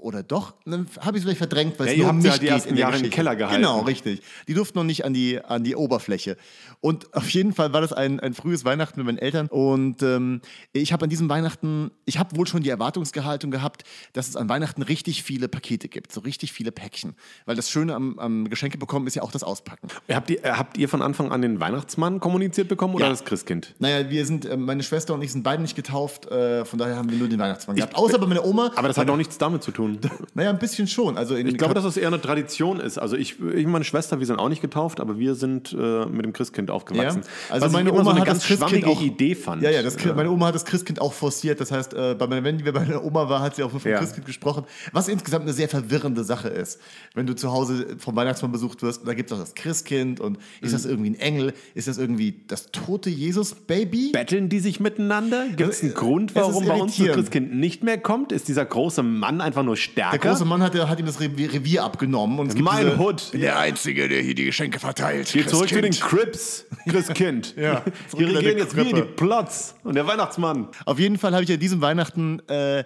oder 0.01 0.23
doch, 0.23 0.55
dann 0.65 0.87
habe 1.01 1.17
ich 1.17 1.21
es 1.21 1.23
vielleicht 1.25 1.39
verdrängt, 1.39 1.79
weil 1.79 1.87
Ja, 1.89 1.93
es 1.93 1.99
nur 1.99 2.09
um 2.11 2.17
habt 2.17 2.25
ja 2.25 2.31
mich 2.33 2.41
die 2.41 2.47
geht 2.47 2.65
in 2.67 2.75
der 2.77 2.81
Jahre 2.83 2.93
Geschichte. 2.93 3.15
Keller 3.15 3.37
gehalten. 3.37 3.63
Genau, 3.63 3.81
richtig. 3.81 4.23
Die 4.49 4.55
durften 4.55 4.79
noch 4.79 4.85
nicht 4.85 5.05
an 5.05 5.13
die, 5.15 5.45
an 5.45 5.63
die 5.65 5.77
Oberfläche. 5.77 6.37
Und 6.81 7.15
auf 7.15 7.29
jeden 7.31 7.53
Fall 7.55 7.73
war 7.73 7.81
das 7.81 7.93
ein, 7.93 8.21
ein 8.21 8.35
frühes 8.35 8.65
Weihnachten 8.65 9.01
mit 9.01 9.07
meinen 9.07 9.19
Eltern. 9.19 9.47
Und 9.49 10.03
ähm, 10.03 10.41
ich 10.73 10.93
habe 10.93 11.05
an 11.05 11.11
diesem 11.11 11.29
Weihnachten, 11.29 11.91
ich 12.07 12.19
habe 12.19 12.37
wohl 12.37 12.47
schon 12.47 12.63
die 12.63 12.71
Erwartungsgehaltung 12.71 13.51
gehabt, 13.51 13.85
dass 14.13 14.29
es 14.29 14.37
an 14.37 14.49
Weihnachten 14.49 14.83
richtig 14.83 15.23
viele 15.23 15.49
Pakete 15.49 15.89
gibt, 15.89 16.13
so 16.13 16.21
richtig 16.21 16.53
viele 16.53 16.73
Päckchen. 16.73 17.15
Weil 17.47 17.57
das 17.57 17.71
Schöne 17.71 17.95
am, 17.95 18.19
am 18.19 18.49
Geschenke 18.49 18.79
bekommen 18.79 19.07
ist 19.07 19.17
ja 19.17 19.23
auch 19.23 19.33
das 19.33 19.43
Auspacken. 19.43 19.89
Habt 20.11 20.31
ihr, 20.31 20.41
habt 20.45 20.77
ihr 20.79 20.89
von 20.89 21.03
Anfang 21.03 21.31
an 21.33 21.43
den 21.43 21.61
Weihnachtsmann 21.61 22.21
kommuniziert 22.21 22.69
bekommen 22.69 22.95
oder 22.95 23.05
Ja. 23.05 23.11
das 23.11 23.25
Christkind? 23.25 23.75
Naja, 23.79 24.09
wir 24.11 24.25
sind, 24.27 24.45
äh, 24.47 24.57
meine 24.57 24.83
Schwester 24.83 25.15
und 25.15 25.23
ich 25.23 25.33
sind 25.33 25.43
beide 25.43 25.61
nicht 25.63 25.77
getauft, 25.77 26.27
äh, 26.31 26.65
von 26.65 26.79
daher 26.79 26.97
haben 26.97 27.11
wir 27.11 27.19
nur 27.19 27.29
den 27.29 27.39
Weihnachtsmann 27.39 27.77
gehabt. 27.77 27.95
Außer 27.97 28.19
bei 28.19 28.27
meiner 28.27 28.45
Oma. 28.45 28.71
Aber 28.77 28.89
das 28.89 28.97
hat 28.99 29.09
auch 29.11 29.17
nichts 29.17 29.37
damit 29.39 29.63
zu 29.63 29.71
tun. 29.71 29.74
Naja, 30.35 30.51
ein 30.51 30.59
bisschen 30.59 30.87
schon. 30.87 31.17
Also 31.17 31.37
Ich 31.37 31.57
glaube, 31.59 31.75
dass 31.75 31.85
das 31.85 31.97
eher 31.97 32.09
eine 32.09 32.21
Tradition 32.21 32.81
ist. 32.81 32.99
Also 32.99 33.17
ich, 33.17 33.37
ich 33.41 33.67
meine 33.67 33.85
Schwester, 33.85 34.19
wir 34.21 34.27
sind 34.27 34.39
auch 34.39 34.49
nicht 34.49 34.63
getauft, 34.63 35.01
aber 35.01 35.19
wir 35.19 35.35
sind 35.35 35.73
äh, 35.73 36.07
mit 36.07 36.25
dem 36.25 36.33
Christkind 36.33 36.71
aufgewachsen. 36.71 37.23
Ja? 37.23 37.53
Also 37.55 37.67
Was 37.67 37.73
meine 37.73 37.91
ich 37.91 37.95
Oma 37.95 38.05
so 38.05 38.11
eine 38.11 38.21
hat 38.21 38.27
ganz 38.27 38.39
das 38.41 38.47
Christkind 38.49 38.83
schwammige 38.85 38.89
auch, 38.91 39.03
Idee 39.03 39.35
fand. 39.35 39.63
Ja, 39.63 39.71
ja, 39.71 39.83
das, 39.83 39.97
Kind- 39.97 40.17
meine 40.17 40.31
Oma 40.31 40.47
hat 40.47 40.55
das 40.55 40.65
Christkind 40.65 41.01
auch 41.01 41.13
forciert. 41.13 41.61
Das 41.61 41.71
heißt, 41.73 41.95
äh, 41.95 42.15
bei 42.19 42.27
meiner, 42.27 42.45
wenn 42.45 42.59
die 42.59 42.65
bei 42.65 42.73
meiner 42.73 43.05
Oma 43.05 43.29
war, 43.29 43.41
hat 43.41 43.57
sie 43.57 43.63
auch 43.63 43.71
vom 43.71 43.81
Ja. 43.85 43.99
Christkind 43.99 44.27
gesprochen. 44.27 44.65
Was 44.93 45.09
insgesamt 45.09 45.43
eine 45.45 45.53
sehr 45.53 45.69
verwirrende 45.69 46.25
Sache 46.25 46.49
ist. 46.49 46.81
Wenn 47.15 47.27
du 47.27 47.35
zu 47.35 47.51
Hause 47.53 47.97
vom 47.99 48.15
Weihnachtsmann 48.17 48.53
besucht 48.53 48.83
wirst, 48.83 49.07
da 49.07 49.15
gibt 49.15 49.31
es 49.31 49.37
auch 49.37 49.41
das 49.41 49.55
Christkind 49.55 50.21
und 50.21 50.39
ist 50.61 50.71
Mhm. 50.71 50.73
das 50.73 50.85
irgendwie 50.87 51.11
ein 51.11 51.19
Engel? 51.21 51.53
Ist 51.75 51.89
das 51.89 51.99
irgendwie 51.99 52.43
das 52.47 52.71
tote 52.73 53.11
Jesus-Baby? 53.11 54.11
Betteln 54.13 54.49
die 54.49 54.61
sich 54.61 54.81
miteinander? 54.81 55.47
Gibt 55.57 55.73
es 55.73 55.83
einen 55.83 55.95
Grund, 55.95 56.35
warum 56.35 56.65
bei 56.67 56.75
uns 56.81 56.97
das. 56.97 57.09
Christkind 57.09 57.55
nicht 57.55 57.83
mehr 57.83 57.99
kommt? 57.99 58.33
Ist 58.33 58.49
dieser 58.49 58.65
große 58.65 59.03
Mann 59.03 59.41
einfach 59.41 59.63
nur 59.65 59.77
stärker? 59.77 60.19
Der 60.19 60.31
große 60.31 60.45
Mann 60.45 60.63
hat, 60.63 60.75
hat 60.75 60.99
ihm 60.99 61.07
das 61.07 61.21
Revier, 61.21 61.85
abgenommen. 61.85 62.39
Und 62.39 62.49
es 62.49 62.55
gibt 62.55 62.65
Mein 62.65 62.87
diese, 62.87 62.99
Hut. 62.99 63.33
Der 63.33 63.59
Einzige, 63.59 64.09
der 64.09 64.23
hier 64.23 64.35
die 64.35 64.45
Geschenke 64.45 64.79
verteilt. 64.79 65.31
Geh 65.33 65.47
zurück 65.47 65.69
zu 65.69 65.81
den. 65.81 65.93
Crips, 65.93 66.67
Christkind. 66.89 67.55
Ja, 67.65 67.83
Die 68.19 68.25
regieren 68.25 68.59
jetzt 68.59 68.77
wir, 68.77 68.85
die 68.85 69.03
Plotz 69.03 69.75
und 69.85 69.95
der 69.95 70.07
Weihnachtsmann. 70.07 70.69
Auf 70.87 70.99
jeden 70.99 71.19
Fall 71.19 71.33
habe 71.33 71.45
ich 71.45 71.53
an 71.53 71.59
diesem 71.59 71.81
Weihnachten 71.81 72.41
äh, 72.49 72.85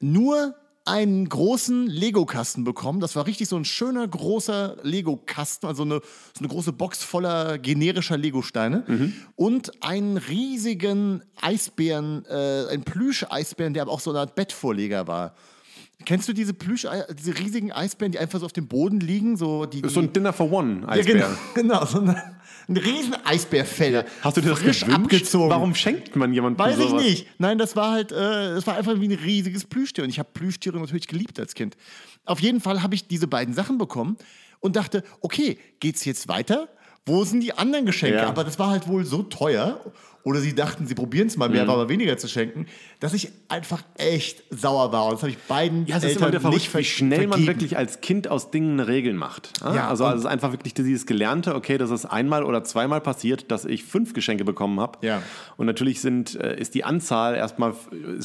nur 0.00 0.54
einen 0.86 1.28
großen 1.28 1.88
Lego-Kasten 1.88 2.64
bekommen. 2.64 3.00
Das 3.00 3.16
war 3.16 3.26
richtig 3.26 3.48
so 3.48 3.56
ein 3.56 3.64
schöner, 3.64 4.06
großer 4.06 4.76
Lego-Kasten, 4.82 5.66
also 5.66 5.82
eine, 5.82 6.00
so 6.32 6.38
eine 6.40 6.48
große 6.48 6.72
Box 6.72 7.02
voller 7.02 7.58
generischer 7.58 8.16
Lego-Steine. 8.16 9.12
Und 9.34 9.82
einen 9.82 10.16
riesigen 10.16 11.22
Eisbären, 11.40 12.24
äh, 12.26 12.66
ein 12.70 12.84
Plüsch-Eisbären, 12.84 13.74
der 13.74 13.82
aber 13.82 13.92
auch 13.92 14.00
so 14.00 14.10
eine 14.10 14.20
Art 14.20 14.36
Bettvorleger 14.36 15.08
war. 15.08 15.34
Kennst 16.06 16.28
du 16.28 16.32
diese 16.32 16.54
Plüsch, 16.54 16.86
diese 17.18 17.36
riesigen 17.36 17.72
Eisbären, 17.72 18.12
die 18.12 18.18
einfach 18.20 18.38
so 18.38 18.46
auf 18.46 18.52
dem 18.52 18.68
Boden 18.68 19.00
liegen? 19.00 19.36
So, 19.36 19.66
die, 19.66 19.80
ist 19.80 19.92
so 19.92 20.00
ein 20.00 20.12
Dinner 20.12 20.32
for 20.32 20.50
One 20.52 20.82
ja, 20.82 20.88
Eisbär. 20.88 21.14
genau, 21.14 21.28
genau, 21.80 21.84
so 21.84 21.98
ein, 21.98 22.16
ein 22.68 22.76
riesen 22.76 23.16
Eisbärfell. 23.24 24.04
Hast 24.22 24.36
du 24.36 24.40
dir 24.40 24.50
das 24.50 24.60
frisch 24.60 24.80
gewünscht? 24.80 25.02
abgezogen? 25.02 25.50
Warum 25.50 25.74
schenkt 25.74 26.14
man 26.14 26.32
jemandem 26.32 26.64
Weiß 26.64 26.78
ich 26.78 26.88
sowas? 26.88 27.02
nicht. 27.02 27.26
Nein, 27.38 27.58
das 27.58 27.74
war 27.74 27.90
halt, 27.90 28.12
äh, 28.12 28.14
das 28.14 28.66
war 28.68 28.76
einfach 28.76 29.00
wie 29.00 29.08
ein 29.08 29.18
riesiges 29.18 29.64
Plüschtier. 29.64 30.04
Und 30.04 30.10
ich 30.10 30.20
habe 30.20 30.28
Plüschtiere 30.32 30.78
natürlich 30.78 31.08
geliebt 31.08 31.40
als 31.40 31.54
Kind. 31.54 31.76
Auf 32.24 32.38
jeden 32.38 32.60
Fall 32.60 32.84
habe 32.84 32.94
ich 32.94 33.08
diese 33.08 33.26
beiden 33.26 33.52
Sachen 33.52 33.76
bekommen 33.76 34.16
und 34.60 34.76
dachte, 34.76 35.02
okay, 35.20 35.58
geht's 35.80 36.04
jetzt 36.04 36.28
weiter? 36.28 36.68
Wo 37.04 37.24
sind 37.24 37.40
die 37.40 37.52
anderen 37.52 37.84
Geschenke? 37.84 38.18
Ja. 38.18 38.28
Aber 38.28 38.44
das 38.44 38.60
war 38.60 38.70
halt 38.70 38.86
wohl 38.86 39.04
so 39.04 39.24
teuer. 39.24 39.80
Oder 40.26 40.40
sie 40.40 40.56
dachten, 40.56 40.88
sie 40.88 40.96
probieren 40.96 41.28
es 41.28 41.36
mal 41.36 41.48
Mhm. 41.48 41.54
mehr, 41.54 41.68
aber 41.68 41.88
weniger 41.88 42.18
zu 42.18 42.26
schenken, 42.26 42.66
dass 42.98 43.14
ich 43.14 43.30
einfach 43.48 43.84
echt 43.96 44.42
sauer 44.50 44.90
war. 44.90 45.04
Und 45.04 45.12
das 45.12 45.22
habe 45.22 45.30
ich 45.30 45.38
beiden 45.38 45.86
Ja, 45.86 45.98
es 45.98 46.02
ist 46.02 46.16
immer 46.16 46.26
Eltern 46.34 46.50
nicht 46.50 46.68
ver 46.68 46.80
wie 46.80 46.84
schnell 46.84 47.20
man 47.28 47.38
vergeben. 47.38 47.46
wirklich 47.46 47.76
als 47.76 48.00
Kind 48.00 48.26
aus 48.26 48.50
Dingen 48.50 48.80
Regeln 48.80 49.16
macht. 49.16 49.52
Ah, 49.62 49.72
Ja, 49.72 49.88
also, 49.88 50.04
also 50.04 50.16
es 50.18 50.24
ist 50.24 50.28
einfach 50.30 50.50
wirklich 50.50 50.74
dieses 50.74 51.06
Gelernte, 51.06 51.54
okay, 51.54 51.78
dass 51.78 51.90
es 51.90 52.04
einmal 52.06 52.42
oder 52.42 52.64
zweimal 52.64 53.00
passiert, 53.00 53.52
dass 53.52 53.64
ich 53.64 53.84
fünf 53.84 54.14
Geschenke 54.14 54.44
bekommen 54.44 54.80
habe. 54.80 54.98
Ja. 55.06 55.22
Und 55.56 55.66
natürlich 55.66 56.00
sind, 56.00 56.34
äh, 56.34 56.58
ist 56.58 56.74
die 56.74 56.82
Anzahl 56.82 57.36
erstmal 57.36 57.72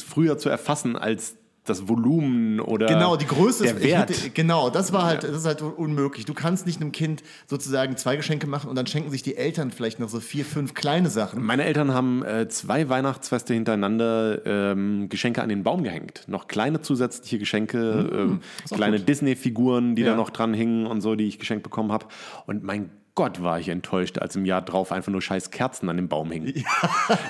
früher 0.04 0.38
zu 0.38 0.48
erfassen 0.48 0.96
als 0.96 1.36
das 1.64 1.88
Volumen 1.88 2.58
oder 2.58 2.86
Genau, 2.86 3.14
die 3.16 3.26
Größe 3.26 3.62
der 3.62 3.76
ist, 3.76 3.82
Wert. 3.84 4.10
Hätte, 4.10 4.30
genau, 4.30 4.68
das 4.68 4.92
war 4.92 5.04
halt, 5.04 5.22
das 5.22 5.30
ist 5.30 5.46
halt 5.46 5.62
unmöglich. 5.62 6.24
Du 6.24 6.34
kannst 6.34 6.66
nicht 6.66 6.80
einem 6.80 6.90
Kind 6.90 7.22
sozusagen 7.46 7.96
zwei 7.96 8.16
Geschenke 8.16 8.48
machen 8.48 8.68
und 8.68 8.74
dann 8.74 8.88
schenken 8.88 9.10
sich 9.10 9.22
die 9.22 9.36
Eltern 9.36 9.70
vielleicht 9.70 10.00
noch 10.00 10.08
so 10.08 10.18
vier, 10.18 10.44
fünf 10.44 10.74
kleine 10.74 11.08
Sachen. 11.08 11.40
Meine 11.44 11.64
Eltern 11.64 11.94
haben 11.94 12.24
äh, 12.24 12.48
zwei 12.48 12.88
Weihnachtsfeste 12.88 13.54
hintereinander 13.54 14.44
ähm, 14.44 15.08
Geschenke 15.08 15.40
an 15.40 15.48
den 15.50 15.62
Baum 15.62 15.84
gehängt. 15.84 16.24
Noch 16.26 16.48
kleine 16.48 16.80
zusätzliche 16.80 17.38
Geschenke, 17.38 18.10
ähm, 18.12 18.40
ist 18.64 18.72
auch 18.72 18.76
kleine. 18.78 18.98
Disney-Figuren, 18.98 19.94
die 19.94 20.02
Ja. 20.02 20.10
da 20.10 20.16
noch 20.16 20.30
dran 20.30 20.54
hingen 20.54 20.86
und 20.86 21.00
so, 21.00 21.14
die 21.14 21.28
ich 21.28 21.38
geschenkt 21.38 21.62
bekommen 21.62 21.92
habe. 21.92 22.06
Und 22.46 22.64
mein 22.64 22.90
Gott, 23.14 23.42
war 23.42 23.60
ich 23.60 23.68
enttäuscht, 23.68 24.18
als 24.18 24.36
im 24.36 24.46
Jahr 24.46 24.62
drauf 24.62 24.90
einfach 24.90 25.12
nur 25.12 25.20
scheiß 25.20 25.50
Kerzen 25.50 25.90
an 25.90 25.96
dem 25.96 26.08
Baum 26.08 26.30
hingen. 26.30 26.64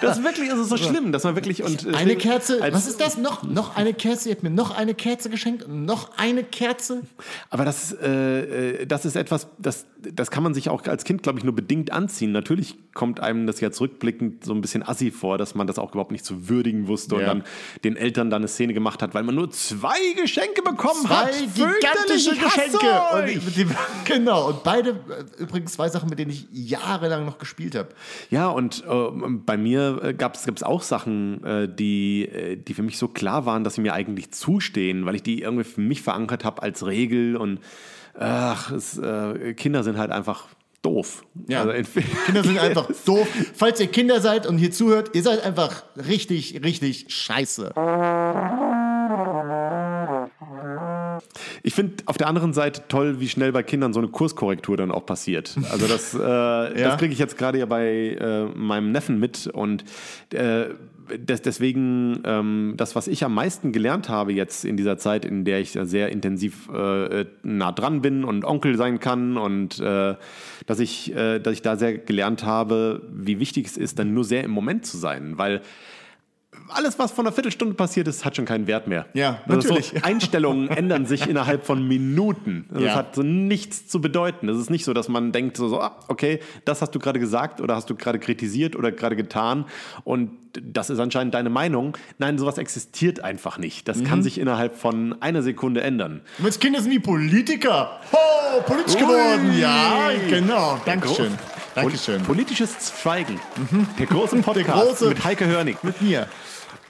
Das 0.01 0.19
ist 0.19 0.25
wirklich, 0.25 0.49
ist 0.49 0.59
es 0.59 0.69
so 0.69 0.77
schlimm, 0.77 1.11
dass 1.13 1.25
man 1.25 1.35
wirklich 1.35 1.63
und 1.63 1.87
äh, 1.87 1.95
Eine 1.95 2.17
Kerze, 2.17 2.61
was 2.71 2.87
ist 2.87 3.01
das? 3.01 3.19
Noch, 3.19 3.43
noch 3.43 3.77
eine 3.77 3.93
Kerze, 3.95 4.29
ihr 4.29 4.35
habt 4.35 4.43
mir 4.45 4.51
noch 4.51 4.77
eine 4.77 4.95
Kerze 4.95 5.29
geschenkt 5.29 5.65
und 5.65 5.85
noch 5.85 6.17
eine 6.19 6.45
Kerze. 6.45 7.03
Aber 7.51 7.65
das, 7.65 7.93
äh, 7.93 8.83
äh, 8.83 8.87
das 8.87 9.05
ist 9.05 9.17
etwas, 9.17 9.49
das, 9.59 9.87
das 10.15 10.31
kann 10.31 10.43
man 10.43 10.55
sich 10.55 10.69
auch 10.69 10.85
als 10.87 11.05
Kind, 11.05 11.23
glaube 11.23 11.39
ich, 11.39 11.45
nur 11.45 11.55
bedingt 11.55 11.93
anziehen. 11.93 12.33
Natürlich 12.33 12.77
kommt 12.95 13.21
einem 13.21 13.47
das 13.47 13.61
ja 13.61 13.71
zurückblickend 13.71 14.45
so 14.45 14.53
ein 14.53 14.61
bisschen 14.61 14.87
assi 14.87 15.11
vor, 15.11 15.39
dass 15.39 15.55
man 15.55 15.67
das 15.67 15.79
auch 15.79 15.91
überhaupt 15.93 16.13
nicht 16.13 16.25
zu 16.25 16.49
würdigen 16.49 16.89
wusste 16.89 17.15
und 17.15 17.21
Ja. 17.23 17.27
dann 17.29 17.45
den 17.85 17.97
Eltern 17.97 18.31
dann 18.31 18.43
eine 18.43 18.49
Szene 18.49 18.75
gemacht 18.75 19.03
hat, 19.03 19.15
weil 19.15 19.23
man 19.23 19.35
nur 19.35 19.51
zwei 19.51 19.97
Geschenke 20.21 20.63
bekommen 20.63 21.03
Zwei 21.07 21.15
hat. 21.15 21.33
gigantische 21.55 22.37
Geschenke. 22.37 22.87
Und 23.15 23.77
genau, 24.05 24.49
und 24.49 24.63
beide 24.65 24.91
äh, 24.91 25.43
übrigens 25.43 25.73
zwei 25.73 25.89
Sachen, 25.89 26.09
mit 26.11 26.19
denen 26.19 26.31
ich 26.33 26.47
jahrelang 26.53 27.25
noch 27.25 27.39
gespielt 27.39 27.75
habe. 27.75 27.89
Ja, 28.31 28.49
und 28.49 28.85
äh, 28.89 29.11
bei 29.47 29.57
mir 29.57 30.15
gab 30.17 30.35
es 30.35 30.63
auch 30.63 30.83
Sachen, 30.83 31.43
äh, 31.45 31.69
die, 31.69 32.25
äh, 32.27 32.57
die 32.57 32.75
für 32.75 32.83
mich 32.83 32.99
so 32.99 33.09
klar 33.09 33.47
waren, 33.47 33.65
dass 33.65 33.75
sie 33.77 33.81
mir 33.81 33.95
eigentlich 33.95 34.33
zustehen, 34.33 35.07
weil 35.07 35.15
ich 35.15 35.23
die 35.23 35.43
irgendwie 35.43 35.65
für 35.65 35.81
mich 35.81 36.03
verankert 36.03 36.45
habe 36.45 36.63
als 36.63 36.85
Regel 36.87 37.37
und 37.37 37.61
ach, 38.19 38.71
es, 38.73 38.99
äh, 38.99 39.55
Kinder 39.55 39.83
sind 39.83 39.99
halt 39.99 40.11
einfach 40.11 40.47
doof. 40.83 41.25
Ja. 41.49 41.61
Also 41.61 41.71
in- 41.71 41.87
Kinder 42.27 42.43
sind 42.45 42.59
einfach 42.61 42.89
doof. 43.07 43.27
Falls 43.55 43.81
ihr 43.81 43.87
Kinder 43.87 44.21
seid 44.21 44.47
und 44.47 44.59
hier 44.59 44.73
zuhört, 44.73 45.11
ihr 45.15 45.23
seid 45.23 45.45
einfach 45.45 45.85
richtig, 45.97 46.61
richtig 46.65 47.07
scheiße. 47.09 47.73
Ich 51.63 51.75
finde 51.75 52.03
auf 52.07 52.17
der 52.19 52.27
anderen 52.27 52.53
Seite 52.53 52.83
toll, 52.89 53.21
wie 53.21 53.29
schnell 53.29 53.53
bei 53.53 53.63
Kindern 53.63 53.93
so 53.93 54.01
eine 54.01 54.09
Kurskorrektur 54.09 54.77
dann 54.77 54.91
auch 54.91 55.07
passiert. 55.07 55.57
Also 55.71 55.87
das, 55.87 56.15
äh, 56.15 56.19
das 56.83 56.99
kriege 56.99 57.13
ich 57.13 57.19
jetzt 57.19 57.39
gerade 57.39 57.59
ja 57.59 57.67
bei 57.67 58.17
äh, 58.19 58.45
meinem 58.57 58.91
Neffen 58.93 59.19
mit 59.21 59.47
und 59.47 59.85
äh, 60.33 60.67
das, 61.19 61.43
deswegen 61.43 62.23
ähm, 62.25 62.75
das, 62.77 62.95
was 62.95 63.09
ich 63.09 63.25
am 63.25 63.35
meisten 63.35 63.73
gelernt 63.73 64.09
habe 64.09 64.33
jetzt 64.33 64.65
in 64.65 64.77
dieser 64.77 64.99
Zeit, 64.99 65.25
in 65.25 65.45
der 65.45 65.61
ich 65.61 65.73
sehr 65.83 66.11
intensiv 66.11 66.69
äh, 66.69 67.27
nah 67.43 67.73
dran 67.73 68.03
bin 68.03 68.25
und 68.25 68.45
Onkel 68.45 68.77
sein 68.77 69.01
kann 69.01 69.37
und 69.37 69.81
äh, 69.81 70.15
dass 70.67 70.79
ich, 70.79 71.15
äh, 71.15 71.39
dass 71.39 71.55
ich 71.55 71.63
da 71.63 71.77
sehr 71.77 71.99
gelernt 71.99 72.45
habe, 72.45 73.03
wie 73.13 73.39
wichtig 73.39 73.67
es 73.67 73.77
ist, 73.77 73.99
dann 73.99 74.15
nur 74.15 74.25
sehr 74.25 74.45
im 74.45 74.51
Moment 74.51 74.87
zu 74.87 74.97
sein, 74.97 75.39
weil 75.39 75.63
alles, 76.69 76.99
was 76.99 77.13
von 77.13 77.27
einer 77.27 77.35
Viertelstunde 77.35 77.75
passiert 77.75 78.09
ist, 78.09 78.25
hat 78.25 78.37
schon 78.37 78.45
keinen 78.45 78.67
Wert 78.67 78.87
mehr. 78.87 79.07
Ja, 79.15 79.41
Also 79.47 79.69
natürlich. 79.69 79.89
So, 79.91 79.97
Einstellungen 80.03 80.69
ändern 80.69 81.07
sich 81.07 81.27
innerhalb 81.27 81.65
von 81.65 81.87
Minuten. 81.87 82.67
Das 82.71 82.83
Ja. 82.83 82.95
hat 82.95 83.15
so 83.15 83.23
nichts 83.23 83.89
zu 83.89 84.01
bedeuten. 84.01 84.49
Es 84.49 84.59
ist 84.59 84.71
nicht 84.71 84.85
so, 84.85 84.93
dass 84.95 85.09
man 85.09 85.33
denkt, 85.33 85.57
so, 85.57 85.69
so 85.69 85.81
ah, 85.81 85.97
okay, 86.09 86.41
das 86.65 86.81
hast 86.83 86.95
du 86.95 86.99
gerade 86.99 87.19
gesagt 87.21 87.61
oder 87.61 87.75
hast 87.75 87.89
du 87.91 87.95
gerade 87.95 88.19
kritisiert 88.19 88.77
oder 88.77 88.93
gerade 88.93 89.17
getan 89.17 89.65
und 90.05 90.31
das 90.63 90.91
ist 90.91 90.99
anscheinend 90.99 91.33
deine 91.33 91.49
Meinung. 91.49 91.97
Nein, 92.19 92.37
sowas 92.37 92.59
existiert 92.59 93.25
einfach 93.25 93.57
nicht. 93.57 93.89
Das 93.89 93.99
Mhm. 93.99 94.05
kann 94.05 94.23
sich 94.23 94.39
innerhalb 94.39 94.77
von 94.77 95.17
einer 95.23 95.43
Sekunde 95.43 95.81
ändern. 95.81 96.21
Jetzt 96.45 96.61
Kinder 96.61 96.83
sind 96.83 96.91
wie 96.93 96.99
Politiker. 96.99 97.99
Oh, 98.13 98.61
politisch 98.61 98.97
geworden. 98.97 99.59
Ja, 99.59 100.11
genau. 100.29 100.79
Dankeschön. 100.85 101.29
Dankeschön. 101.29 101.52
Mhm. 101.77 102.23
Politisches 102.25 102.93
Schweigen. 103.01 103.41
Der 103.99 104.07
große 104.07 104.37
Podcast 104.43 105.03
große- 105.03 105.09
mit 105.09 105.25
Heike 105.25 105.47
Hörnig. 105.47 105.83
Mit 105.83 106.01
mir. 106.03 106.27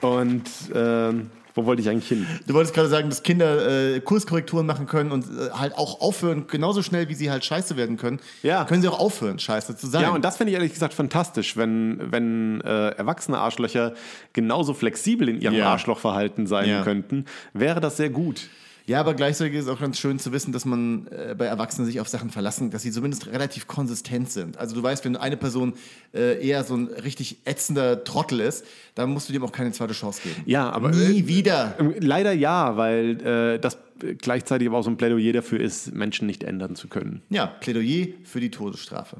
Und 0.01 0.43
ähm, 0.75 1.29
wo 1.55 1.65
wollte 1.65 1.81
ich 1.83 1.89
eigentlich 1.89 2.07
hin? 2.09 2.25
Du 2.47 2.53
wolltest 2.55 2.73
gerade 2.73 2.89
sagen, 2.89 3.09
dass 3.09 3.23
Kinder 3.23 3.93
äh, 3.95 3.99
Kurskorrekturen 4.01 4.65
machen 4.65 4.87
können 4.87 5.11
und 5.11 5.23
äh, 5.25 5.51
halt 5.51 5.77
auch 5.77 6.01
aufhören, 6.01 6.47
genauso 6.47 6.81
schnell 6.81 7.07
wie 7.09 7.13
sie 7.13 7.29
halt 7.31 7.45
scheiße 7.45 7.77
werden 7.77 7.95
können, 7.95 8.19
Ja. 8.41 8.65
können 8.65 8.81
sie 8.81 8.87
auch 8.89 8.99
aufhören, 8.99 9.37
scheiße 9.39 9.77
zu 9.77 9.87
sein. 9.87 10.01
Ja, 10.01 10.09
und 10.09 10.25
das 10.25 10.37
finde 10.37 10.51
ich 10.51 10.55
ehrlich 10.57 10.73
gesagt 10.73 10.93
fantastisch, 10.93 11.55
wenn, 11.55 12.11
wenn 12.11 12.59
äh, 12.61 12.89
erwachsene 12.89 13.37
Arschlöcher 13.37 13.93
genauso 14.33 14.73
flexibel 14.73 15.29
in 15.29 15.39
ihrem 15.41 15.53
Ja. 15.53 15.67
Arschlochverhalten 15.71 16.47
sein 16.47 16.67
Ja. 16.69 16.81
könnten, 16.83 17.25
wäre 17.53 17.79
das 17.79 17.97
sehr 17.97 18.09
gut. 18.09 18.49
Ja, 18.85 18.99
aber 18.99 19.13
gleichzeitig 19.13 19.53
ist 19.53 19.63
es 19.65 19.69
auch 19.69 19.79
ganz 19.79 19.97
schön 19.97 20.19
zu 20.19 20.33
wissen, 20.33 20.51
dass 20.51 20.65
man 20.65 21.07
äh, 21.07 21.35
bei 21.37 21.45
Erwachsenen 21.45 21.85
sich 21.87 22.01
auf 22.01 22.09
Sachen 22.09 22.29
verlassen, 22.31 22.69
dass 22.69 22.81
sie 22.81 22.91
zumindest 22.91 23.27
relativ 23.27 23.65
konsistent 23.67 24.29
sind. 24.29 24.57
Also 24.57 24.75
du 24.75 24.83
weißt, 24.83 25.05
wenn 25.05 25.15
eine 25.15 25.37
Person 25.37 25.73
äh, 26.13 26.45
eher 26.45 26.63
so 26.65 26.75
ein 26.75 26.87
richtig 26.87 27.37
ätzender 27.45 28.03
Trottel 28.03 28.41
ist, 28.41 28.65
dann 28.95 29.11
musst 29.11 29.29
du 29.29 29.33
dem 29.33 29.43
auch 29.43 29.53
keine 29.53 29.71
zweite 29.71 29.93
Chance 29.93 30.21
geben. 30.23 30.41
Ja, 30.45 30.69
aber 30.69 30.89
Nie 30.89 31.27
wieder. 31.27 31.75
äh, 31.79 31.99
leider 31.99 32.33
ja, 32.33 32.75
weil 32.75 33.21
äh, 33.25 33.59
das 33.59 33.77
gleichzeitig 34.17 34.67
aber 34.67 34.79
auch 34.79 34.83
so 34.83 34.89
ein 34.89 34.97
Plädoyer 34.97 35.31
dafür 35.31 35.61
ist, 35.61 35.93
Menschen 35.93 36.27
nicht 36.27 36.43
ändern 36.43 36.75
zu 36.75 36.89
können. 36.89 37.21
Ja, 37.29 37.45
Plädoyer 37.47 38.07
für 38.25 38.41
die 38.41 38.51
Todesstrafe. 38.51 39.17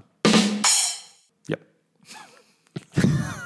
Ja. 1.47 1.55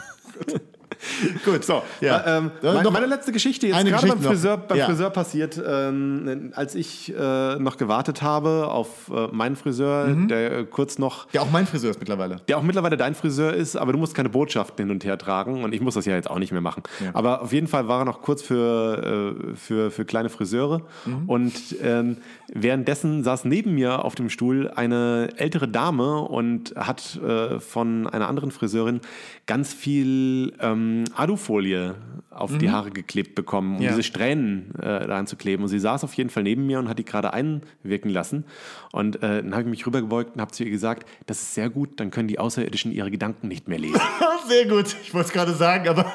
Gut, 1.45 1.64
So, 1.64 1.82
ja. 2.01 2.18
äh, 2.20 2.38
ähm, 2.38 2.51
Dann 2.62 2.76
meine, 2.76 2.91
meine 2.91 3.05
letzte 3.08 3.32
Geschichte 3.32 3.68
jetzt 3.68 3.86
gerade 3.86 4.08
beim. 4.08 4.22
Friseur, 4.22 4.58
beim 4.58 4.78
Ja. 4.78 4.86
Friseur 4.86 5.10
passiert, 5.10 5.62
ähm, 5.66 6.51
als 6.55 6.76
ich 6.76 7.14
äh, 7.18 7.55
noch 7.58 7.78
gewartet 7.78 8.22
habe 8.22 8.68
auf 8.70 9.10
äh, 9.14 9.28
meinen 9.32 9.55
Friseur, 9.55 10.08
Mhm. 10.08 10.28
der 10.28 10.51
äh, 10.60 10.64
kurz 10.66 10.97
noch 10.99 11.28
Ja, 11.34 11.41
auch 11.41 11.51
mein 11.51 11.66
Friseur 11.68 11.91
ist 11.91 11.99
mittlerweile. 11.99 12.38
der 12.47 12.58
auch 12.58 12.64
mittlerweile 12.64 12.97
dein 12.97 13.16
Friseur 13.16 13.53
ist, 13.53 13.76
aber 13.76 13.91
du 13.93 13.97
musst 13.99 14.16
keine 14.16 14.30
Botschaften 14.30 14.86
hin 14.86 14.91
und 14.91 15.03
her 15.05 15.18
tragen 15.18 15.64
und 15.64 15.74
ich 15.74 15.82
muss 15.82 15.93
das 15.95 16.05
ja 16.05 16.16
jetzt 16.16 16.30
auch 16.30 16.39
nicht 16.39 16.51
mehr 16.51 16.62
machen. 16.62 16.84
Aber 17.14 17.41
auf 17.41 17.53
jeden 17.53 17.68
Fall 17.68 17.88
war 17.88 17.99
er 18.01 18.05
noch 18.05 18.22
kurz 18.22 18.41
für, 18.41 19.36
äh, 19.51 19.55
für, 19.55 19.91
für 19.91 20.05
kleine 20.05 20.30
Friseure 20.30 20.82
und 21.28 21.53
ähm, 21.82 22.18
währenddessen 22.53 23.24
saß 23.24 23.45
neben 23.45 23.74
mir 23.76 24.03
auf 24.05 24.16
dem 24.16 24.30
Stuhl 24.30 24.72
eine 24.76 25.30
ältere 25.38 25.68
Dame 25.68 26.22
und 26.22 26.74
hat 26.76 27.20
äh, 27.24 27.60
von 27.60 28.08
einer 28.08 28.28
anderen 28.28 28.51
Friseurin 28.51 29.01
ganz 29.45 29.74
viel 29.74 30.53
ähm, 30.60 30.96
Alufolie 31.15 31.95
auf 32.29 32.55
die 32.59 32.69
Haare 32.69 32.91
geklebt 32.91 33.33
bekommen, 33.33 33.77
um 33.77 33.81
Ja. 33.81 33.89
diese 33.89 34.03
Strähnen 34.03 34.71
äh, 34.75 35.07
da 35.07 35.17
anzukleben. 35.17 35.63
Und 35.63 35.69
sie 35.69 35.79
saß 35.79 36.03
auf 36.03 36.13
jeden 36.13 36.29
Fall 36.29 36.43
neben 36.43 36.67
mir 36.67 36.77
und 36.77 36.87
hat 36.87 36.99
die 36.99 37.05
gerade 37.05 37.33
einwirken 37.33 38.11
lassen. 38.11 38.45
Und 38.91 39.15
äh, 39.17 39.41
dann 39.41 39.53
habe 39.53 39.63
ich 39.63 39.67
mich 39.69 39.87
rübergebeugt 39.87 40.35
und 40.35 40.41
habe 40.41 40.51
zu 40.51 40.63
ihr 40.63 40.69
gesagt, 40.69 41.07
das 41.25 41.41
ist 41.41 41.55
sehr 41.55 41.69
gut, 41.71 41.99
dann 41.99 42.11
können 42.11 42.27
die 42.27 42.37
Außerirdischen 42.37 42.91
ihre 42.91 43.09
Gedanken 43.09 43.47
nicht 43.47 43.67
mehr 43.67 43.79
lesen. 43.79 43.99
Sehr 44.47 44.65
gut, 44.65 44.95
ich 45.03 45.13
wollte 45.13 45.27
es 45.27 45.33
gerade 45.33 45.53
sagen, 45.53 45.89
aber 45.89 46.09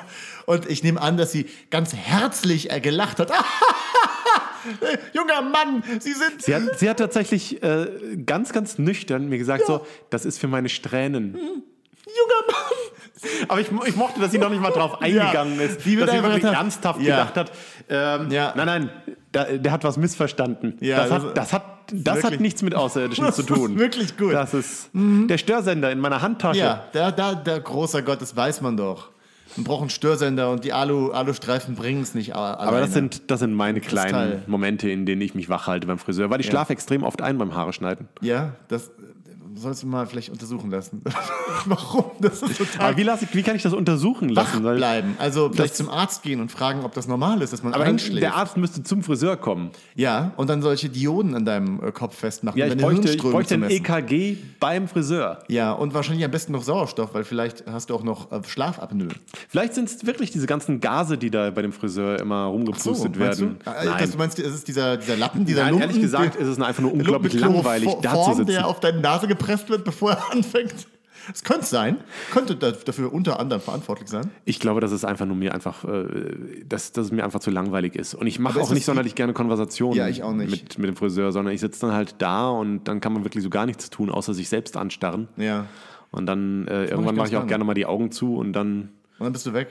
und 0.47 0.65
ich 0.71 0.83
nehme 0.83 0.99
an, 1.03 1.19
dass 1.19 1.33
sie 1.33 1.45
ganz 1.69 1.93
herzlich 1.95 2.71
äh, 2.73 2.81
gelacht 2.81 3.19
hat. 3.19 3.31
Junger 5.13 5.43
Mann, 5.43 5.83
Sie 6.01 6.13
sind. 6.13 6.41
Sie 6.41 6.55
hat, 6.55 6.79
sie 6.79 6.89
hat 6.89 6.99
tatsächlich 6.99 7.63
äh, 7.63 7.89
ganz, 8.25 8.53
ganz 8.55 8.79
nüchtern 8.79 9.29
mir 9.29 9.37
gesagt, 9.39 9.67
so, 9.67 9.85
das 10.09 10.25
ist 10.25 10.39
für 10.39 10.49
meine 10.49 10.69
Strähnen. 10.69 11.35
Junger 11.35 12.47
Mann. 12.47 12.73
Aber 13.49 13.61
ich, 13.61 13.69
ich 13.87 13.97
mochte, 13.97 14.21
dass 14.21 14.31
sie 14.33 14.39
noch 14.39 14.51
nicht 14.51 14.61
mal 14.63 14.71
drauf 14.71 15.01
eingegangen 15.03 15.57
Ja, 15.57 15.63
ist, 15.67 15.85
die 15.85 15.97
dass 15.97 16.11
sie 16.11 16.17
wirklich 16.23 16.43
gedacht- 16.43 16.57
ernsthaft 16.57 17.01
Ja. 17.01 17.25
gedacht 17.25 17.37
hat, 17.37 17.53
ähm, 17.89 18.31
Ja. 18.31 18.53
nein, 18.57 18.67
nein, 18.67 18.91
da, 19.31 19.45
der 19.45 19.73
hat 19.73 19.85
was 19.85 19.97
missverstanden. 19.97 20.77
Ja, 20.81 21.07
das, 21.07 21.09
das- 21.09 21.23
hat, 21.23 21.37
das, 21.37 21.53
hat, 21.53 21.65
das 21.93 22.25
hat 22.25 22.41
nichts 22.41 22.63
mit 22.63 22.75
Außerirdischen 22.75 23.25
Das 23.27 23.37
zu 23.37 23.43
ist 23.43 23.49
tun. 23.49 23.79
wirklich 23.79 24.17
gut. 24.17 24.33
Das 24.35 24.55
ist 24.55 24.91
der 24.95 25.39
Störsender 25.39 25.91
in 25.93 26.01
meiner 26.01 26.21
Handtasche. 26.23 26.61
Ja, 26.61 26.85
da, 26.93 27.11
da, 27.11 27.35
der 27.35 27.61
großer 27.61 28.03
Gott, 28.03 28.21
das 28.23 28.35
weiß 28.37 28.61
man 28.61 28.77
doch. 28.77 29.11
Man 29.57 29.65
braucht 29.65 29.83
einen 29.83 29.91
Störsender 29.91 30.51
und 30.51 30.65
die 30.65 30.73
Alu, 30.73 31.11
Alustreifen 31.11 31.75
bringen 31.75 32.01
es 32.03 32.15
nicht. 32.15 32.35
a- 32.35 32.55
Aber 32.55 32.61
alleine. 32.69 32.81
das 32.87 32.95
sind, 32.95 33.31
das 33.31 33.41
sind 33.41 33.53
meine 33.53 33.81
kleinen 33.81 34.05
Kristall. 34.13 34.43
Momente, 34.47 34.89
in 34.91 35.05
denen 35.05 35.21
ich 35.21 35.35
mich 35.35 35.51
wach 35.51 35.67
halte 35.67 35.87
beim 35.87 35.99
Friseur, 35.99 36.31
weil 36.31 36.41
ich 36.41 36.47
schlafe 36.47 36.73
extrem 36.73 37.03
oft 37.03 37.21
ein 37.21 37.37
beim 37.37 37.55
Haare 37.55 37.75
schneiden. 37.75 38.09
Ja, 38.23 38.55
das 38.69 38.91
sollst 39.57 39.83
du 39.83 39.87
mal 39.87 40.07
vielleicht 40.07 40.31
untersuchen 40.31 40.71
lassen. 40.71 41.03
Warum? 41.67 42.05
Das 42.21 42.43
ist 42.43 42.59
total. 42.59 42.89
Aber 42.89 42.97
wie, 42.97 43.03
ich, 43.25 43.35
wie 43.35 43.43
kann 43.43 43.57
ich 43.57 43.63
das 43.63 43.73
untersuchen 43.73 44.31
wach 44.37 44.45
lassen? 44.53 44.65
Weil- 44.65 44.77
bleiben. 44.77 45.17
Also 45.19 45.51
vielleicht 45.53 45.77
zum 45.77 45.89
Arzt 45.89 46.23
gehen 46.23 46.41
und 46.41 46.51
fragen, 46.51 46.85
ob 46.85 46.95
das 46.95 47.07
normal 47.09 47.43
ist, 47.43 47.53
dass 47.53 47.63
man 47.63 47.75
aber 47.75 47.85
einschläft. 47.85 48.23
der 48.23 48.35
Arzt 48.35 48.57
müsste 48.57 48.83
zum 48.83 49.03
Friseur 49.03 49.37
kommen. 49.37 49.71
ja, 49.95 50.33
und 50.37 50.49
dann 50.51 50.63
solche 50.63 50.89
Dioden 50.89 51.35
an 51.35 51.45
deinem 51.45 51.83
äh, 51.83 51.93
Kopf 51.93 52.17
festmachen, 52.17 52.59
Ja, 52.59 52.67
ich 52.67 52.77
bräuchte, 52.77 53.11
ich 53.11 53.23
bräuchte 53.23 53.55
ein. 53.55 53.71
EKG 53.71 54.37
beim 54.61 54.89
Friseur. 54.89 55.43
Ja, 55.49 55.73
und 55.73 55.95
wahrscheinlich 55.95 56.25
am 56.25 56.31
besten 56.31 56.53
noch 56.53 56.63
Sauerstoff, 56.63 57.15
weil 57.15 57.25
vielleicht 57.25 57.65
hast 57.67 57.91
du 57.91 57.95
auch 57.95 58.03
noch 58.03 58.31
äh, 58.33 58.41
Schlafapnoe. 58.47 59.09
Vielleicht 59.49 59.75
sind 59.75 59.89
es 59.89 60.07
wirklich 60.07 60.31
diese 60.31 60.47
ganzen 60.47 60.81
Gase, 60.81 61.19
die 61.19 61.31
da 61.31 61.51
bei 61.51 61.63
dem 61.63 61.73
Friseur 61.73 62.19
immer 62.21 62.45
rumgepustet 62.45 63.17
meinst 63.17 63.41
werden. 63.41 63.59
Du? 63.65 63.71
Äh, 63.71 63.99
dass 63.99 64.11
du 64.13 64.19
meinst, 64.19 64.39
es 64.39 64.55
ist 64.55 64.69
dieser, 64.69 64.97
dieser 64.97 65.17
Lappen, 65.17 65.45
dieser 65.45 65.63
Nein, 65.63 65.71
Lumpen, 65.73 65.89
ehrlich 65.89 66.03
gesagt 66.03 66.37
ist 66.37 66.49
es 66.49 66.61
einfach 66.61 66.83
nur 66.83 66.93
unglaublich 66.93 67.35
langweilig, 67.35 67.91
da 68.03 68.15
zu 68.23 68.35
sitzen. 68.35 68.47
der 68.47 68.67
auf 68.67 68.81
deine 68.81 69.01
Nase 69.01 69.27
gepresst 69.43 69.69
wird, 69.69 69.85
bevor 69.85 70.13
er 70.13 70.33
anfängt. 70.33 70.87
Es 71.33 71.45
könnte 71.45 71.67
sein, 71.67 71.99
könnte 72.33 72.57
dafür 72.57 73.13
unter 73.13 73.39
anderem 73.39 73.63
verantwortlich 73.63 74.09
sein. 74.09 74.33
Ich 74.45 74.59
glaube, 74.59 74.81
dass 74.81 74.91
es 74.91 75.05
einfach 75.05 75.25
nur 75.25 75.37
mir 75.37 75.55
einfach, 75.55 75.85
äh, 75.85 76.65
dass, 76.67 76.91
dass 76.91 77.07
es 77.07 77.13
mir 77.13 77.23
einfach 77.23 77.39
zu 77.39 77.51
langweilig 77.51 77.95
ist. 77.95 78.15
Und 78.15 78.27
ich 78.27 78.41
mache 78.41 78.61
auch 78.61 78.73
nicht 78.73 78.85
sonderlich 78.85 79.15
gerne 79.15 79.33
Konversationen 79.33 79.97
ja, 79.97 80.09
ich. 80.09 80.21
Mit, 80.25 80.79
mit 80.79 80.89
dem 80.89 80.97
Friseur, 80.97 81.31
sondern 81.31 81.55
ich 81.55 81.61
sitze 81.61 81.83
dann 81.83 81.93
halt 81.93 82.17
da 82.19 82.49
und 82.49 82.85
dann 82.85 83.01
kann 83.01 83.13
man 83.13 83.25
wirklich 83.25 83.45
so 83.45 83.51
gar 83.51 83.67
nichts 83.67 83.89
tun, 83.89 84.11
außer 84.11 84.35
sich 84.35 84.49
selbst 84.49 84.77
anstarren. 84.77 85.29
Ja. 85.37 85.67
Und 86.11 86.27
dann 86.27 86.67
äh, 86.67 86.87
irgendwann 86.87 87.15
mache 87.15 87.29
ich 87.29 87.37
auch 87.37 87.47
gerne 87.47 87.63
mal 87.63 87.75
die 87.75 87.87
Augen 87.87 88.11
zu 88.11 88.37
und 88.37 88.53
dann. 88.53 88.91
Und 89.19 89.27
dann 89.27 89.33
bist 89.33 89.47
du 89.47 89.53
weg 89.53 89.69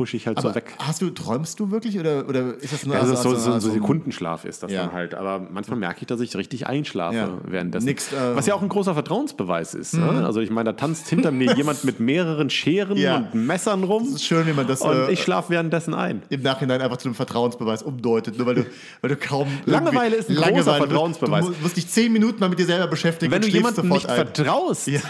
husche 0.00 0.16
ich 0.16 0.26
halt 0.26 0.38
aber 0.38 0.48
so 0.48 0.54
weg. 0.56 0.74
Hast 0.78 1.00
du, 1.00 1.10
träumst 1.10 1.60
du 1.60 1.70
wirklich 1.70 1.96
oder, 2.00 2.28
oder 2.28 2.54
ist 2.56 2.72
das 2.72 2.84
nur 2.84 2.96
ja, 2.96 3.02
also, 3.02 3.14
so, 3.14 3.36
so, 3.36 3.52
also, 3.52 3.68
so 3.68 3.70
Sekundenschlaf 3.72 4.44
ist 4.44 4.64
das 4.64 4.72
ja. 4.72 4.82
dann 4.86 4.92
halt. 4.92 5.14
Aber 5.14 5.46
manchmal 5.50 5.78
merke 5.78 6.00
ich, 6.00 6.06
dass 6.08 6.20
ich 6.20 6.34
richtig 6.36 6.66
einschlafe 6.66 7.16
Ja. 7.16 7.28
währenddessen. 7.44 7.86
Nix, 7.86 8.12
äh, 8.12 8.34
Was 8.34 8.46
ja 8.46 8.54
auch 8.54 8.62
ein 8.62 8.68
großer 8.68 8.94
Vertrauensbeweis 8.94 9.74
ist. 9.74 9.94
Ne? 9.94 10.24
Also 10.26 10.40
ich 10.40 10.50
meine, 10.50 10.72
da 10.72 10.76
tanzt 10.80 11.08
hinter 11.08 11.30
mir 11.30 11.54
jemand 11.56 11.84
mit 11.84 12.00
mehreren 12.00 12.50
Scheren 12.50 12.96
Ja. 12.96 13.28
und 13.32 13.34
Messern 13.46 13.84
rum. 13.84 14.02
Es 14.08 14.14
ist 14.16 14.24
schön, 14.24 14.46
wie 14.48 14.52
man 14.52 14.66
das 14.66 14.80
Und 14.80 14.96
äh, 14.96 15.12
ich 15.12 15.22
schlafe 15.22 15.50
währenddessen 15.50 15.94
ein. 15.94 16.22
im 16.30 16.42
Nachhinein 16.42 16.80
einfach 16.80 16.96
zu 16.96 17.06
einem 17.08 17.14
Vertrauensbeweis 17.14 17.82
umdeutet, 17.84 18.36
nur 18.38 18.46
weil 18.46 18.54
du, 18.56 18.66
weil 19.02 19.10
du 19.10 19.16
kaum. 19.16 19.46
Langeweile 19.66 20.16
ist 20.16 20.28
ein 20.30 20.36
großer 20.36 20.50
Langeweile- 20.50 20.78
Vertrauensbeweis. 20.78 21.44
Du 21.44 21.50
mu- 21.52 21.56
musst 21.62 21.76
dich 21.76 21.86
zehn 21.88 22.10
Minuten 22.12 22.40
mal 22.40 22.48
mit 22.48 22.58
dir 22.58 22.66
selber 22.66 22.86
beschäftigen 22.88 23.30
Wenn 23.30 23.42
du 23.42 23.48
jemandem 23.48 23.88
nicht 23.88 24.08
ein. 24.08 24.16
vertraust, 24.16 24.86
Ja. 24.86 25.00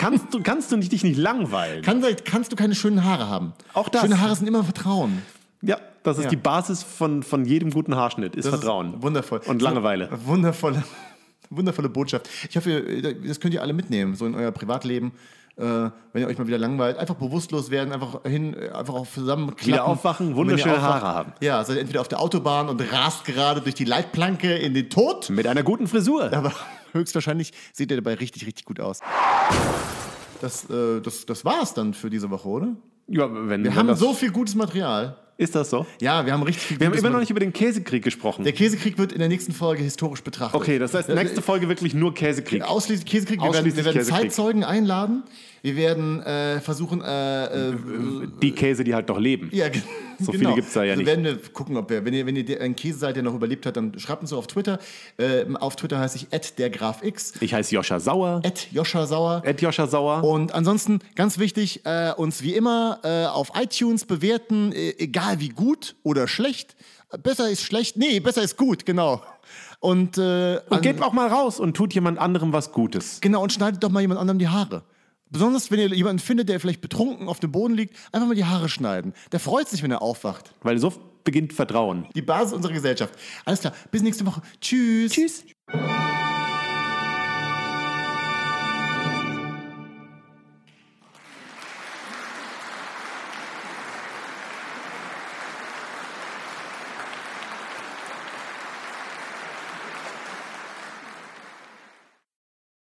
Kannst, 0.00 0.34
du, 0.34 0.42
kannst 0.42 0.72
du 0.72 0.76
nicht, 0.76 0.90
dich 0.92 1.04
nicht 1.04 1.16
langweilen. 1.18 1.82
Kann, 1.82 2.02
kannst 2.24 2.50
du 2.50 2.56
keine 2.56 2.74
schönen 2.74 3.04
Haare 3.04 3.28
haben. 3.28 3.52
Auch 3.74 3.88
das. 3.88 4.02
Schöne 4.02 4.20
Haare 4.20 4.34
sind 4.34 4.46
immer 4.46 4.64
Vertrauen. 4.64 5.22
ja, 5.62 5.76
das 6.02 6.16
ist 6.18 6.24
Ja. 6.24 6.30
die 6.30 6.36
Basis 6.36 6.82
von, 6.82 7.22
von 7.22 7.44
jedem 7.44 7.70
guten 7.70 7.94
Haarschnitt, 7.94 8.34
ist 8.34 8.46
Das 8.46 8.54
Vertrauen. 8.54 8.94
Ist 8.94 9.02
wundervoll. 9.02 9.40
Und 9.46 9.60
Langeweile. 9.62 10.08
So, 10.10 10.26
wundervolle, 10.26 10.82
wundervolle 11.50 11.88
Botschaft. 11.88 12.28
Ich 12.48 12.56
hoffe, 12.56 12.82
das 13.26 13.38
könnt 13.40 13.52
ihr 13.54 13.62
alle 13.62 13.72
mitnehmen, 13.74 14.14
so 14.14 14.26
in 14.26 14.34
euer 14.34 14.50
Privatleben. 14.50 15.12
Äh, 15.56 15.62
wenn 16.12 16.22
ihr 16.22 16.26
euch 16.28 16.38
mal 16.38 16.46
wieder 16.46 16.56
langweilt, 16.56 16.96
einfach 16.96 17.16
bewusstlos 17.16 17.70
werden, 17.70 17.92
einfach 17.92 18.22
hin, 18.24 18.56
einfach 18.72 18.94
auch 18.94 19.06
zusammenklappen. 19.06 19.66
Wieder 19.66 19.84
aufwachen, 19.84 20.34
wunderschöne 20.34 20.74
ihr 20.74 20.78
aufwacht- 20.78 20.82
Haare 21.02 21.06
haben. 21.14 21.32
Ja, 21.42 21.62
seid 21.64 21.76
ihr 21.76 21.80
entweder 21.82 22.00
auf 22.00 22.08
der 22.08 22.20
Autobahn 22.20 22.68
und 22.70 22.80
rast 22.92 23.24
gerade 23.26 23.60
durch 23.60 23.74
die 23.74 23.84
Leitplanke 23.84 24.54
in 24.54 24.72
den 24.72 24.88
Tod, 24.88 25.28
Mit 25.28 25.46
einer 25.46 25.62
guten 25.62 25.86
Frisur. 25.86 26.32
aber 26.32 26.52
höchstwahrscheinlich 26.92 27.52
seht 27.72 27.90
ihr 27.90 27.96
dabei 27.96 28.14
richtig, 28.14 28.46
richtig 28.46 28.64
gut 28.64 28.80
aus. 28.80 29.00
Das, 30.40 30.68
äh, 30.70 31.00
das, 31.00 31.26
das 31.26 31.44
war's 31.44 31.74
dann 31.74 31.94
für 31.94 32.10
diese 32.10 32.30
Woche, 32.30 32.48
oder? 32.48 32.76
Ja, 33.08 33.28
wenn, 33.32 33.64
Wir 33.64 33.70
wenn 33.70 33.74
haben 33.76 33.94
so 33.96 34.14
viel 34.14 34.30
gutes 34.30 34.54
Material. 34.54 35.16
Ist 35.36 35.54
das 35.54 35.70
so? 35.70 35.86
Ja, 36.02 36.26
wir 36.26 36.34
haben 36.34 36.42
richtig 36.42 36.64
viel 36.64 36.78
Wir 36.80 36.86
haben 36.86 36.94
immer 36.94 37.08
noch 37.08 37.20
nicht 37.20 37.30
über 37.30 37.40
den 37.40 37.54
Käsekrieg 37.54 38.04
gesprochen. 38.04 38.44
Der 38.44 38.52
Käsekrieg 38.52 38.98
wird 38.98 39.12
in 39.12 39.20
der 39.20 39.28
nächsten 39.28 39.52
Folge 39.52 39.82
historisch 39.82 40.22
betrachtet. 40.22 40.60
Okay, 40.60 40.78
das 40.78 40.92
heißt, 40.92 41.08
nächste 41.08 41.40
Folge 41.40 41.66
wirklich 41.66 41.94
nur 41.94 42.12
Käsekrieg. 42.12 42.62
Ausschließlich 42.62 43.06
Käsekrieg. 43.06 43.40
Wir 43.40 43.44
werden, 43.44 43.56
Ausschließlich 43.56 43.76
wir 43.78 43.84
werden 43.86 43.98
Käsekrieg. 43.98 44.32
Zeitzeugen 44.32 44.64
einladen. 44.64 45.22
Wir 45.62 45.76
werden 45.76 46.22
äh, 46.22 46.60
versuchen, 46.60 47.02
äh, 47.02 47.44
äh, 47.44 47.74
Die 48.42 48.52
Käse, 48.52 48.82
die 48.84 48.94
halt 48.94 49.08
doch 49.10 49.18
leben. 49.18 49.48
ja, 49.52 49.68
ge- 49.68 49.82
So 50.18 50.32
genau. 50.32 50.44
viele 50.50 50.54
gibt's 50.54 50.72
da 50.74 50.84
ja 50.84 50.92
also 50.92 51.00
nicht. 51.02 51.06
werden 51.06 51.24
wir 51.24 51.36
gucken, 51.52 51.76
ob 51.76 51.88
wir, 51.90 52.04
wenn 52.04 52.12
ihr, 52.14 52.24
wenn 52.26 52.36
ihr 52.36 52.60
ein 52.60 52.76
Käse 52.76 52.98
seid, 52.98 53.16
der 53.16 53.22
noch 53.22 53.34
überlebt 53.34 53.64
hat, 53.66 53.76
dann 53.76 53.98
schreibt 53.98 54.22
uns 54.22 54.30
so 54.30 54.38
auf 54.38 54.46
Twitter. 54.46 54.78
Äh, 55.18 55.44
auf 55.58 55.76
Twitter 55.76 55.98
heiße 55.98 56.16
ich 56.18 56.28
@dergrafx, 56.56 57.34
Ich 57.40 57.52
heiße 57.54 57.74
Joscha 57.74 58.00
Sauer. 58.00 58.42
Joscha 58.70 59.06
Sauer. 59.06 59.42
Ed 59.44 59.60
Joscha 59.60 59.86
Sauer. 59.86 60.24
Und 60.24 60.54
ansonsten 60.54 61.00
ganz 61.14 61.38
wichtig, 61.38 61.84
äh, 61.84 62.12
uns 62.16 62.42
wie 62.42 62.54
immer 62.54 62.98
äh, 63.02 63.26
auf 63.26 63.52
iTunes 63.60 64.04
bewerten, 64.04 64.72
äh, 64.72 64.94
egal 64.98 65.40
wie 65.40 65.48
gut 65.50 65.94
oder 66.02 66.28
schlecht. 66.28 66.76
Besser 67.22 67.50
ist 67.50 67.62
schlecht, 67.64 67.96
nee, 67.96 68.20
besser 68.20 68.42
ist 68.42 68.56
gut, 68.56 68.86
genau. 68.86 69.22
Und, 69.80 70.16
äh, 70.18 70.60
Und 70.68 70.76
an- 70.76 70.82
geht 70.82 71.02
auch 71.02 71.12
mal 71.12 71.26
raus 71.28 71.58
und 71.58 71.76
tut 71.76 71.92
jemand 71.94 72.18
anderem 72.18 72.52
was 72.52 72.70
Gutes. 72.72 73.20
Genau, 73.20 73.42
und 73.42 73.52
schneidet 73.52 73.82
doch 73.82 73.88
mal 73.90 74.00
jemand 74.00 74.20
anderem 74.20 74.38
die 74.38 74.48
Haare. 74.48 74.82
Besonders 75.30 75.70
wenn 75.70 75.78
ihr 75.78 75.88
jemanden 75.94 76.18
findet, 76.18 76.48
der 76.48 76.60
vielleicht 76.60 76.80
betrunken 76.80 77.28
auf 77.28 77.40
dem 77.40 77.52
Boden 77.52 77.74
liegt, 77.74 77.96
einfach 78.12 78.26
mal 78.26 78.34
die 78.34 78.44
Haare 78.44 78.68
schneiden. 78.68 79.14
Der 79.32 79.40
freut 79.40 79.68
sich, 79.68 79.82
wenn 79.82 79.90
er 79.90 80.02
aufwacht. 80.02 80.52
Weil 80.62 80.78
so 80.78 80.92
beginnt 81.24 81.52
Vertrauen. 81.52 82.06
Die 82.14 82.22
Basis 82.22 82.52
unserer 82.52 82.72
Gesellschaft. 82.72 83.14
Alles 83.44 83.60
klar, 83.60 83.74
bis 83.90 84.02
nächste 84.02 84.26
Woche. 84.26 84.42
Tschüss. 84.60 85.12
Tschüss. 85.12 85.44